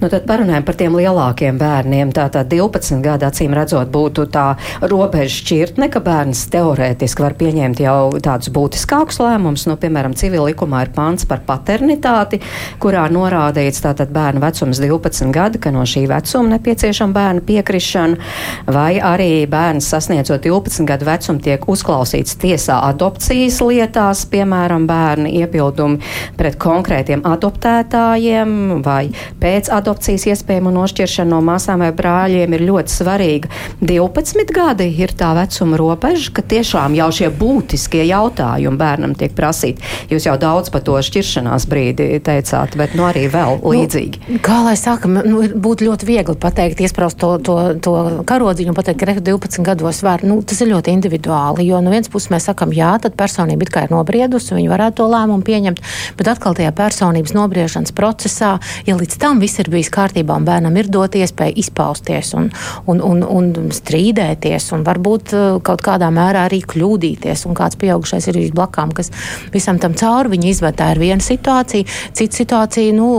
Nu, 0.00 0.08
tad 0.08 0.24
parunājam 0.28 0.64
par 0.64 0.78
tiem 0.80 0.96
lielākiem 0.96 1.58
bērniem. 1.60 2.12
Tātad 2.16 2.48
12 2.52 3.02
gadu 3.04 3.28
acīm 3.28 3.54
redzot 3.56 3.90
būtu 3.92 4.26
tā 4.32 4.46
robeža 4.80 5.40
šķirtne, 5.40 5.90
ka 5.92 6.02
bērns 6.04 6.46
teorētiski 6.52 7.24
var 7.24 7.36
pieņemt 7.40 7.82
jau 7.84 7.98
tādus 8.22 8.52
būtiskākus 8.54 9.20
lēmumus. 9.20 9.66
Nu, 9.68 9.76
piemēram, 9.80 10.16
civil 10.18 10.46
likumā 10.48 10.86
ir 10.86 10.94
pants 10.96 11.28
par 11.28 11.44
paternitāti, 11.46 12.40
kurā 12.80 13.04
norādīts 13.12 13.84
tātad 13.84 14.12
bērna 14.14 14.42
vecums 14.46 14.80
12 14.80 15.34
gadi, 15.34 15.60
ka 15.60 15.72
no 15.74 15.84
šī 15.84 16.06
vecuma 16.10 16.56
nepieciešama 16.56 17.16
bērna 17.16 17.44
piekrišana, 17.46 18.30
vai 18.72 18.94
arī 19.04 19.44
bērns 19.50 19.90
sasniedzot 19.92 20.46
12 20.46 20.88
gadu 20.88 21.08
vecumu 21.08 21.44
tiek 21.44 21.68
uzklausīts 21.68 22.38
tiesā 22.40 22.80
adopcijas 22.88 23.60
lietās, 23.64 24.24
piemēram, 24.32 24.88
bērna 24.88 25.28
iebildumi 25.42 26.00
pret 26.40 26.56
konkrētiem 26.60 27.24
adoptētājiem 27.28 28.80
vai 28.84 29.10
pēc 29.42 29.59
pēc 29.60 29.68
adopcijas 29.76 30.24
iespējamu 30.30 30.70
nošķiršanu 30.72 31.34
no 31.34 31.40
māsām 31.44 31.82
vai 31.84 31.90
brāļiem 31.92 32.54
ir 32.56 32.62
ļoti 32.64 32.94
svarīga. 32.94 33.50
12 33.84 34.52
gadi 34.56 34.86
ir 35.02 35.12
tā 35.12 35.34
vecuma 35.36 35.76
robeža, 35.76 36.30
ka 36.32 36.44
tiešām 36.48 36.96
jau 36.96 37.10
šie 37.12 37.28
būtiskie 37.36 38.06
jautājumi 38.08 38.80
bērnam 38.80 39.12
tiek 39.18 39.34
prasīti. 39.36 39.84
Jūs 40.08 40.28
jau 40.30 40.36
daudz 40.40 40.72
par 40.72 40.84
to 40.86 40.96
šķiršanās 40.96 41.66
brīdi 41.68 42.06
teicāt, 42.24 42.76
bet 42.80 42.96
nu 42.96 43.04
arī 43.08 43.26
vēl 43.32 43.58
nu, 43.60 43.74
līdzīgi. 43.74 44.22
Nu, 44.30 44.40
kā 44.44 44.62
lai 44.64 44.76
saka, 44.80 45.10
nu, 45.10 45.42
būtu 45.52 45.90
ļoti 45.90 46.08
viegli 46.08 46.36
pateikt, 46.40 46.80
iespraust 46.80 47.20
to, 47.20 47.34
to, 47.44 47.58
to 47.84 47.94
karodziņu 48.30 48.72
un 48.72 48.78
pateikt, 48.78 49.04
ka 49.04 49.20
12 49.20 49.66
gados 49.66 50.00
var, 50.06 50.24
nu, 50.24 50.40
tas 50.40 50.62
ir 50.64 50.72
ļoti 50.72 50.94
individuāli, 50.96 51.68
jo 51.68 51.82
no 51.84 51.92
vienas 51.92 52.08
puses 52.12 52.32
mēs 52.32 52.48
sakam, 52.48 52.72
jā, 52.76 52.94
tad 53.02 53.18
personība 53.18 53.68
it 53.68 53.74
kā 53.74 53.84
ir 53.84 53.92
nobriedusi, 53.92 54.56
viņi 54.56 54.72
varētu 54.72 55.02
to 55.02 55.10
lēmumu 55.12 55.44
pieņemt, 55.44 55.84
bet 56.16 56.32
atkal 56.32 56.56
tajā 56.56 56.72
personības 56.76 57.36
nobriešanas 57.36 57.92
procesā, 57.96 58.56
ja 58.88 58.96
līdz 58.96 59.20
tam 59.20 59.42
viss 59.42 59.49
ir 59.58 59.70
bijis 59.72 59.90
kārtībā 59.92 60.36
un 60.38 60.46
bērnam 60.46 60.76
ir 60.78 60.90
dot 60.92 61.18
iespēju 61.18 61.58
izpausties 61.60 62.34
un, 62.38 62.50
un, 62.86 63.02
un, 63.02 63.22
un 63.26 63.50
strīdēties 63.74 64.70
un 64.76 64.86
varbūt 64.86 65.34
uh, 65.34 65.58
kaut 65.66 65.84
kādā 65.86 66.10
mērā 66.14 66.46
arī 66.48 66.62
kļūdīties. 66.70 67.46
Un 67.48 67.58
kāds 67.58 67.78
pieaugušais 67.80 68.30
ir 68.30 68.40
blakām, 68.54 68.94
kas 68.96 69.12
visam 69.54 69.80
tam 69.82 69.96
cauri 69.98 70.36
viņa 70.36 70.50
izved. 70.54 70.78
Tā 70.78 70.92
ir 70.94 71.02
viena 71.02 71.24
situācija, 71.24 71.88
cita 72.16 72.42
situācija. 72.42 72.94
Nu, 72.96 73.10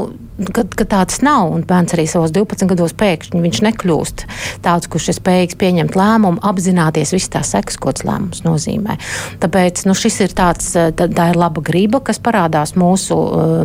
Kad, 0.41 0.73
kad 0.77 0.89
tāds 0.89 1.19
nav, 1.25 1.51
un 1.54 1.65
bērns 1.67 1.93
arī 1.95 2.08
savos 2.10 2.34
12 2.34 2.69
gados 2.71 2.95
pēkšņi 2.97 3.41
viņš 3.43 3.62
nekļūst 3.67 4.23
tāds, 4.65 4.89
kurš 4.91 5.12
ir 5.12 5.17
spējīgs 5.19 5.60
pieņemt 5.62 5.97
lēmumu, 5.99 6.41
apzināties 6.47 7.13
visas 7.15 7.34
tās 7.36 7.51
sekas, 7.54 7.77
ko 7.82 7.93
tas 7.93 8.06
lēmums 8.08 8.41
nozīmē. 8.45 8.97
Tāpēc 9.43 9.84
nu, 9.89 9.97
šis 9.97 10.21
ir 10.25 10.38
tāds, 10.38 10.71
tā, 10.73 11.10
tā 11.12 11.27
ir 11.34 11.41
laba 11.41 11.63
griba, 11.65 12.01
kas 12.06 12.21
parādās 12.23 12.73
mūsu, 12.80 13.19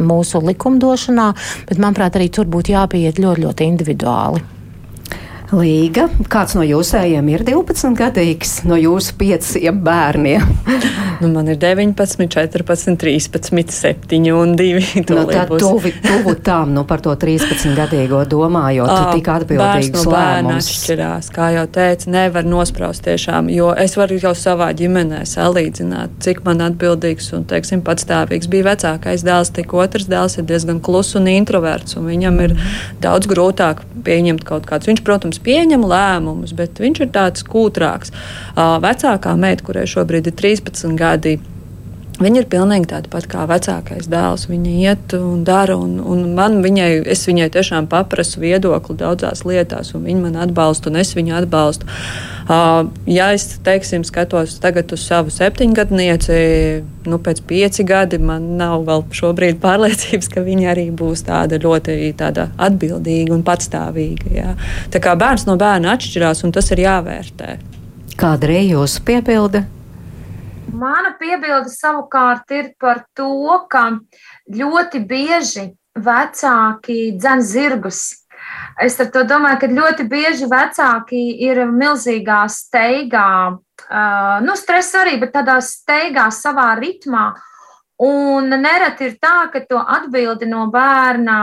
mūsu 0.05 0.43
likumdošanā, 0.45 1.31
bet 1.71 1.81
manuprāt, 1.81 2.19
arī 2.19 2.29
tur 2.33 2.51
būtu 2.51 2.77
jāpieiet 2.77 3.23
ļoti, 3.23 3.47
ļoti 3.47 3.73
individuāli. 3.73 4.56
Līga, 5.55 6.09
kāds 6.27 6.57
no 6.59 6.65
jūsējiem 6.67 7.29
ir 7.31 7.43
12 7.47 7.95
gadīgs, 7.95 8.57
no 8.67 8.75
jūsu 8.81 9.15
pieciem 9.21 9.77
bērniem? 9.87 10.43
nu, 11.23 11.29
man 11.31 11.47
ir 11.53 11.59
19, 11.63 12.27
14, 12.35 12.97
13, 12.99 13.71
7 13.71 14.19
un 14.35 14.57
2. 14.59 15.05
Nu, 15.07 15.23
tad 15.31 15.53
tuvi, 15.63 15.93
tuvu 16.03 16.35
tam, 16.43 16.73
nu 16.75 16.83
par 16.89 17.03
to 17.05 17.15
13 17.15 17.77
gadīgo 17.79 18.25
domājot, 18.27 18.91
tu 18.91 19.21
tik 19.21 19.31
atbildīgs 19.37 19.93
no 19.95 20.03
lēmums. 20.11 20.71
Atšķirās, 20.73 21.31
kā 21.37 21.53
jau 21.55 21.65
teicu, 21.79 22.11
nevar 22.17 22.49
nospraust 22.49 23.07
tiešām, 23.07 23.47
jo 23.55 23.71
es 23.79 23.95
varu 24.01 24.19
jau 24.19 24.35
savā 24.35 24.73
ģimenē 24.77 25.23
salīdzināt, 25.31 26.19
cik 26.27 26.43
man 26.49 26.65
atbildīgs 26.67 27.31
un, 27.39 27.47
teiksim, 27.47 27.85
patstāvīgs 27.87 28.51
bija 28.51 28.73
vecākais 28.73 29.23
dēls, 29.27 29.55
tik 29.55 29.77
otrs 29.79 30.11
dēls 30.11 30.41
ir 30.41 30.51
diezgan 30.51 30.83
klus 30.83 31.15
un 31.15 31.31
introverts, 31.31 31.95
un 32.01 32.11
viņam 32.11 32.43
ir 32.49 32.59
daudz 33.05 33.31
grūtāk 33.31 33.87
pieņemt 34.07 34.45
kaut 34.47 34.67
kādus. 34.69 34.91
Viņš, 34.91 35.03
protams, 35.07 35.36
protams, 35.37 35.45
pieņem 35.45 35.85
lēmumus, 35.85 36.55
bet 36.55 36.79
viņš 36.81 37.01
ir 37.01 37.11
tāds 37.13 37.45
kūtrāks. 37.45 38.13
Vecākā 38.57 39.37
meita, 39.37 39.65
kurai 39.65 39.87
šobrīd 39.87 40.27
ir 40.27 40.35
13 40.35 40.97
gadi, 40.97 41.39
Viņa 42.17 42.41
ir 42.41 42.47
pilnīgi 42.49 42.89
tāda 42.89 43.11
pati 43.13 43.29
kā 43.29 43.43
vecākais 43.49 44.07
dēls. 44.09 44.47
Viņa 44.49 44.71
iet 44.81 45.15
un 45.19 45.43
dara, 45.45 45.75
un, 45.77 45.99
un 46.01 46.23
man 46.37 46.63
viņai, 46.65 47.03
es 47.13 47.27
viņai 47.29 47.51
tiešām 47.53 47.89
paprasu 47.93 48.41
viedokli 48.41 48.97
daudzās 49.03 49.45
lietās, 49.45 49.93
un 49.93 50.07
viņa 50.09 50.23
man 50.23 50.39
atbalsta, 50.47 50.89
un 50.89 50.97
es 51.03 51.13
viņu 51.17 51.37
atbalstu. 51.43 51.89
Uh, 52.47 52.89
ja 53.11 53.29
es, 53.37 53.45
teiksim, 53.67 54.05
skatos 54.07 54.57
tagad 54.63 54.95
uz 54.97 55.05
savu 55.05 55.35
septiņgadnieci, 55.35 56.41
nu, 57.11 57.21
pēc 57.21 57.45
pieci 57.51 57.85
gadi, 57.85 58.23
man 58.23 58.49
nav 58.57 58.87
vēl 58.89 59.05
šobrīd 59.21 59.61
pārliecības, 59.67 60.33
ka 60.33 60.47
viņa 60.47 60.73
arī 60.73 60.89
būs 60.97 61.27
tāda 61.29 61.61
ļoti 61.61 62.15
tāda 62.17 62.49
atbildīga 62.57 63.37
un 63.37 63.45
patstāvīga. 63.45 64.33
Jā. 64.33 64.57
Tā 64.95 65.05
kā 65.05 65.19
bērns 65.21 65.45
no 65.51 65.61
bērna 65.61 65.93
atšķirās, 65.99 66.47
un 66.49 66.57
tas 66.57 66.73
ir 66.73 66.87
jāvērtē. 66.87 67.59
Kāda 68.17 68.49
ir 68.49 68.71
jūsu 68.71 69.05
piebilde? 69.05 69.67
Mana 70.73 71.13
piebilde 71.19 71.71
savukārt 71.71 72.51
ir 72.51 72.73
par 72.81 73.05
to, 73.15 73.31
ka 73.71 73.99
ļoti 74.51 75.01
bieži 75.07 75.69
vecāki 75.95 77.17
dzen 77.17 77.43
zirgus. 77.43 78.01
Es 78.83 78.99
ar 79.01 79.11
to 79.15 79.23
domāju, 79.27 79.61
ka 79.63 79.71
ļoti 79.71 80.07
bieži 80.11 80.49
vecāki 80.51 81.23
ir 81.47 81.63
milzīgā 81.71 82.45
steigā, 82.53 83.57
nu, 84.43 84.57
stresa 84.59 85.05
arī, 85.05 85.17
bet 85.23 85.35
tādā 85.35 85.59
steigā 85.65 86.29
savā 86.35 86.73
ritmā. 86.81 87.31
Un 88.03 88.51
nereti 88.51 89.09
ir 89.09 89.17
tā, 89.23 89.47
ka 89.53 89.63
to 89.65 89.81
atbildi 89.81 90.49
no 90.51 90.67
bērna 90.73 91.39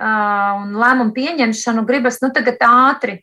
un 0.00 0.78
lēmumu 0.80 1.12
pieņemšanu 1.12 1.84
gribas 1.84 2.22
nu, 2.22 2.30
tagad 2.32 2.62
ātri. 2.64 3.18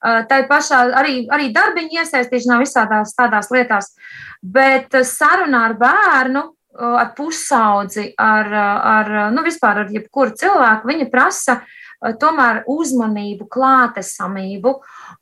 Tā 0.00 0.44
pašā 0.48 0.84
arī, 0.96 1.24
arī 1.28 1.50
darbiņa 1.52 2.04
iesaistīšanā 2.04 2.60
visādās 2.62 3.12
tādās 3.18 3.50
lietās. 3.52 3.90
Uh, 3.90 4.29
Bet 4.40 4.94
eh, 4.96 5.04
sarunā 5.04 5.66
ar 5.68 5.76
bērnu, 5.80 6.44
eh, 6.48 6.96
ar 7.02 7.12
pusaudzi, 7.16 8.10
ar, 8.18 8.52
ar, 8.94 9.12
nu, 9.34 9.44
vispār 9.46 9.84
ar 9.84 9.92
jebkuru 9.92 10.36
cilvēku, 10.40 10.88
viņa 10.88 11.08
prasa 11.12 11.60
eh, 11.60 12.14
tomēr 12.20 12.64
uzmanību, 12.70 13.48
klātesamību. 13.52 14.76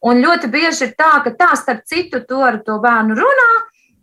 Un 0.06 0.22
ļoti 0.22 0.50
bieži 0.52 0.88
ir 0.88 0.94
tā, 0.98 1.16
ka 1.24 1.34
tā 1.34 1.54
starp 1.58 1.82
citu 1.88 2.22
to 2.28 2.44
ar 2.46 2.62
to 2.62 2.78
bērnu 2.82 3.18
runā, 3.18 3.50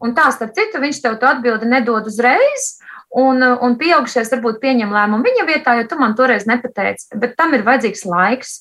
Un 0.04 0.14
tā, 0.16 0.28
starp 0.34 0.54
citu, 0.56 0.82
viņš 0.84 1.00
tev 1.04 1.18
to 1.22 1.30
atbildi 1.30 1.70
nedod 1.70 2.08
uzreiz. 2.10 2.76
Un, 3.16 3.40
un 3.40 3.78
pieaugušais 3.80 4.32
varbūt 4.34 4.60
pieņem 4.60 4.92
lēmumu 4.92 5.24
viņa 5.24 5.46
vietā, 5.48 5.78
jo 5.80 5.86
tu 5.88 5.98
man 6.00 6.18
toreiz 6.18 6.44
nepateici, 6.50 7.14
bet 7.22 7.38
tam 7.40 7.54
ir 7.56 7.64
vajadzīgs 7.64 8.04
laiks. 8.10 8.58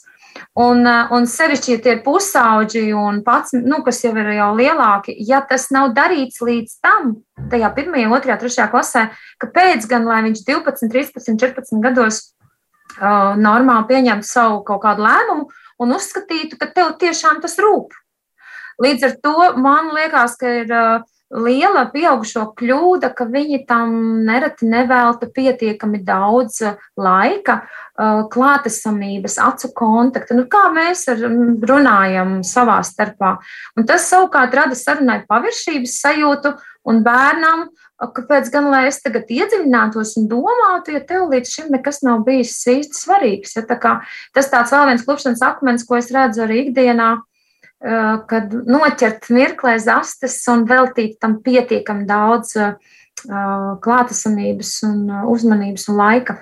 Un, 0.59 0.87
un 0.87 1.27
sevišķi, 1.31 1.73
ja 1.75 1.83
tie 1.83 1.93
ir 1.97 2.03
pusauģi 2.05 2.85
un 2.99 3.21
pats, 3.27 3.55
nu, 3.55 3.81
kas 3.87 4.01
jau 4.05 4.13
ir 4.19 4.33
jau 4.37 4.51
lielāki, 4.59 5.15
ja 5.27 5.41
tas 5.47 5.69
nav 5.75 5.93
darīts 5.97 6.43
līdz 6.43 6.77
tam, 6.83 7.17
tajā 7.51 7.71
pirmajā, 7.77 8.11
otrajā, 8.15 8.39
trešajā 8.43 8.69
klasē, 8.73 9.05
kāpēc 9.43 9.87
gan, 9.91 10.07
lai 10.11 10.23
viņš 10.27 10.45
12, 10.47 10.91
13, 10.91 11.39
14 11.43 11.83
gados 11.85 12.21
uh, 12.99 13.35
normāli 13.39 13.91
pieņemtu 13.91 14.31
savu 14.31 14.63
kaut 14.67 14.83
kādu 14.87 15.07
lēmumu 15.07 15.49
un 15.83 15.97
uzskatītu, 15.97 16.59
ka 16.59 16.71
tev 16.75 16.95
tiešām 17.03 17.43
tas 17.43 17.59
rūp. 17.63 17.95
Līdz 18.83 19.07
ar 19.07 19.19
to 19.23 19.37
man 19.63 19.93
liekas, 19.95 20.39
ka 20.39 20.51
ir 20.63 20.71
uh, 20.75 21.03
liela 21.35 21.85
pieaugušo 21.93 22.47
kļūda, 22.59 23.11
ka 23.17 23.27
viņi 23.31 23.65
tam 23.69 23.95
nereti 24.27 24.69
nevelta 24.71 25.29
pietiekami 25.35 26.01
daudz 26.07 26.61
uh, 26.65 26.77
laika, 27.01 27.61
uh, 27.65 28.25
klātesamības, 28.31 29.39
acu 29.43 29.73
kontakta, 29.77 30.37
nu, 30.39 30.47
kā 30.51 30.69
mēs 30.75 31.07
runājam 31.11 32.39
savā 32.47 32.79
starpā. 32.87 33.37
Un 33.79 33.89
tas 33.89 34.07
savukārt 34.11 34.55
rada 34.55 34.79
sarunai 34.79 35.25
paviršības 35.29 35.99
sajūtu 36.05 36.55
un 36.91 37.03
bērnam, 37.07 37.67
uh, 37.67 38.09
kāpēc 38.15 38.53
gan 38.55 38.71
lai 38.71 38.87
es 38.93 39.03
tagad 39.03 39.31
iedziļinātos 39.35 40.17
un 40.21 40.31
domātu, 40.31 40.95
ja 40.95 41.03
tev 41.03 41.29
līdz 41.35 41.59
šim 41.59 41.71
nekas 41.75 42.05
nav 42.07 42.23
bijis 42.29 42.57
īsti 42.63 43.05
svarīgs. 43.05 43.59
Ja, 43.59 43.67
tā 43.67 43.81
kā, 43.83 43.99
tas 44.37 44.51
tāds 44.53 44.75
vēl 44.75 44.93
viens 44.93 45.07
klupšanas 45.07 45.47
akmens, 45.51 45.87
ko 45.89 45.99
es 45.99 46.15
redzu 46.15 46.47
arī 46.47 46.69
ikdienā 46.69 47.17
Eh, 47.17 47.34
kad 47.85 48.53
noķert 48.65 49.29
mirklē 49.35 49.77
zastes 49.83 50.39
un 50.49 50.65
veltīt 50.69 51.19
tam 51.21 51.39
pietiekami 51.45 52.07
daudz 52.09 52.57
eh, 52.57 52.73
klātesamības 53.85 54.73
un 54.89 55.05
eh, 55.11 55.23
uzmanības 55.35 55.89
un 55.93 56.01
laika. 56.01 56.39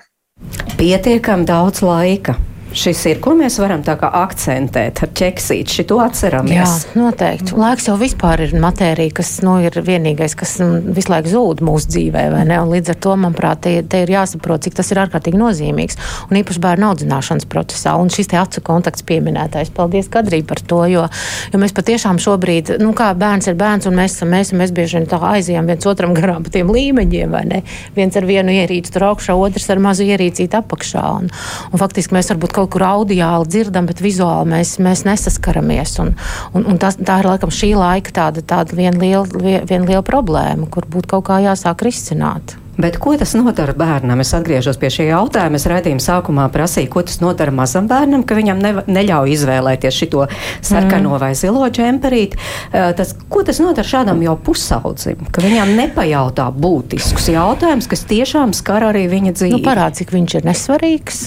Pietiekami 0.79 1.47
daudz 1.47 1.83
laika. 1.83 2.37
Šis 2.77 3.03
ir, 3.11 3.21
ko 3.23 3.35
mēs 3.37 3.59
varam 3.61 3.83
tā 3.85 3.95
kā 4.01 4.09
akcentēt 4.23 5.03
ar 5.05 5.11
ķeksīti, 5.19 5.77
šito 5.81 5.99
atceramies. 6.03 6.57
Jā, 6.57 6.97
noteikti. 6.99 7.55
Laiks 7.59 7.89
jau 7.91 7.97
vispār 8.01 8.45
ir 8.47 8.55
matērija, 8.61 9.15
kas 9.21 9.35
nu, 9.45 9.59
ir 9.65 9.77
vienīgais, 9.85 10.35
kas 10.39 10.57
mm, 10.63 10.93
visu 10.97 11.13
laiku 11.13 11.33
zūd 11.33 11.63
mūsu 11.65 11.91
dzīvē, 11.93 12.25
vai 12.33 12.43
ne? 12.49 12.59
Un 12.63 12.73
līdz 12.73 12.95
ar 12.95 12.99
to, 13.05 13.15
manuprāt, 13.21 13.63
te, 13.67 13.75
te 13.85 14.03
ir 14.05 14.13
jāsaprot, 14.15 14.65
cik 14.65 14.79
tas 14.79 14.93
ir 14.95 15.03
ārkārtīgi 15.05 15.41
nozīmīgs. 15.41 16.01
Un 16.31 16.41
īpaši 16.41 16.63
bērnu 16.65 16.89
audzināšanas 16.91 17.49
procesā. 17.53 17.95
Un 18.01 18.11
šis 18.13 18.33
te 18.33 18.41
acu 18.41 18.65
kontakts 18.65 19.05
pieminētais. 19.09 19.73
Paldies, 19.77 20.09
Kadrī, 20.13 20.43
par 20.47 20.63
to, 20.65 20.83
jo, 20.91 21.05
jo 21.53 21.63
mēs 21.63 21.77
patiešām 21.77 22.21
šobrīd, 22.23 22.77
nu 22.83 22.95
kā 22.97 23.13
bērns 23.19 23.51
ir 23.53 23.59
bērns, 23.61 23.89
un 23.91 23.99
mēs 24.01 24.17
esam 24.17 24.33
mēs, 24.33 24.53
un 24.55 24.63
mēs 24.63 24.73
bieži 24.75 24.99
vien 24.99 25.09
tā 25.11 25.21
aizējām 25.33 25.69
viens 25.69 25.89
otram 25.89 26.15
garām 26.17 26.45
pa 26.47 26.53
tiem 26.55 26.71
līmeņiem, 26.73 27.33
vai 27.33 27.45
ne? 27.49 27.63
Viens 27.97 28.17
ar 28.19 28.27
vienu 28.29 28.55
ierīci 28.55 28.95
tur 28.95 29.09
augšā, 29.11 29.37
otrs 29.37 29.69
ar 29.73 29.83
mazu 29.83 30.07
ierīcīti 30.09 30.59
apakšā. 30.59 31.05
Un, 31.21 31.31
un 31.73 31.83
faktiski 31.83 32.17
mēs 32.17 32.33
varbūt 32.33 32.55
kaut 32.57 32.62
kur 32.71 32.87
audiāli 32.87 33.51
dzirdam, 33.51 33.89
bet 33.91 34.03
vizuāli 34.05 34.53
mēs, 34.55 34.77
mēs 34.83 35.05
nesaskaramies. 35.09 35.99
Un, 36.05 36.15
un, 36.55 36.67
un 36.75 36.81
tas, 36.83 36.99
tā 37.01 37.21
ir 37.23 37.31
laikam 37.33 37.53
šī 37.53 37.75
laika 37.79 38.17
tāda, 38.23 38.45
tāda 38.55 38.79
viena 38.79 38.99
liela, 38.99 39.27
vien 39.69 39.87
liela 39.89 40.05
problēma, 40.07 40.71
kur 40.73 40.89
būtu 40.91 41.17
kaut 41.17 41.31
kā 41.31 41.43
jāsāk 41.45 41.87
risināt. 41.89 42.57
Bet 42.83 42.97
ko 42.97 43.13
tas 43.21 43.35
nodara 43.37 43.75
bērnam? 43.77 44.23
Es 44.25 44.33
atgriežos 44.33 44.79
pie 44.81 44.89
šī 44.93 45.11
jautājuma. 45.11 45.59
Es 45.61 45.67
raidījuma 45.69 46.01
sākumā 46.01 46.47
prasīju, 46.55 46.89
ko 46.95 47.03
tas 47.05 47.19
nodara 47.21 47.53
mazam 47.53 47.89
bērnam, 47.91 48.25
ka 48.25 48.37
viņam 48.39 48.63
ne, 48.65 48.71
neļauj 48.89 49.35
izvēlēties 49.35 49.99
šo 50.01 50.25
sarkano 50.65 51.13
mm. 51.13 51.19
vai 51.21 51.31
zilo 51.37 51.69
džemperīti. 51.69 52.41
Uh, 52.73 52.89
tas, 52.97 53.13
ko 53.29 53.45
tas 53.45 53.61
nodara 53.61 53.85
šādam 53.87 54.25
jau 54.25 54.39
pusaudzim, 54.49 55.29
ka 55.29 55.45
viņam 55.45 55.75
nepajautā 55.77 56.49
būtiskus 56.57 57.29
jautājumus, 57.35 57.91
kas 57.93 58.07
tiešām 58.09 58.57
skar 58.57 58.89
arī 58.89 59.05
viņa 59.13 59.37
dzīvi? 59.37 59.59
Nu, 59.59 59.63
parāda, 59.67 60.01
cik 60.01 60.17
viņš 60.17 60.41
ir 60.41 60.49
nesvarīgs. 60.49 61.27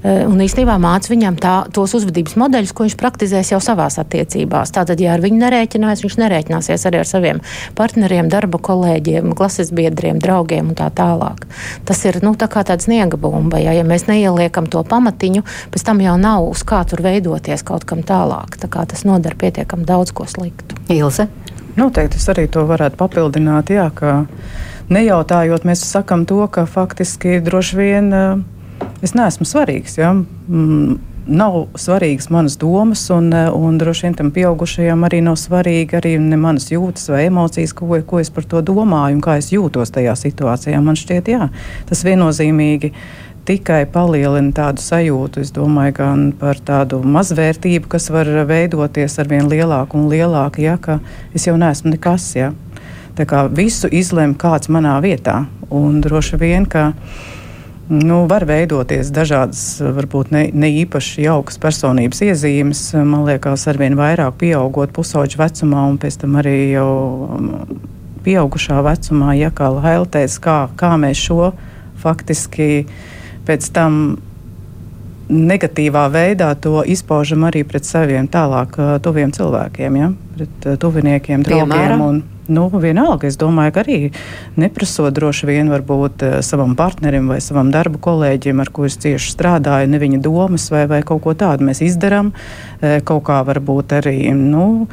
Uh, 0.00 0.24
un 0.30 0.40
īstenībā 0.40 0.78
māca 0.80 1.12
viņam 1.12 1.36
tā, 1.42 1.54
tos 1.76 1.92
uzvedības 1.98 2.38
modeļus, 2.40 2.72
ko 2.72 2.88
viņš 2.88 2.96
praktizēs 3.00 3.52
jau 3.52 3.60
savās 3.60 4.00
attiecībās. 4.00 4.72
Tātad, 4.72 5.00
ja 5.04 5.12
ar 5.12 5.24
viņu 5.24 5.42
nerēķinās, 5.44 6.04
viņš 6.06 6.18
nerēķināsies 6.24 6.88
arī 6.88 7.02
ar 7.04 7.10
saviem 7.12 7.44
partneriem, 7.76 8.32
darba 8.32 8.60
kolēģiem, 8.62 9.36
klases 9.36 9.74
biedriem, 9.76 10.20
draugiem 10.22 10.72
un 10.72 10.78
tā 10.78 10.86
tā 10.90 11.06
tālāk. 11.06 11.46
Tas 11.86 12.02
ir 12.06 12.20
nu, 12.24 12.34
tā 12.38 12.48
kā 12.50 12.62
tāds 12.66 12.86
sniega 12.86 13.18
bumba. 13.20 13.58
Ja, 13.62 13.74
ja 13.76 13.84
mēs 13.86 14.06
neieliekam 14.08 14.68
to 14.70 14.82
pamatiņu, 14.86 15.44
pēc 15.72 15.86
tam 15.86 16.00
jau 16.04 16.16
nav 16.20 16.46
uz 16.46 16.62
kā 16.66 16.82
tur 16.88 17.02
veidoties 17.02 17.64
kaut 17.66 17.86
kam 17.88 18.04
tālāk. 18.06 18.58
Tā 18.60 18.70
kā 18.70 18.86
tas 18.86 19.04
nodara 19.08 19.38
pietiekami 19.38 19.86
daudz 19.86 20.14
ko 20.16 20.28
sliktu. 20.30 20.78
Ilze? 20.92 21.28
Noteikti 21.76 22.20
es 22.20 22.28
arī 22.32 22.46
to 22.48 22.64
varētu 22.68 22.96
papildināt. 22.96 23.70
Jā, 23.74 23.90
ka 23.94 24.24
nejautājot, 24.92 25.66
mēs 25.68 25.84
sakam 25.84 26.24
to, 26.28 26.40
ka 26.48 26.64
faktiski 26.70 27.40
droši 27.44 27.76
vien 27.76 28.12
eh, 28.16 28.44
es 29.02 29.14
neesmu 29.14 29.46
svarīgs. 29.48 29.98
Ja? 29.98 30.12
Mm, 30.14 30.98
nav 31.26 31.66
svarīgas 31.74 32.30
manas 32.30 32.56
domas, 32.58 33.10
un, 33.10 33.32
eh, 33.32 33.50
un 33.50 33.78
droši 33.78 34.06
vien 34.06 34.14
tam 34.14 34.30
pieaugušajam 34.30 35.04
arī 35.08 35.22
nav 35.22 35.36
svarīgi 35.36 35.98
arī 35.98 36.16
manas 36.38 36.70
jūtas 36.70 37.08
vai 37.10 37.26
emocijas, 37.26 37.72
ko, 37.72 38.00
ko 38.06 38.20
es 38.20 38.30
par 38.30 38.44
to 38.44 38.62
domāju 38.62 39.18
un 39.18 39.22
kā 39.22 39.38
es 39.38 39.50
jūtos 39.50 39.90
tajā 39.90 40.14
situācijā. 40.14 40.82
Man 40.82 40.94
šķiet, 40.94 41.32
jā, 41.34 41.48
tas 41.86 42.04
viennozīmīgi 42.04 42.92
tikai 43.46 43.86
palielina 43.86 44.52
tādu 44.52 44.82
sajūtu, 44.82 45.40
es 45.40 45.52
domāju, 45.54 45.94
gan 46.00 46.32
par 46.38 46.58
tādu 46.58 47.02
mazvērtību, 47.02 47.86
kas 47.88 48.10
var 48.10 48.26
veidoties 48.48 49.18
ar 49.22 49.30
vien 49.30 49.46
lielāku 49.50 50.00
un 50.00 50.08
lielāku, 50.10 50.62
ja, 50.66 50.76
ka 50.78 50.98
es 51.34 51.46
jau 51.46 51.56
neesmu 51.58 51.94
nekas. 51.94 52.34
Ja. 52.36 52.52
Tā 53.16 53.26
kā 53.28 53.46
visu 53.48 53.88
izlem 53.94 54.34
kāds 54.34 54.68
manā 54.68 54.98
vietā, 55.04 55.44
un 55.70 56.00
droši 56.04 56.40
vien, 56.42 56.66
ka 56.66 56.92
Nu, 57.86 58.24
var 58.26 58.42
veidoties 58.42 59.12
dažādas, 59.14 59.60
varbūt 59.78 60.32
ne, 60.34 60.40
ne 60.50 60.72
īpaši 60.82 61.22
jaukas 61.22 61.60
personības 61.62 62.18
iezīmes. 62.26 62.80
Man 62.98 63.22
liekas, 63.28 63.68
arvien 63.70 63.94
vairāk 63.94 64.40
pieaugot 64.40 64.90
pusauģu 64.96 65.38
vecumā 65.38 65.84
un 65.92 66.00
pēc 66.02 66.16
tam 66.24 66.34
arī 66.40 66.56
jau 66.72 66.90
um, 67.36 67.52
pieaugušā 68.26 68.80
vecumā, 68.82 69.36
ja 69.38 69.52
kā 69.54 69.70
Laila 69.70 70.08
teica, 70.16 70.40
kā, 70.42 70.56
kā 70.74 70.90
mēs 70.98 71.22
šo 71.28 71.52
faktiski 72.02 72.88
pēc 73.46 73.70
tam 73.76 74.16
negatīvā 75.28 76.06
veidā 76.12 76.52
to 76.60 76.82
izpaužam 76.86 77.46
arī 77.48 77.64
pret 77.66 77.86
saviem 77.88 78.28
tālāk 78.30 78.78
uh, 78.78 78.94
tuviem 79.02 79.34
cilvēkiem, 79.34 79.98
ja? 79.98 80.12
pret 80.36 80.70
uh, 80.70 80.78
tuviniekiem, 80.80 81.44
draugiem. 81.46 81.74
Piemēram? 81.74 82.06
Un, 82.06 82.24
Nu, 82.46 82.68
vienalga, 82.70 83.26
es 83.26 83.34
domāju, 83.34 83.72
ka 83.74 83.82
arī 83.82 83.96
neprasot 84.54 85.10
droši 85.16 85.48
vien 85.48 85.70
varbūt 85.72 86.22
eh, 86.22 86.34
savam 86.46 86.76
partnerim 86.78 87.26
vai 87.26 87.40
savam 87.42 87.72
darba 87.74 87.98
kolēģim, 87.98 88.60
ar 88.62 88.70
ko 88.70 88.86
es 88.86 88.94
cieši 89.02 89.32
strādāju, 89.34 89.90
ne 89.90 89.98
viņa 89.98 90.20
domas 90.22 90.68
vai, 90.70 90.84
vai 90.86 91.00
kaut 91.02 91.24
ko 91.24 91.34
tādu 91.34 91.66
mēs 91.66 91.82
izdarām, 91.82 92.30
kaut 92.78 93.24
kā 93.26 93.40
varbūt 93.50 93.96
arī. 93.98 94.30
Nu, 94.30 94.86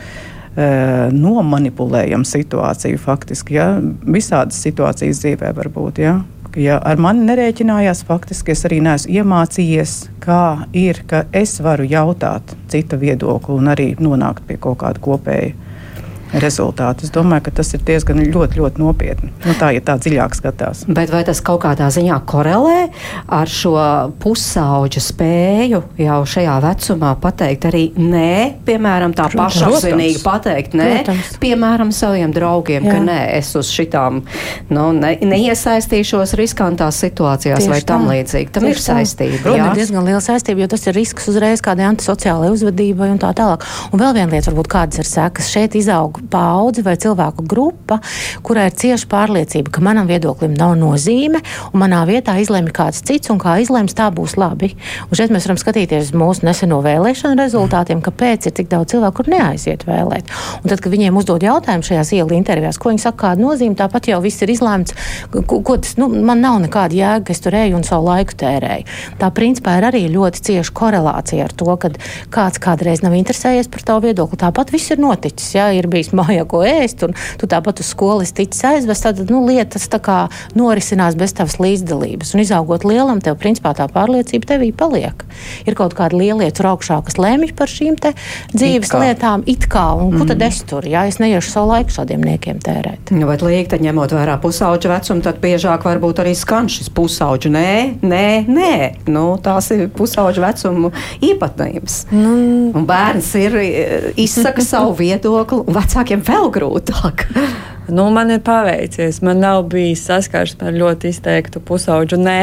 nomanipulējam 1.14 2.26
situāciju 2.26 2.98
faktiski. 3.02 3.60
Ja? 3.60 3.68
Visādas 4.02 4.58
situācijas 4.66 5.22
dzīvē 5.22 5.54
var 5.54 5.70
būt. 5.74 6.02
Ja? 6.02 6.20
Ja 6.54 6.76
ar 6.86 7.00
mani 7.02 7.24
nerēķinājās, 7.26 8.04
faktiski 8.06 8.54
es 8.54 8.60
arī 8.68 8.78
neesmu 8.86 9.16
iemācījies, 9.18 9.94
kā 10.22 10.68
ir, 10.78 11.00
ka 11.10 11.24
es 11.34 11.56
varu 11.66 11.88
jautāt 11.90 12.54
cita 12.70 13.00
viedokli 13.02 13.56
un 13.58 13.72
arī 13.74 13.88
nonākt 13.98 14.46
pie 14.46 14.60
kaut 14.62 14.84
kāda 14.84 15.02
kopēja 15.02 15.56
rezultātu. 16.42 17.06
Es 17.06 17.14
domāju, 17.14 17.48
ka 17.48 17.56
tas 17.60 17.74
ir 17.76 17.84
diezgan 17.86 18.22
ļoti, 18.24 18.60
ļoti 18.60 18.82
nopietni. 18.82 19.32
Nu, 19.46 19.56
tā 19.60 19.72
ir 19.74 19.82
ja 19.82 19.86
tā 19.86 19.98
dziļāk 20.02 20.38
skatās. 20.38 20.84
Bet 20.88 21.12
vai 21.14 21.24
tas 21.28 21.42
kaut 21.46 21.62
kādā 21.66 21.90
ziņā 21.94 22.20
korelē 22.30 22.88
ar 23.34 23.52
šo 23.52 23.76
pusauģa 24.24 25.04
spēju 25.04 25.82
jau 26.02 26.20
šajā 26.34 26.56
vecumā 26.64 27.14
pateikt 27.22 27.68
arī 27.70 27.84
nē, 27.98 28.64
piemēram, 28.68 29.14
tā 29.18 29.30
pašapziņīgi 29.34 30.24
pateikt 30.26 30.78
nē, 30.78 30.90
Protams. 31.04 31.34
piemēram, 31.44 31.94
saviem 31.96 32.34
draugiem, 32.36 32.88
Jā. 32.88 32.96
ka 32.96 33.04
nē, 33.04 33.20
es 33.38 33.54
uz 33.60 33.72
šitām 33.74 34.24
nu, 34.74 34.86
ne, 34.98 35.16
neiesaistīšos 35.22 36.36
riskantās 36.40 37.02
situācijās 37.04 37.64
Tieši 37.64 37.72
vai 37.72 37.82
tam 37.88 38.08
tā. 38.08 38.18
līdzīgi. 38.18 38.52
Tam 38.56 38.68
Tieši 38.68 38.76
ir 38.76 38.84
saistība. 38.84 39.42
Protams, 39.44 39.70
ir 39.70 39.82
diezgan 39.82 40.08
liela 40.08 40.24
saistība, 40.24 40.64
jo 40.64 40.72
tas 40.74 40.88
ir 40.88 40.98
risks 40.98 41.30
uzreiz 41.32 41.64
kādai 41.66 41.88
antisociālai 41.92 42.52
uzvedībai 42.54 43.12
un 43.14 43.22
tā 43.22 43.34
tālāk. 43.38 43.66
Un 43.92 44.02
vēl 44.02 44.16
viena 44.18 44.32
lieta, 44.32 44.52
varbūt 44.52 44.72
kādas 44.72 45.02
ir 45.04 45.10
sekas. 45.10 45.52
Šeit 45.54 45.78
izaug 45.78 46.23
paudze 46.32 46.84
vai 46.86 46.96
cilvēku 47.00 47.46
grupa, 47.50 48.00
kurai 48.46 48.68
ir 48.70 48.78
cieša 48.80 49.10
pārliecība, 49.12 49.72
ka 49.74 49.84
manam 49.86 50.10
viedoklim 50.10 50.56
nav 50.58 50.76
nozīme, 50.80 51.42
un 51.72 51.84
manā 51.84 52.04
vietā 52.10 52.36
izlemj 52.42 52.72
kāds 52.76 53.04
cits, 53.06 53.32
un 53.34 53.42
kā 53.42 53.58
izlems, 53.64 53.96
tā 53.98 54.10
būs 54.14 54.36
labi. 54.40 54.74
Un 55.10 55.18
šeit 55.20 55.34
mēs 55.34 55.48
varam 55.48 55.60
skatīties 55.62 56.10
uz 56.10 56.18
mūsu 56.18 56.48
neseno 56.48 56.82
vēlēšanu 56.86 57.40
rezultātiem, 57.40 58.04
kāpēc 58.06 58.50
ir 58.50 58.56
tik 58.58 58.72
daudz 58.72 58.94
cilvēku, 58.94 59.22
kur 59.22 59.32
neaiziet 59.34 59.86
vēlēt. 59.88 60.32
Un 60.64 60.72
tad, 60.72 60.82
kad 60.84 60.94
viņiem 60.94 61.18
uzdod 61.20 61.44
jautājumu 61.46 61.88
šajās 61.88 62.14
ielu 62.18 62.38
intervijās, 62.38 62.80
ko 62.82 62.94
viņi 62.94 63.04
saka, 63.06 63.20
kāda 63.28 63.44
nozīme, 63.44 63.78
tāpat 63.80 64.10
jau 64.12 64.20
viss 64.24 64.44
ir 64.44 64.54
izlēmts, 64.54 64.96
ko, 65.34 65.60
ko 65.66 65.78
tas, 65.82 65.96
nu, 66.02 66.10
man 66.10 66.44
nav 66.44 66.60
nekāda 66.64 66.98
jēga, 66.98 67.26
ka 67.28 67.36
es 67.36 67.44
tur 67.44 67.58
eju 67.58 67.78
un 67.80 67.86
savu 67.88 68.10
laiku 68.10 68.38
tērēju. 68.44 68.88
Tā 69.22 69.30
principā 69.36 69.78
ir 69.80 69.88
arī 69.90 70.04
ļoti 70.14 70.44
cieša 70.50 70.76
korelācija 70.78 71.48
ar 71.48 71.56
to, 71.58 71.70
ka 71.82 71.92
kāds 72.34 72.62
kādreiz 72.64 73.04
nav 73.06 73.16
interesējies 73.18 73.70
par 73.72 73.86
tavu 73.88 74.08
viedokli. 74.08 74.40
Tāpat 74.44 74.74
viss 74.74 74.94
ir 74.94 75.02
noticis. 75.04 75.54
Jā, 75.58 75.70
ir 75.76 75.90
bijis 75.92 76.13
atnest 76.14 76.18
mājā 76.18 76.46
ko 76.48 76.64
ēst, 76.64 77.04
un 77.04 77.14
tu 77.40 77.48
tāpat 77.48 77.82
uz 77.82 77.90
skolas 77.92 78.34
ticis 78.34 78.64
aizvest, 78.64 79.04
tad 79.04 79.30
nu, 79.30 79.44
lietas 79.48 79.88
tā 79.90 80.00
kā 80.00 80.30
norisinās 80.56 81.16
bez 81.16 81.34
tavas 81.34 81.60
līdzdalības. 81.60 82.34
Un 82.34 82.44
izaugot 82.44 82.86
lielam, 82.86 83.22
tev 83.22 83.38
principā 83.38 83.74
tā 83.74 83.88
pārliecība 83.92 84.54
tevī 84.54 84.72
paliek. 84.74 85.24
Ir 85.66 85.76
kaut 85.76 85.96
kāda 85.98 86.18
lielie 86.18 86.52
tur 86.54 86.74
augšā, 86.74 87.02
kas 87.06 87.18
lemj 87.18 87.54
par 87.58 87.68
šīm 87.68 87.98
dzīves 88.54 88.90
it 88.90 88.98
lietām, 88.98 89.44
it 89.46 89.68
kā, 89.70 89.94
un 89.96 90.14
mm. 90.14 90.20
ko 90.20 90.28
tad 90.28 90.40
mhm. 90.40 90.48
es 90.48 90.64
tur, 90.68 90.86
ja 90.88 91.06
es 91.08 91.20
neiešu 91.22 91.52
savu 91.52 91.72
laiku 91.72 91.94
šādiem 91.94 92.24
niekiem 92.26 92.60
tērēt. 92.64 93.14
Nu, 93.14 93.28
bet 93.30 93.44
liek, 93.46 93.70
tad 93.72 93.84
ņemot 93.86 94.16
vērā 94.16 94.40
pusauģa 94.42 94.96
vecumu, 94.96 95.24
tad 95.26 95.40
biežāk 95.44 95.86
varbūt 95.88 96.24
arī 96.24 96.34
skan 96.38 96.70
šis 96.72 96.90
pusauģa. 96.94 97.52
Nē, 97.54 97.74
nē, 98.02 98.28
nē. 98.50 98.74
Nu, 99.14 99.26
tās 99.44 99.70
ir 99.76 99.86
pusauģa 99.94 100.44
vecuma 100.48 100.92
īpatnības. 101.24 102.00
Nu. 102.16 102.34
Un 102.74 102.88
bērns 102.90 103.30
ir 103.40 103.60
izsaka 104.20 104.66
savu 104.66 104.96
viedokli, 104.98 105.62
un 105.62 105.78
vecākiem 105.94 106.24
vēl 106.26 106.50
grūtāk. 106.50 107.28
Nu, 107.94 108.08
man 108.16 108.32
ir 108.34 108.40
paveicies. 108.42 109.20
Man 109.22 109.44
nav 109.44 109.68
bijis 109.70 110.06
saskarsme 110.08 110.72
ar 110.72 110.78
ļoti 110.80 111.12
izteiktu 111.14 111.62
pusauģu. 111.62 112.18
Nē, 112.18 112.38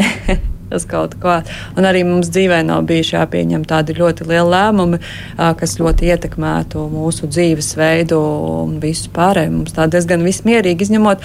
uz 0.75 0.87
kaut 0.91 1.17
ko. 1.21 1.39
Un 1.79 1.89
arī 1.89 2.03
mums 2.07 2.31
dzīvē 2.33 2.63
nav 2.67 2.85
bijuši 2.89 3.17
jāpieņem 3.17 3.65
tādi 3.69 3.97
ļoti 3.99 4.27
lieli 4.29 4.51
lēmumi, 4.55 5.01
kas 5.61 5.77
ļoti 5.81 6.11
ietekmētu 6.11 6.87
mūsu 6.93 7.29
dzīvesveidu 7.31 8.19
un 8.65 8.79
visu 8.83 9.13
pārējo. 9.15 9.53
Mums 9.59 9.77
tā 9.77 9.87
diezgan 9.91 10.25
vismierīgi 10.27 10.87
izņemot. 10.87 11.25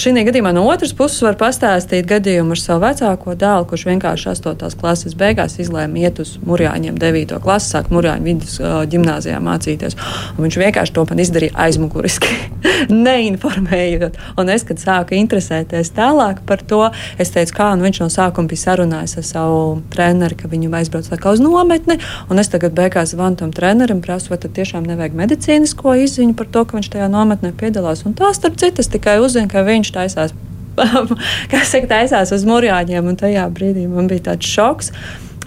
Šī 0.00 0.14
gadījumā 0.26 0.52
no 0.56 0.64
otras 0.70 0.92
puses 0.96 1.22
var 1.24 1.38
pastāstīt 1.40 2.08
gadījumu 2.10 2.56
ar 2.56 2.60
savu 2.60 2.84
vecāko 2.84 3.36
dēlu, 3.38 3.68
kurš 3.70 3.86
vienkārši 3.90 4.30
8. 4.34 4.78
klases 4.80 5.16
beigās 5.18 5.58
izlēma 5.62 6.04
iet 6.04 6.20
uz 6.22 6.36
Mūrjāņiem 6.46 6.98
9. 7.00 7.36
klasi, 7.42 7.72
sākt 7.74 7.92
Mūrjāņu 7.94 8.26
vidus 8.26 8.58
gimnāzijā 8.90 9.40
mācīties. 9.44 9.96
Un 10.36 10.46
viņš 10.46 10.58
vienkārši 10.64 10.96
to 10.96 11.06
man 11.10 11.22
izdarīja 11.24 11.56
aizmuguriski, 11.66 12.30
neinformējot. 13.06 14.18
Un 14.40 14.52
es, 14.54 14.64
kad 14.68 14.82
sāku 14.82 15.16
interesēties 15.18 15.92
tālāk 15.96 16.42
par 16.48 16.62
to, 16.66 16.82
es 17.20 17.32
teicu, 17.34 17.56
kā 17.56 17.70
nu 17.76 17.86
viņš 17.88 18.02
no 18.04 18.10
sākuma 18.12 18.39
sākuma 18.40 18.48
bija 18.48 18.64
sarunājis 18.64 19.18
ar 19.18 19.24
savu 19.24 19.82
treneri, 19.92 20.36
ka 20.36 20.48
viņu 20.48 20.70
aizbrauc 20.72 21.08
uz 21.10 21.40
nometni. 21.40 21.98
Es 22.40 22.48
tagad 22.48 22.72
beigās 22.72 23.12
zvanu 23.12 23.36
tam 23.36 23.52
trenerim, 23.52 24.00
prasu, 24.00 24.30
vai 24.30 24.38
tiešām 24.38 24.86
nevajag 24.86 25.14
medicīnisko 25.14 25.94
izziņu 26.04 26.34
par 26.36 26.46
to, 26.46 26.64
ka 26.64 26.78
viņš 26.78 26.90
tajā 26.90 27.08
nometnē 27.08 27.52
piedalās. 27.52 28.04
Un 28.06 28.14
tā, 28.14 28.32
starp 28.32 28.56
citu, 28.56 28.80
es 28.80 28.88
tikai 28.88 29.20
uzzinu, 29.20 29.48
ka 29.48 29.62
viņš 29.62 29.92
taisās. 29.92 30.32
Kas 31.50 31.72
saka, 31.72 31.86
taisās 31.90 32.32
uz 32.32 32.44
mūrjāņiem, 32.48 33.04
un 33.04 33.16
tajā 33.16 33.48
brīdī 33.52 33.86
man 33.88 34.08
bija 34.08 34.30
tāds 34.32 34.48
šoks. 34.48 34.92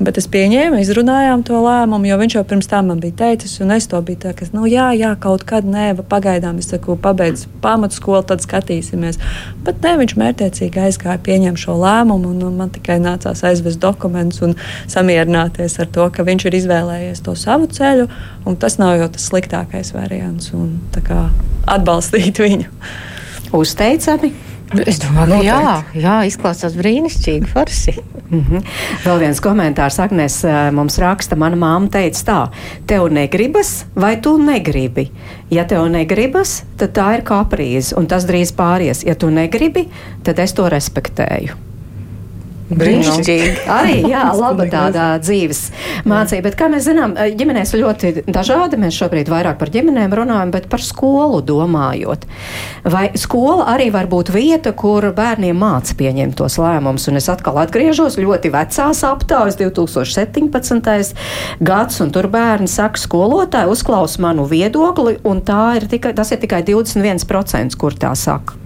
Bet 0.02 0.18
es 0.18 0.26
pieņēmu, 0.26 0.80
izrunājām 0.82 1.44
to 1.46 1.60
lēmumu, 1.62 2.08
jo 2.10 2.16
viņš 2.18 2.36
jau 2.40 2.42
pirms 2.50 2.70
tam 2.72 2.88
man 2.90 3.02
bija 3.02 3.14
teicis, 3.20 3.60
un 3.62 3.76
es 3.76 3.86
to 3.86 4.00
biju 4.02 4.24
tā, 4.24 4.32
ka, 4.34 4.48
nu, 4.50 4.64
jā, 4.66 4.88
jā, 4.98 5.12
kaut 5.22 5.44
kad, 5.46 5.68
nē, 5.70 5.92
pagaidām, 6.10 6.58
es 6.58 6.72
saku, 6.72 6.96
pabeidzu 6.98 7.52
pamatskolu, 7.62 8.24
tad 8.26 8.42
skatīsimies. 8.42 9.20
Bet 9.68 9.86
nē, 9.86 9.92
viņš 10.00 10.16
mērķiecīgi 10.18 10.82
aizgāja, 10.82 11.20
pieņēma 11.28 11.62
šo 11.62 11.76
lēmumu, 11.78 12.32
un, 12.34 12.40
un 12.48 12.56
man 12.64 12.72
tikai 12.74 12.98
nācās 13.04 13.46
aizvest 13.46 13.78
dokumentus 13.84 14.42
un 14.48 14.56
samierināties 14.90 15.78
ar 15.84 15.92
to, 15.94 16.08
ka 16.16 16.26
viņš 16.26 16.48
ir 16.50 16.58
izvēlējies 16.64 17.22
to 17.28 17.36
savu 17.38 17.70
ceļu, 17.70 18.08
un 18.50 18.58
tas 18.58 18.80
nav 18.82 18.96
jau 18.98 19.12
tas 19.14 19.28
sliktākais 19.30 19.94
variants, 19.94 20.50
un 20.58 20.74
kā, 21.06 21.28
atbalstīt 21.70 22.42
viņu. 22.42 22.74
Uzteicami! 23.54 24.34
Es 24.88 24.98
domāju, 25.04 25.38
ka 25.38 25.42
jā, 25.46 25.74
jā, 26.02 26.14
izklausās 26.26 26.74
brīnišķīgi, 26.80 27.50
forši. 27.52 27.94
Mm 28.30 28.40
-hmm. 28.40 28.62
Vēl 29.04 29.20
viens 29.20 29.42
komentārs, 29.42 30.00
Agnēs, 30.00 30.44
eh, 30.44 30.72
mums 30.72 30.98
raksta, 30.98 31.36
mana 31.36 31.56
māma 31.56 31.90
teica 31.90 32.24
tā, 32.26 32.48
tev 32.88 33.12
negribas 33.12 33.86
vai 33.96 34.16
tu 34.22 34.38
negribi? 34.38 35.12
Ja 35.50 35.66
tev 35.66 35.90
negribas, 35.90 36.64
tad 36.78 36.98
tā 36.98 37.18
ir 37.18 37.22
kaprīze, 37.22 37.94
un 37.98 38.08
tas 38.08 38.26
drīz 38.26 38.54
pāries. 38.54 39.06
Ja 39.06 39.16
tu 39.16 39.30
negribi, 39.30 39.88
tad 40.24 40.40
es 40.40 40.54
to 40.54 40.70
respektēju. 40.70 41.73
Brīnišķīgi. 42.80 43.52
Arī 43.72 44.00
jā, 44.10 44.24
laba 44.44 44.68
tāda 44.72 45.08
dzīves 45.24 45.62
mācība. 46.10 46.48
Bet, 46.48 46.58
kā 46.60 46.70
mēs 46.72 46.88
zinām, 46.88 47.16
ģimenēs 47.16 47.76
ļoti 47.78 48.14
dažādi. 48.28 48.80
Mēs 48.82 48.98
šobrīd 49.00 49.32
vairāk 49.32 49.60
par 49.62 49.72
ģimenēm 49.74 50.16
runājam, 50.18 50.54
bet 50.54 50.70
par 50.72 50.84
skolu 50.84 51.42
domājot. 51.46 52.26
Vai 52.90 53.06
skola 53.20 53.70
arī 53.74 53.90
var 53.94 54.10
būt 54.12 54.34
vieta, 54.34 54.74
kur 54.78 55.08
bērniem 55.16 55.58
māca 55.60 55.96
pieņemt 56.00 56.38
tos 56.40 56.58
lēmumus? 56.62 57.08
Un 57.12 57.22
es 57.22 57.30
atkal 57.32 57.62
atgriežos 57.64 58.20
ļoti 58.22 58.54
vecās 58.54 59.04
aptaujas, 59.08 59.60
2017. 59.60 61.14
gads, 61.64 62.02
un 62.04 62.12
tur 62.16 62.30
bērni 62.34 62.72
saka, 62.72 63.00
skolotāji 63.00 63.72
uzklaus 63.74 64.18
manu 64.24 64.48
viedokli, 64.50 65.20
un 65.24 65.44
ir 65.78 65.88
tikai, 65.92 66.16
tas 66.18 66.32
ir 66.34 66.42
tikai 66.44 66.64
21%, 66.68 67.80
kur 67.80 67.96
tā 68.00 68.16
saka. 68.18 68.63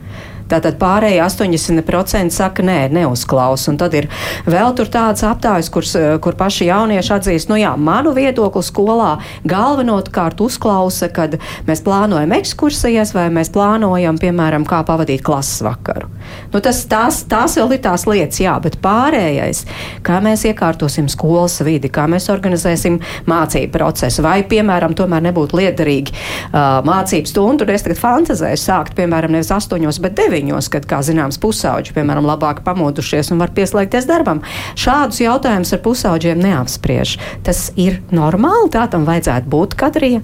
Tātad 0.47 0.77
pārējie 0.79 1.19
80% 1.23 2.31
saka, 2.31 2.63
nē, 2.65 2.77
neuzklaus. 2.95 3.67
Un 3.71 3.79
tad 3.79 3.95
ir 3.97 4.07
vēl 4.47 4.73
tur 4.77 4.89
tādas 4.91 5.25
aptājas, 5.27 5.69
kur, 5.73 5.85
kur 6.23 6.37
paši 6.39 6.69
jaunieši 6.69 7.13
atzīst, 7.17 7.51
nu 7.51 7.59
jā, 7.59 7.73
manu 7.75 8.13
viedokli 8.15 8.63
skolā 8.65 9.17
galvenokārt 9.47 10.39
uzklausa, 10.43 11.09
kad 11.13 11.37
mēs 11.67 11.83
plānojam 11.85 12.35
ekskursijas 12.37 13.13
vai 13.15 13.27
mēs 13.33 13.51
plānojam, 13.53 14.19
piemēram, 14.21 14.65
kā 14.67 14.83
pavadīt 14.87 15.23
klases 15.25 15.61
vakaru. 15.65 16.09
Nu, 16.53 16.61
tas, 16.63 16.83
tās, 16.89 17.21
tās 17.29 17.57
vēl 17.59 17.75
ir 17.75 17.83
tās 17.83 18.07
lietas, 18.07 18.39
jā, 18.43 18.55
bet 18.63 18.79
pārējais, 18.83 19.65
kā 20.07 20.21
mēs 20.23 20.45
iekārtosim 20.47 21.09
skolas 21.11 21.59
vidi, 21.67 21.91
kā 21.93 22.07
mēs 22.09 22.29
organizēsim 22.31 22.99
mācību 23.27 23.73
procesu, 23.75 24.23
vai, 24.25 24.39
piemēram, 24.47 24.95
tomēr 24.97 25.27
nebūtu 25.29 25.59
liederīgi 25.59 26.15
uh, 26.15 26.79
mācību 26.87 27.31
stundu, 27.31 27.67
un 27.67 27.75
es 27.75 27.85
tagad 27.85 28.01
fantazēju 28.01 28.61
sākt, 28.61 28.95
piemēram, 28.97 29.35
nevis 29.35 29.51
astoņos, 29.53 30.01
bet 30.03 30.17
deviņos 30.17 30.36
deviņos, 30.37 30.69
kad, 30.71 30.85
kā 30.87 31.01
zināms, 31.01 31.39
pusauģi, 31.41 31.93
piemēram, 31.95 32.27
labāk 32.27 32.63
pamodušies 32.65 33.31
un 33.33 33.41
var 33.41 33.53
pieslēgties 33.55 34.07
darbam. 34.07 34.43
Šādus 34.77 35.21
jautājumus 35.21 35.73
ar 35.73 35.81
pusauģiem 35.83 36.41
neapspriež. 36.43 37.17
Tas 37.43 37.71
ir 37.75 38.01
normāli, 38.11 38.71
tā 38.73 38.87
tam 38.91 39.07
vajadzētu 39.07 39.49
būt, 39.49 39.77
Kadrija? 39.77 40.21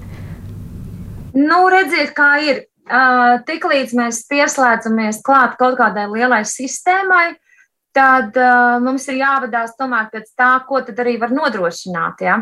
Nu, 1.34 1.66
redziet, 1.68 2.14
kā 2.14 2.38
ir. 2.44 2.64
Uh, 2.84 3.40
Tiklīdz 3.48 3.94
mēs 3.96 4.18
pieslēdzamies 4.28 5.22
klāt 5.24 5.54
kaut 5.56 5.78
kādai 5.78 6.04
lielai 6.12 6.42
sistēmai, 6.44 7.32
tad 7.94 8.36
uh, 8.36 8.78
mums 8.82 9.06
ir 9.08 9.20
jāvadās 9.20 9.76
tomēr 9.78 10.08
pēc 10.12 10.32
tā, 10.38 10.50
ko 10.68 10.80
tad 10.86 10.98
arī 11.04 11.14
var 11.22 11.32
nodrošināt. 11.34 12.24
Ja? 12.26 12.40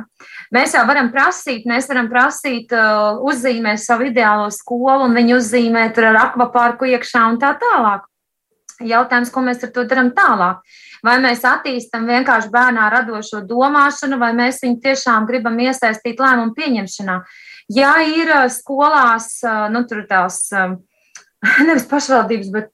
Mēs 0.55 0.76
jau 0.76 0.84
varam 0.88 1.11
prasīt, 1.12 1.66
mēs 1.68 1.90
varam 1.90 2.09
prasīt, 2.12 2.72
uh, 2.72 3.20
uzzīmēt 3.28 3.82
savu 3.82 4.09
ideālo 4.09 4.48
skolu 4.55 5.07
un 5.07 5.18
viņu 5.18 5.36
uzzīmēt 5.38 6.00
ar 6.00 6.22
akvapārku 6.28 6.88
iekšā 6.94 7.26
un 7.30 7.38
tā 7.42 7.53
tālāk. 7.61 8.09
Jautājums, 8.82 9.30
ko 9.30 9.44
mēs 9.46 9.62
ar 9.62 9.70
to 9.74 9.84
darām 9.86 10.11
tālāk? 10.16 10.64
Vai 11.07 11.16
mēs 11.22 11.44
attīstam 11.46 12.09
vienkārši 12.09 12.50
bērnā 12.50 12.88
radošo 12.90 13.42
domāšanu, 13.46 14.18
vai 14.18 14.32
mēs 14.38 14.62
viņu 14.64 14.80
tiešām 14.82 15.26
gribam 15.28 15.59
iesaistīt 15.62 16.22
lēmumu 16.22 16.55
pieņemšanā? 16.57 17.16
Ja 17.74 17.94
ir 18.07 18.32
skolās, 18.50 19.36
nu, 19.70 19.84
tur 19.90 20.03
tās 20.09 20.48
nevis 21.68 21.86
pašvaldības, 21.90 22.50
bet 22.55 22.70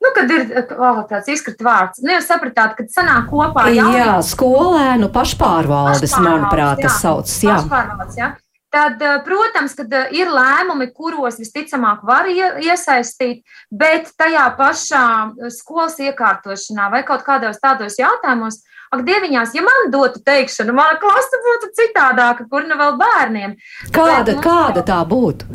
Nu, 0.00 0.10
kad 0.16 0.30
ir 0.32 0.46
oh, 0.80 1.02
tāds 1.08 1.28
izkrits 1.28 1.60
vārds, 1.64 2.00
nu, 2.00 2.14
jūs 2.14 2.28
sapratāt, 2.30 2.72
ka 2.78 2.86
sanāk 2.88 3.26
kopā 3.28 3.66
jau 3.74 3.90
jā, 3.92 4.14
skolēnu 4.24 5.10
pašpārvaldes, 5.12 6.06
pašpārvaldes 6.06 6.14
manuprāt, 6.24 6.80
tas 6.86 7.02
sauc. 7.02 7.34
Jā. 7.44 7.58
Pašpārvaldes, 7.60 8.16
jā. 8.16 8.30
Tad, 8.70 9.02
eh, 9.02 9.22
protams, 9.24 9.72
kad 9.74 9.92
eh, 9.92 10.12
ir 10.14 10.28
lēmumi, 10.30 10.92
kuros 10.94 11.40
visticamāk 11.42 12.04
var 12.06 12.28
iesaistīt, 12.30 13.40
bet 13.66 14.12
tajā 14.20 14.44
pašā 14.58 15.06
eh, 15.26 15.48
skolas 15.50 15.98
iekārtošanā 15.98 16.86
vai 16.92 17.00
kaut 17.08 17.24
kādos 17.26 17.58
tādos 17.58 17.98
jautājumos, 17.98 18.60
ak, 18.94 19.02
dieviņās, 19.08 19.56
ja 19.58 19.64
man 19.66 19.90
dotu 19.90 20.22
teikšanu, 20.22 20.76
mana 20.76 21.00
klase 21.02 21.40
būtu 21.48 21.72
citādāka, 21.80 22.46
kur 22.52 22.68
nu 22.70 22.78
vēl 22.78 22.94
bērniem. 23.00 23.56
Kāda, 23.90 24.36
bet, 24.36 24.44
kāda 24.46 24.86
tā 24.86 25.00
būtu? 25.16 25.50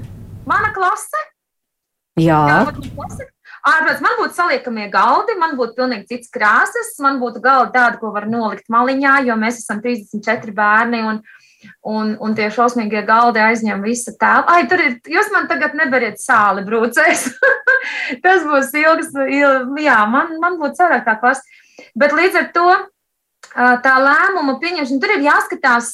Mana 0.45 0.75
klase? 0.75 1.23
Jā. 2.19 2.43
Jā? 2.51 3.31
Ārprāts, 3.65 4.01
man 4.05 4.19
būtu 4.19 4.37
saliekamie 4.37 4.85
galdi, 4.93 5.33
man 5.41 5.55
būtu 5.57 5.73
pilnīgi 5.79 6.05
cits 6.11 6.29
krāsas, 6.33 6.91
man 7.01 7.17
būtu 7.21 7.41
galda 7.41 7.71
tāda, 7.73 7.97
ko 8.01 8.11
var 8.13 8.27
nolikt 8.29 8.69
maliņā, 8.69 9.23
jo 9.25 9.37
mēs 9.41 9.63
esam 9.63 9.81
34 9.81 10.53
bērni 10.53 11.01
un, 11.09 11.21
un, 11.81 12.13
un 12.21 12.35
tie 12.37 12.51
šausmīgie 12.53 13.01
galdi 13.07 13.41
aizņem 13.41 13.81
visu 13.85 14.13
tēlu. 14.21 14.45
Ai, 14.53 14.67
tur 14.69 14.83
ir, 14.85 14.99
jūs 15.09 15.31
man 15.33 15.49
tagad 15.49 15.73
neberiet 15.77 16.21
sāli 16.21 16.65
brūcēs. 16.67 17.31
Tas 18.25 18.45
būs 18.45 18.69
ilgs, 18.77 19.09
il, 19.25 19.63
jā, 19.81 19.97
man, 20.13 20.37
man 20.41 20.59
būtu 20.61 20.83
savrāk 20.83 21.07
tā 21.09 21.17
klasa. 21.21 21.41
Bet 21.97 22.13
līdz 22.13 22.43
ar 22.43 22.51
to 22.53 22.69
tā 23.55 23.95
lēmuma 24.03 24.57
pieņemšana. 24.59 25.01
Tur 25.01 25.13
ir 25.15 25.25
jāskatās, 25.25 25.93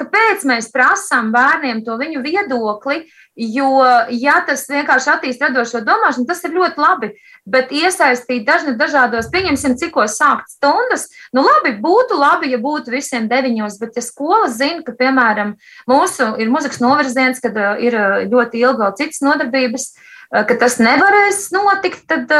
kāpēc 0.00 0.46
mēs 0.48 0.70
prasām 0.72 1.32
bērniem 1.34 1.82
to 1.84 1.96
viņu 2.00 2.22
viedokli. 2.24 3.04
Jo, 3.32 3.80
ja 4.12 4.42
tas 4.44 4.66
vienkārši 4.68 5.08
attīstīja 5.08 5.48
radošo 5.48 5.80
domāšanu, 5.86 6.26
tas 6.28 6.42
ir 6.44 6.52
ļoti 6.52 6.82
labi. 6.82 7.08
Bet 7.48 7.70
iesaistīt 7.72 8.44
dažni 8.44 8.74
dažādos, 8.76 9.30
pieņemsim, 9.32 9.78
cikos 9.80 10.18
sākt 10.20 10.52
stundas, 10.52 11.06
nu 11.32 11.40
labi, 11.46 11.72
būtu 11.80 12.18
labi, 12.20 12.50
ja 12.52 12.60
būtu 12.60 12.92
visiem 12.92 13.30
deviņos, 13.30 13.78
bet 13.80 13.96
ja 13.96 14.04
skola 14.04 14.50
zina, 14.52 14.84
ka, 14.84 14.92
piemēram, 14.98 15.54
mūsu 15.88 16.28
ir 16.44 16.52
muzikas 16.52 16.82
novirziens, 16.84 17.40
kad 17.40 17.56
ir 17.80 17.96
ļoti 18.28 18.60
ilgi 18.60 18.84
vēl 18.84 18.92
citas 19.00 19.24
nodarbības, 19.24 19.88
ka 20.32 20.58
tas 20.60 20.76
nevarēs 20.82 21.46
notikt, 21.56 22.04
tad 22.12 22.36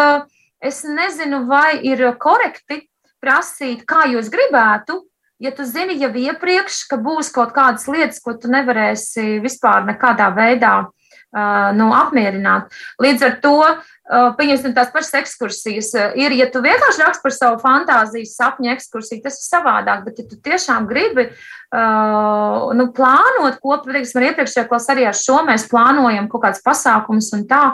es 0.61 0.85
nezinu, 0.85 1.47
vai 1.49 1.81
ir 1.89 2.05
korekti 2.21 2.83
prasīt, 3.25 3.87
kā 3.89 4.05
jūs 4.13 4.29
gribētu, 4.29 5.01
ja 5.43 5.51
tu 5.55 5.67
zini 5.67 5.99
jau 6.01 6.13
iepriekš, 6.15 6.85
ka 6.91 6.99
būs 7.03 7.33
kaut 7.35 7.55
kādas 7.57 7.89
lietas, 7.91 8.21
ko 8.23 8.37
tu 8.39 8.51
nevarēsi 8.53 9.41
vispār 9.43 9.87
nekādā 9.89 10.29
veidā 10.37 10.75
uh, 10.87 11.71
nu, 11.77 11.91
apmierināt. 11.97 12.71
Līdz 13.03 13.27
ar 13.27 13.35
to, 13.43 13.57
uh, 13.67 14.29
pieņemsim 14.39 14.75
tās 14.77 14.93
pašas 14.95 15.19
ekskursijas, 15.23 15.91
ir, 16.21 16.37
ja 16.39 16.47
tu 16.53 16.63
vienkārši 16.65 17.03
rakst 17.03 17.25
par 17.25 17.35
savu 17.35 17.59
fantāzijas 17.63 18.37
sapņu 18.39 18.71
ekskursiju, 18.77 19.25
tas 19.25 19.41
ir 19.41 19.49
savādāk, 19.49 20.05
bet 20.07 20.23
ja 20.23 20.29
tu 20.31 20.39
tiešām 20.47 20.87
gribi 20.91 21.27
uh, 21.27 22.71
nu, 22.79 22.91
plānot 22.95 23.59
kopā, 23.63 23.97
teiksim, 23.99 24.23
ar 24.23 24.29
iepriekšējā 24.31 24.69
klasē 24.71 24.95
arī 24.95 25.09
ar 25.11 25.19
šo 25.19 25.43
mēs 25.49 25.67
plānojam 25.73 26.31
kaut 26.31 26.47
kāds 26.47 26.63
pasākums 26.63 27.33
un 27.37 27.49
tā, 27.51 27.65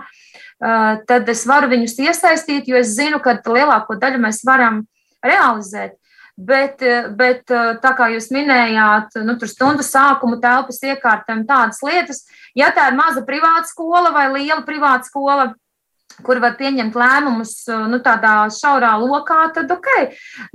tad 0.58 1.28
es 1.30 1.44
varu 1.46 1.68
viņus 1.70 1.92
iesaistīt, 2.02 2.66
jo 2.66 2.80
es 2.80 2.96
zinu, 2.96 3.20
ka 3.22 3.36
lielāko 3.46 3.94
daļu 3.94 4.18
mēs 4.24 4.40
varam 4.42 4.80
realizēt. 5.22 5.97
Bet, 6.38 6.82
bet 7.18 7.50
tā 7.50 7.90
kā 7.98 8.12
jūs 8.12 8.28
minējāt, 8.30 9.16
nu, 9.26 9.34
tur 9.40 9.50
stundu 9.50 9.82
sākumu, 9.82 10.36
telpas 10.38 10.78
iekārtām, 10.86 11.42
tādas 11.48 11.80
lietas, 11.82 12.20
ja 12.54 12.68
tā 12.70 12.92
ir 12.92 12.98
maza 12.98 13.24
privāta 13.26 13.66
skola 13.66 14.12
vai 14.14 14.28
liela 14.36 14.62
privāta 14.62 15.08
skola, 15.10 15.48
kur 16.22 16.38
var 16.42 16.54
pieņemt 16.58 16.94
lēmumus 16.94 17.56
nu, 17.90 17.98
tādā 18.04 18.36
šaurā 18.54 18.94
lokā, 19.02 19.48
tad 19.56 19.74
ok. 19.74 19.90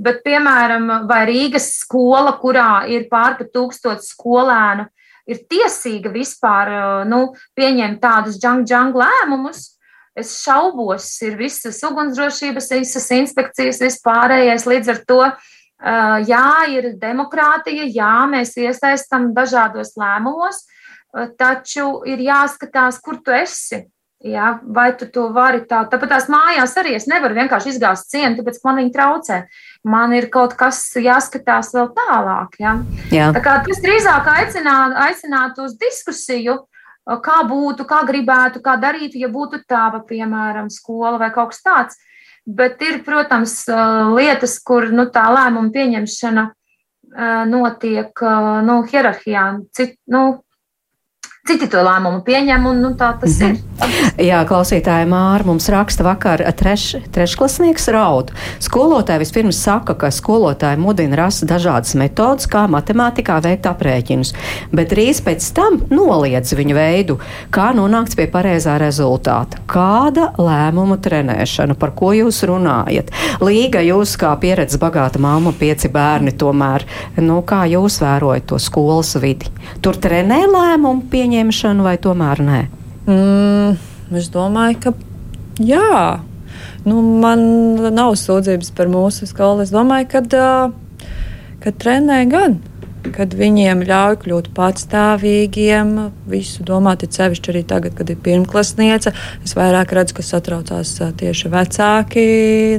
Bet, 0.00 0.22
piemēram, 0.24 0.88
vai 1.10 1.20
Rīgas 1.28 1.68
skola, 1.82 2.32
kurā 2.40 2.86
ir 2.88 3.04
pārpa 3.12 3.44
tūkstots 3.52 4.08
skolēnu, 4.16 4.88
ir 5.28 5.44
tiesīga 5.52 6.12
vispār 6.16 6.72
nu, 7.12 7.26
pieņemt 7.60 8.00
tādus 8.00 8.40
junk-junk 8.40 8.96
lēmumus, 9.04 9.68
Es 10.14 10.36
šaubos, 10.44 11.08
ir 11.26 11.34
visas 11.34 11.80
ugunsdrošības, 11.82 12.68
visas 12.78 13.08
inspekcijas, 13.16 13.80
vispārējais. 13.82 14.62
Līdz 14.70 14.92
ar 14.92 15.00
to, 15.08 15.16
jā, 15.82 16.46
ir 16.70 16.92
demokrātija, 17.00 17.88
jā, 17.90 18.14
mēs 18.30 18.56
iesaistam 18.56 19.32
dažādos 19.34 19.96
lēmumos, 20.00 20.64
taču 21.38 22.04
ir 22.06 22.22
jāskatās, 22.22 23.00
kur 23.02 23.20
tu 23.22 23.34
esi. 23.34 23.84
Jā, 24.24 24.54
vai 24.64 24.94
tu 24.96 25.04
to 25.12 25.26
vari 25.36 25.66
tā? 25.68 25.82
Tāpat 25.84 26.08
tās 26.14 26.30
mājās 26.32 26.72
arī 26.80 26.94
es 26.96 27.04
nevaru 27.04 27.36
vienkārši 27.36 27.74
izgāzt 27.74 28.08
cienu, 28.08 28.38
tāpēc 28.38 28.56
man 28.64 28.78
viņi 28.80 28.92
traucē. 28.94 29.40
Man 29.84 30.14
ir 30.16 30.30
kaut 30.32 30.54
kas 30.56 30.78
jāskatās 30.96 31.74
vēl 31.76 31.90
tālāk. 31.92 32.56
Jā. 32.56 32.72
Jā. 33.12 33.26
Tā 33.36 33.42
kā 33.44 33.58
tas 33.66 33.82
drīzāk 33.84 34.30
aicinātu 34.32 34.96
aicināt 35.04 35.60
uz 35.60 35.76
diskusiju, 35.76 36.56
kā 37.04 37.36
būtu, 37.50 37.84
kā 37.84 38.00
gribētu, 38.08 38.64
kā 38.64 38.78
darītu, 38.80 39.20
ja 39.20 39.28
būtu 39.28 39.60
tāda, 39.68 40.00
piemēram, 40.08 40.72
skola 40.72 41.20
vai 41.20 41.28
kaut 41.34 41.52
kas 41.52 41.60
tāds. 41.60 42.00
Bet 42.44 42.82
ir, 42.84 42.98
protams, 43.06 43.62
lietas, 44.12 44.58
kur 44.60 44.90
nu, 44.92 45.06
tā 45.12 45.24
lēmuma 45.32 45.72
pieņemšana 45.72 46.44
notiek 47.48 48.20
nu, 48.66 48.80
hierarhijā. 48.90 49.44
Cit, 49.72 49.96
nu, 50.10 50.24
citi 51.44 51.66
to 51.68 51.82
lēmumu 51.84 52.22
pieņem, 52.24 52.66
un 52.70 52.78
nu, 52.80 52.90
tā 52.96 53.12
tas 53.20 53.36
mm 53.40 53.46
-hmm. 53.46 53.50
ir. 53.52 54.28
Jā, 54.30 54.44
klausītāja 54.48 55.04
Māra 55.06 55.44
mums 55.44 55.68
raksta 55.68 56.04
vakar 56.04 56.40
treš, 56.56 56.96
trešklasnieks 57.12 57.88
raud. 57.92 58.30
Skolotāji 58.60 59.18
vispirms 59.18 59.58
saka, 59.62 59.94
ka 59.94 60.10
skolotāji 60.10 60.78
mudina 60.78 61.16
rast 61.16 61.44
dažādas 61.44 61.94
metodas, 61.94 62.46
kā 62.46 62.64
matemātikā 62.68 63.40
veikt 63.42 63.66
aprēķinus, 63.66 64.32
bet 64.72 64.90
drīz 64.90 65.20
pēc 65.20 65.52
tam 65.52 65.80
noliedz 65.90 66.54
viņu 66.54 66.74
veidu, 66.74 67.18
kā 67.50 67.72
nonākt 67.74 68.16
pie 68.16 68.26
pareizā 68.26 68.78
rezultāta. 68.78 69.58
Kāda 69.66 70.32
lēmuma 70.38 70.96
trenēšana, 70.96 71.74
par 71.74 71.90
ko 71.90 72.12
jūs 72.12 72.42
runājat? 72.42 73.10
Līga, 73.40 73.80
jūs 73.80 74.16
kā 74.16 74.36
pieredzes 74.40 74.80
bagāta 74.80 75.18
mamma, 75.18 75.52
pieci 75.52 75.88
bērni, 75.88 76.32
tomēr, 76.32 76.84
nu, 77.16 77.42
kā 77.42 77.66
jūs 77.66 78.00
vērojat 78.00 78.46
to 78.46 78.58
skolas 78.58 79.16
vidi? 79.16 79.50
Tur 79.80 79.96
trenē 79.96 80.46
lēmumu 80.46 81.02
pieņemt 81.10 81.33
pieņemšanu, 81.34 81.82
vai 81.82 81.96
tomēr 81.98 82.40
nē? 82.44 82.60
Mm, 83.10 83.74
es 84.14 84.30
domāju, 84.30 84.78
ka 84.84 84.92
jā. 85.58 86.20
Nu, 86.84 87.00
man 87.20 87.42
nav 87.94 88.14
sūdzības 88.20 88.70
par 88.76 88.90
mūsu 88.92 89.26
skolu. 89.26 89.64
Es 89.64 89.72
domāju, 89.74 90.06
ka, 90.12 90.22
ka 91.64 91.72
trenē 91.74 92.22
gan 92.30 92.60
kad 93.12 93.34
viņiem 93.36 93.82
ļauj 93.84 94.16
kļūt 94.22 94.48
patstāvīgiem, 94.56 95.92
visu 96.30 96.64
domāt, 96.66 97.04
ir 97.04 97.12
sevišķi 97.14 97.52
arī 97.52 97.62
tagad, 97.68 97.96
kad 97.98 98.10
ir 98.12 98.20
pirmklasniece. 98.24 99.12
Es 99.44 99.54
vairāk 99.58 99.92
redzu, 99.96 100.16
ka 100.18 100.24
satraucās 100.24 100.94
tieši 101.20 101.50
vecāki, 101.52 102.24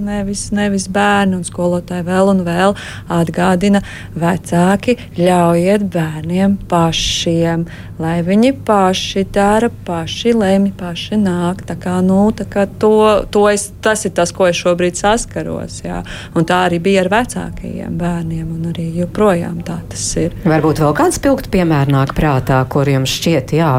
nevis, 0.03 0.47
nevis 0.55 0.87
bērni, 0.91 1.39
un 1.39 1.45
skolotāji 1.47 2.07
vēl 2.07 2.31
un 2.33 2.43
vēl 2.47 2.75
atgādina, 3.11 3.83
vecāki 4.17 4.97
ļaujiet 5.19 5.85
bērniem 5.93 6.57
pašiem, 6.71 7.67
lai 8.01 8.17
viņi 8.25 8.53
paši 8.65 9.25
dara, 9.35 9.69
paši 9.85 10.33
lemj, 10.35 10.71
paši 10.79 11.21
nāk. 11.21 11.65
Tā 11.69 11.77
kā, 11.81 11.99
nu, 12.05 12.23
tā 12.35 12.47
kā 12.49 12.65
to, 12.81 12.95
to 13.31 13.45
es, 13.51 13.69
tas 13.85 14.07
ir 14.07 14.15
tas, 14.17 14.33
ko 14.35 14.49
es 14.49 14.59
šobrīd 14.59 14.97
saskaros. 14.99 15.81
Jā. 15.85 16.01
Un 16.35 16.47
tā 16.47 16.65
arī 16.69 16.81
bija 16.83 17.05
ar 17.05 17.11
vecākajiem 17.13 17.97
bērniem, 17.99 18.47
un 18.57 18.71
arī 18.73 18.89
joprojām 19.03 19.61
tā 19.65 19.79
tas 19.91 20.07
ir. 20.11 20.14
Varbūt 20.45 20.81
vēl 20.83 20.95
kāds 20.97 21.19
pilgt 21.23 21.49
piemērs 21.53 21.91
nāk 21.93 22.15
prātā, 22.17 22.61
kur 22.71 22.89
jums 22.89 23.13
šķiet, 23.19 23.55
jā, 23.59 23.69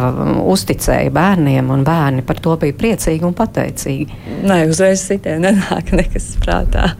uzticēja 0.54 1.12
bērniem, 1.14 1.72
un 1.72 1.84
bērni 1.86 2.24
par 2.26 2.40
to 2.42 2.56
bija 2.60 2.76
priecīgi 2.76 3.26
un 3.26 3.34
pateicīgi. 3.36 4.20
Nē, 4.46 4.62
uzreiz 4.70 5.04
sitē 5.08 5.38
nenāk 5.42 5.94
nekas 5.96 6.34
prātā. 6.42 6.92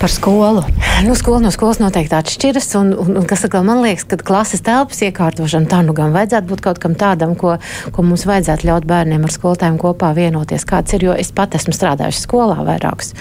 Par 0.00 0.08
skolu. 0.10 0.62
Nu, 1.04 1.14
skola 1.14 1.42
no 1.44 1.50
skolas 1.52 1.76
noteikti 1.76 2.14
atšķiras. 2.16 2.70
Un, 2.80 2.94
un, 2.96 3.18
un, 3.20 3.24
kas 3.28 3.42
atkal 3.44 3.66
man 3.68 3.82
liekas, 3.84 4.06
ka 4.08 4.16
klases 4.16 4.62
telpas 4.64 5.02
iekārtošana 5.04 5.68
tā 5.68 5.82
nu 5.84 5.92
gan 5.96 6.14
vajadzētu 6.14 6.48
būt 6.48 6.62
kaut 6.64 6.78
kam 6.80 6.94
tādam, 6.96 7.34
ko, 7.36 7.58
ko 7.92 8.04
mums 8.06 8.24
vajadzētu 8.28 8.64
ļaut 8.64 8.86
bērniem 8.88 9.26
ar 9.28 9.34
skolotājiem 9.34 9.76
kopā 9.82 10.14
vienoties. 10.16 10.64
Kāds 10.68 10.96
ir, 10.96 11.04
jo 11.04 11.16
es 11.20 11.28
pat 11.36 11.52
esmu 11.58 11.74
strādājusi 11.76 12.24
skolā 12.24 12.56
vairākus 12.64 13.12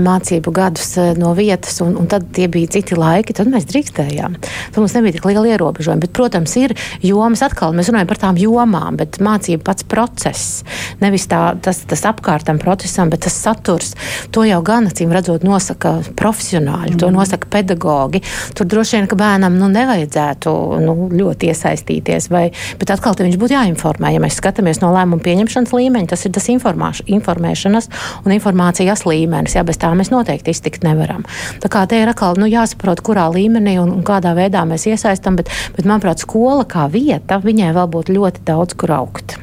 mācību 0.00 0.54
gadus 0.56 0.94
eh, 0.96 1.10
no 1.20 1.34
vietas, 1.36 1.76
un, 1.84 1.92
un 2.00 2.08
tad 2.08 2.30
tie 2.36 2.48
bija 2.48 2.72
citi 2.78 2.96
laiki, 2.96 3.36
tad 3.36 3.52
mēs 3.52 3.68
drīkstējām. 3.68 4.38
Tad 4.40 4.80
mums 4.80 4.96
nebija 4.96 5.18
tik 5.18 5.28
liela 5.28 5.52
ierobežojuma. 5.52 6.00
Bet, 6.06 6.14
protams, 6.16 6.56
ir 6.62 6.76
jomas 7.04 7.44
atkal, 7.44 7.76
mēs 7.76 7.92
runājam 7.92 8.08
par 8.08 8.22
tām 8.24 8.40
jomām, 8.40 8.96
bet 9.00 9.20
mācību 9.20 9.68
pats 9.68 9.84
process, 9.84 10.64
nevis 11.04 11.28
tā, 11.28 11.44
tas, 11.60 11.84
tas 11.92 12.08
apkārtam 12.08 12.60
procesam, 12.62 13.12
bet 13.12 13.26
tas 13.28 13.36
saturs, 13.36 13.92
to 14.32 14.48
jau 14.48 14.64
gan 14.64 14.88
acīm 14.88 15.12
redzot 15.12 15.44
nosaka 15.44 15.89
nosaka 15.90 16.14
profesionāļi, 16.20 16.96
to 17.00 17.10
nosaka 17.12 17.48
pedagogi. 17.50 18.22
Tur 18.56 18.68
droši 18.70 18.98
vien, 18.98 19.08
ka 19.10 19.18
bērnam 19.18 19.56
nu, 19.58 19.68
nevajadzētu 19.72 20.54
nu, 20.84 20.94
ļoti 21.14 21.50
iesaistīties, 21.50 22.30
vai, 22.32 22.48
bet 22.80 22.92
atkal 22.94 23.16
viņš 23.18 23.38
būtu 23.40 23.56
jāinformē. 23.56 24.12
Ja 24.14 24.22
mēs 24.22 24.38
skatāmies 24.40 24.82
no 24.82 24.92
lēmumu 24.94 25.22
pieņemšanas 25.24 25.74
līmeņa, 25.76 26.10
tas 26.12 26.24
ir 26.26 26.34
tas 26.36 26.48
informēšanas 26.50 27.90
un 28.24 28.36
informācijas 28.36 29.04
līmenis. 29.08 29.58
Jā, 29.58 29.66
bez 29.66 29.80
tā 29.80 29.92
mēs 29.96 30.12
noteikti 30.14 30.54
iztikt 30.54 30.86
nevaram. 30.86 31.26
Tā 31.62 31.72
kā 31.72 31.84
te 31.90 32.00
ir 32.00 32.10
atkal 32.12 32.38
nu, 32.40 32.48
jāsaprot, 32.50 33.02
kurā 33.04 33.28
līmenī 33.32 33.78
un, 33.82 33.94
un 33.98 34.06
kādā 34.06 34.34
veidā 34.38 34.64
mēs 34.68 34.88
iesaistam, 34.90 35.38
bet, 35.40 35.52
bet 35.76 35.88
manuprāt, 35.88 36.22
skola 36.24 36.66
kā 36.68 36.88
vieta, 36.92 37.40
viņai 37.42 37.74
vēl 37.76 37.94
būtu 37.94 38.18
ļoti 38.18 38.46
daudz 38.48 38.78
kur 38.80 38.98
augt. 39.00 39.38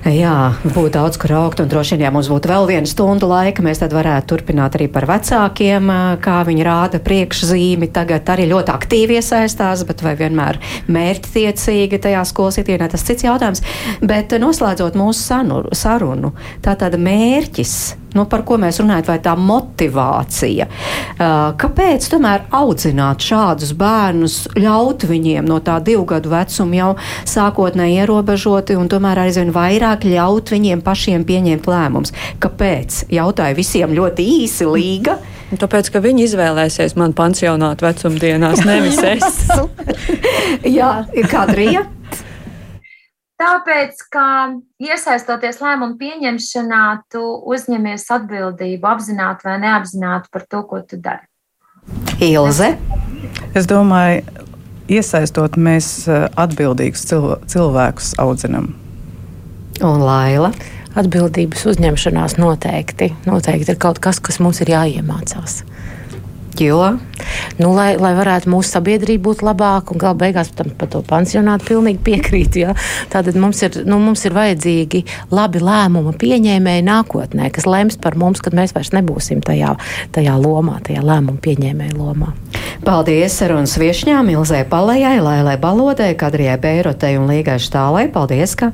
Jā, 0.00 0.54
būtu 0.64 0.94
daudz 0.94 1.18
kur 1.20 1.34
augt, 1.36 1.60
un 1.60 1.68
droši 1.68 1.98
vien, 1.98 2.06
ja 2.06 2.10
mums 2.14 2.30
būtu 2.32 2.48
vēl 2.48 2.64
viena 2.70 2.88
stunda 2.88 3.28
laika, 3.28 3.60
mēs 3.60 3.82
tad 3.82 3.92
varētu 3.92 4.30
turpināt 4.32 4.78
arī 4.78 4.86
par 4.88 5.04
vecākiem, 5.10 5.92
kā 6.24 6.38
viņi 6.48 6.64
rāda 6.64 7.02
priekšzīmi. 7.04 7.90
Tagad 7.92 8.32
arī 8.32 8.48
ļoti 8.48 8.72
aktīvi 8.72 9.20
iesaistās, 9.20 9.84
bet 9.84 10.00
vai 10.00 10.16
vienmēr 10.16 10.56
mērķtiecīgi 10.88 12.00
tajā 12.00 12.24
skolas 12.32 12.62
itienē, 12.64 12.88
tas 12.88 13.04
cits 13.04 13.28
jautājums. 13.28 13.60
Bet 14.00 14.32
noslēdzot 14.40 14.96
mūsu 14.96 15.42
sarunu, 15.76 16.32
tā 16.64 16.78
tāda 16.80 16.96
mērķis 16.96 17.76
nu, 18.16 18.24
par 18.30 18.44
ko 18.46 18.58
mēs 18.60 18.80
runājam, 18.82 19.06
vai 19.10 19.18
tā 19.22 19.34
motivācija. 19.38 20.66
Uh, 20.70 21.52
kāpēc 21.60 22.08
tomēr 22.12 22.46
audzināt 22.56 23.24
šādus 23.24 23.74
bērnus, 23.78 24.38
ļaut 24.58 25.06
viņiem 25.10 25.48
no 25.48 25.60
tā 25.64 25.78
divu 25.84 26.06
gadu 26.10 26.32
vecuma 26.32 26.80
jau 26.80 26.90
sākotnēji 27.28 28.00
ierobežoti 28.02 28.78
un 28.78 28.90
tomēr 28.90 29.24
aizvien 29.26 29.52
vairāk 29.54 30.06
ļaut 30.08 30.52
viņiem 30.54 30.84
pašiem 30.86 31.26
pieņemt 31.28 31.70
lēmumus? 31.70 32.14
Kāpēc? 32.42 33.04
Jautāju 33.14 33.58
visiem 33.58 33.94
ļoti 33.96 34.26
īsi 34.40 34.68
līga. 34.68 35.18
Tāpēc, 35.50 35.88
ka 35.90 36.02
viņi 36.02 36.28
izvēlēsies 36.28 36.94
man 37.00 37.14
pansionātu 37.18 37.88
vecumdienās, 37.88 38.62
nevis 38.66 39.00
es. 39.02 39.40
Jā, 40.78 40.92
Kadrija. 41.30 41.88
Tāpēc, 43.40 44.02
ka 44.12 44.22
iesaistoties 44.84 45.62
lēmumu 45.64 45.96
pieņemšanā, 46.00 46.82
tu 47.12 47.22
uzņemies 47.48 48.04
atbildību, 48.12 48.84
apzināti 48.84 49.48
vai 49.48 49.54
neapzināti 49.62 50.28
par 50.34 50.44
to, 50.44 50.60
ko 50.68 50.82
tu 50.84 50.98
dari. 51.00 51.24
Ilze. 52.20 52.74
Es 53.56 53.64
domāju, 53.70 54.44
iesaistot 54.92 55.56
mēs 55.56 55.88
eh, 56.12 56.26
atbildīgus 56.36 57.06
cilvēkus 57.08 58.12
audzinam. 58.20 58.74
Un 59.80 60.04
Laila. 60.04 60.52
Atbildības 61.00 61.64
uzņemšanās 61.70 62.34
noteikti, 62.36 63.12
noteikti 63.24 63.72
ir 63.72 63.80
kaut 63.80 64.02
kas, 64.02 64.18
kas 64.20 64.40
mums 64.42 64.60
ir 64.60 64.74
jāiemācās. 64.74 65.62
Jo? 66.60 66.96
Nu, 67.60 67.72
lai, 67.76 67.94
lai 68.00 68.12
varētu 68.16 68.50
mūsu 68.52 68.74
sabiedrība 68.74 69.28
būt 69.28 69.44
labāka, 69.44 69.94
un 69.94 70.00
gala 70.00 70.16
beigās 70.18 70.52
tam, 70.56 70.72
par 70.76 70.90
to 70.92 71.02
pansionātu 71.06 71.68
pilnīgi 71.70 72.02
piekrītu. 72.06 72.62
Ja? 72.64 72.74
Tātad 73.12 73.38
mums 73.40 73.62
ir, 73.66 73.80
nu, 73.88 74.00
mums 74.02 74.24
ir 74.28 74.36
vajadzīgi 74.36 75.04
labi 75.34 75.62
lēmumu 75.64 76.14
pieņēmēji 76.20 76.86
nākotnē, 76.88 77.50
kas 77.54 77.68
lems 77.68 78.00
par 78.00 78.18
mums, 78.20 78.42
kad 78.44 78.56
mēs 78.56 78.74
vairs 78.76 78.92
nebūsim 78.96 79.44
tajā, 79.46 79.76
tajā 80.16 80.36
lomā, 80.40 80.80
tajā 80.86 81.04
lēmumu 81.04 81.40
pieņēmēju 81.44 82.00
lomā. 82.00 82.34
Paldies 82.80 83.34
sarunas 83.36 83.74
viešņām 83.76 84.30
Ilzē 84.32 84.62
Palējai, 84.70 85.18
Lailai 85.20 85.56
Balodai, 85.60 86.14
Kadrijai 86.16 86.56
Beirotei 86.60 87.18
un 87.20 87.26
Līgai 87.28 87.58
Štālai. 87.60 88.06
Paldies, 88.08 88.54
ka 88.56 88.70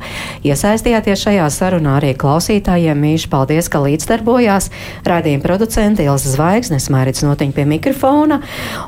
iesaistījāties 0.46 1.24
šajā 1.24 1.48
sarunā 1.50 1.96
arī 1.98 2.12
klausītājiem. 2.14 3.00
Mīši, 3.02 3.26
paldies, 3.32 3.66
ka 3.66 3.80
līdzdarbojās. 3.82 4.70
Radījuma 5.10 5.42
producenti 5.42 6.06
Ilza 6.06 6.30
Zvaigznes, 6.36 6.86
Mērits 6.94 7.24
Notiņa 7.26 7.56
pie 7.56 7.64
mikrofona. 7.66 8.38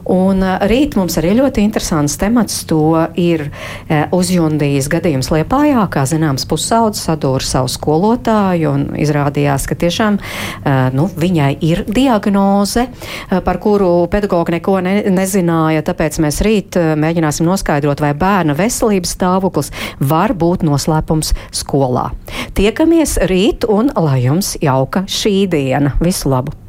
Un 0.07 0.45
rīt 0.71 0.95
mums 0.99 1.19
arī 1.19 1.35
ļoti 1.41 1.67
interesants 1.67 2.15
temats. 2.21 2.63
To 2.71 3.09
ir 3.19 3.49
e, 3.49 4.05
uzjundījis 4.15 4.91
gadījums 4.93 5.33
Liepājā, 5.35 5.83
kā 5.91 6.07
zināms, 6.07 6.47
pusaudzes 6.49 7.09
sadūra 7.09 7.43
savu 7.43 7.73
skolotāju 7.75 8.71
un 8.71 8.87
izrādījās, 9.03 9.67
ka 9.67 9.77
tiešām 9.83 10.21
e, 10.23 10.79
nu, 10.95 11.09
viņai 11.11 11.51
ir 11.67 11.85
diagnoze, 11.91 12.87
e, 12.87 13.43
par 13.43 13.59
kuru 13.63 14.07
pedagogi 14.13 14.57
neko 14.59 14.78
ne, 14.85 15.01
nezināja, 15.15 15.85
tāpēc 15.87 16.21
mēs 16.25 16.43
rīt 16.45 16.79
eh, 16.79 16.93
mēģināsim 17.01 17.49
noskaidrot, 17.49 18.03
vai 18.05 18.13
bērna 18.19 18.57
veselības 18.59 19.17
stāvoklis 19.17 19.73
var 20.01 20.37
būt 20.39 20.67
noslēpums 20.69 21.35
skolā. 21.63 22.11
Tiekamies 22.59 23.19
rīt 23.31 23.69
un 23.69 23.93
lai 23.97 24.23
jums 24.27 24.57
jauka 24.63 25.07
šī 25.09 25.37
diena. 25.51 25.97
Visu 26.05 26.33
labu! 26.33 26.68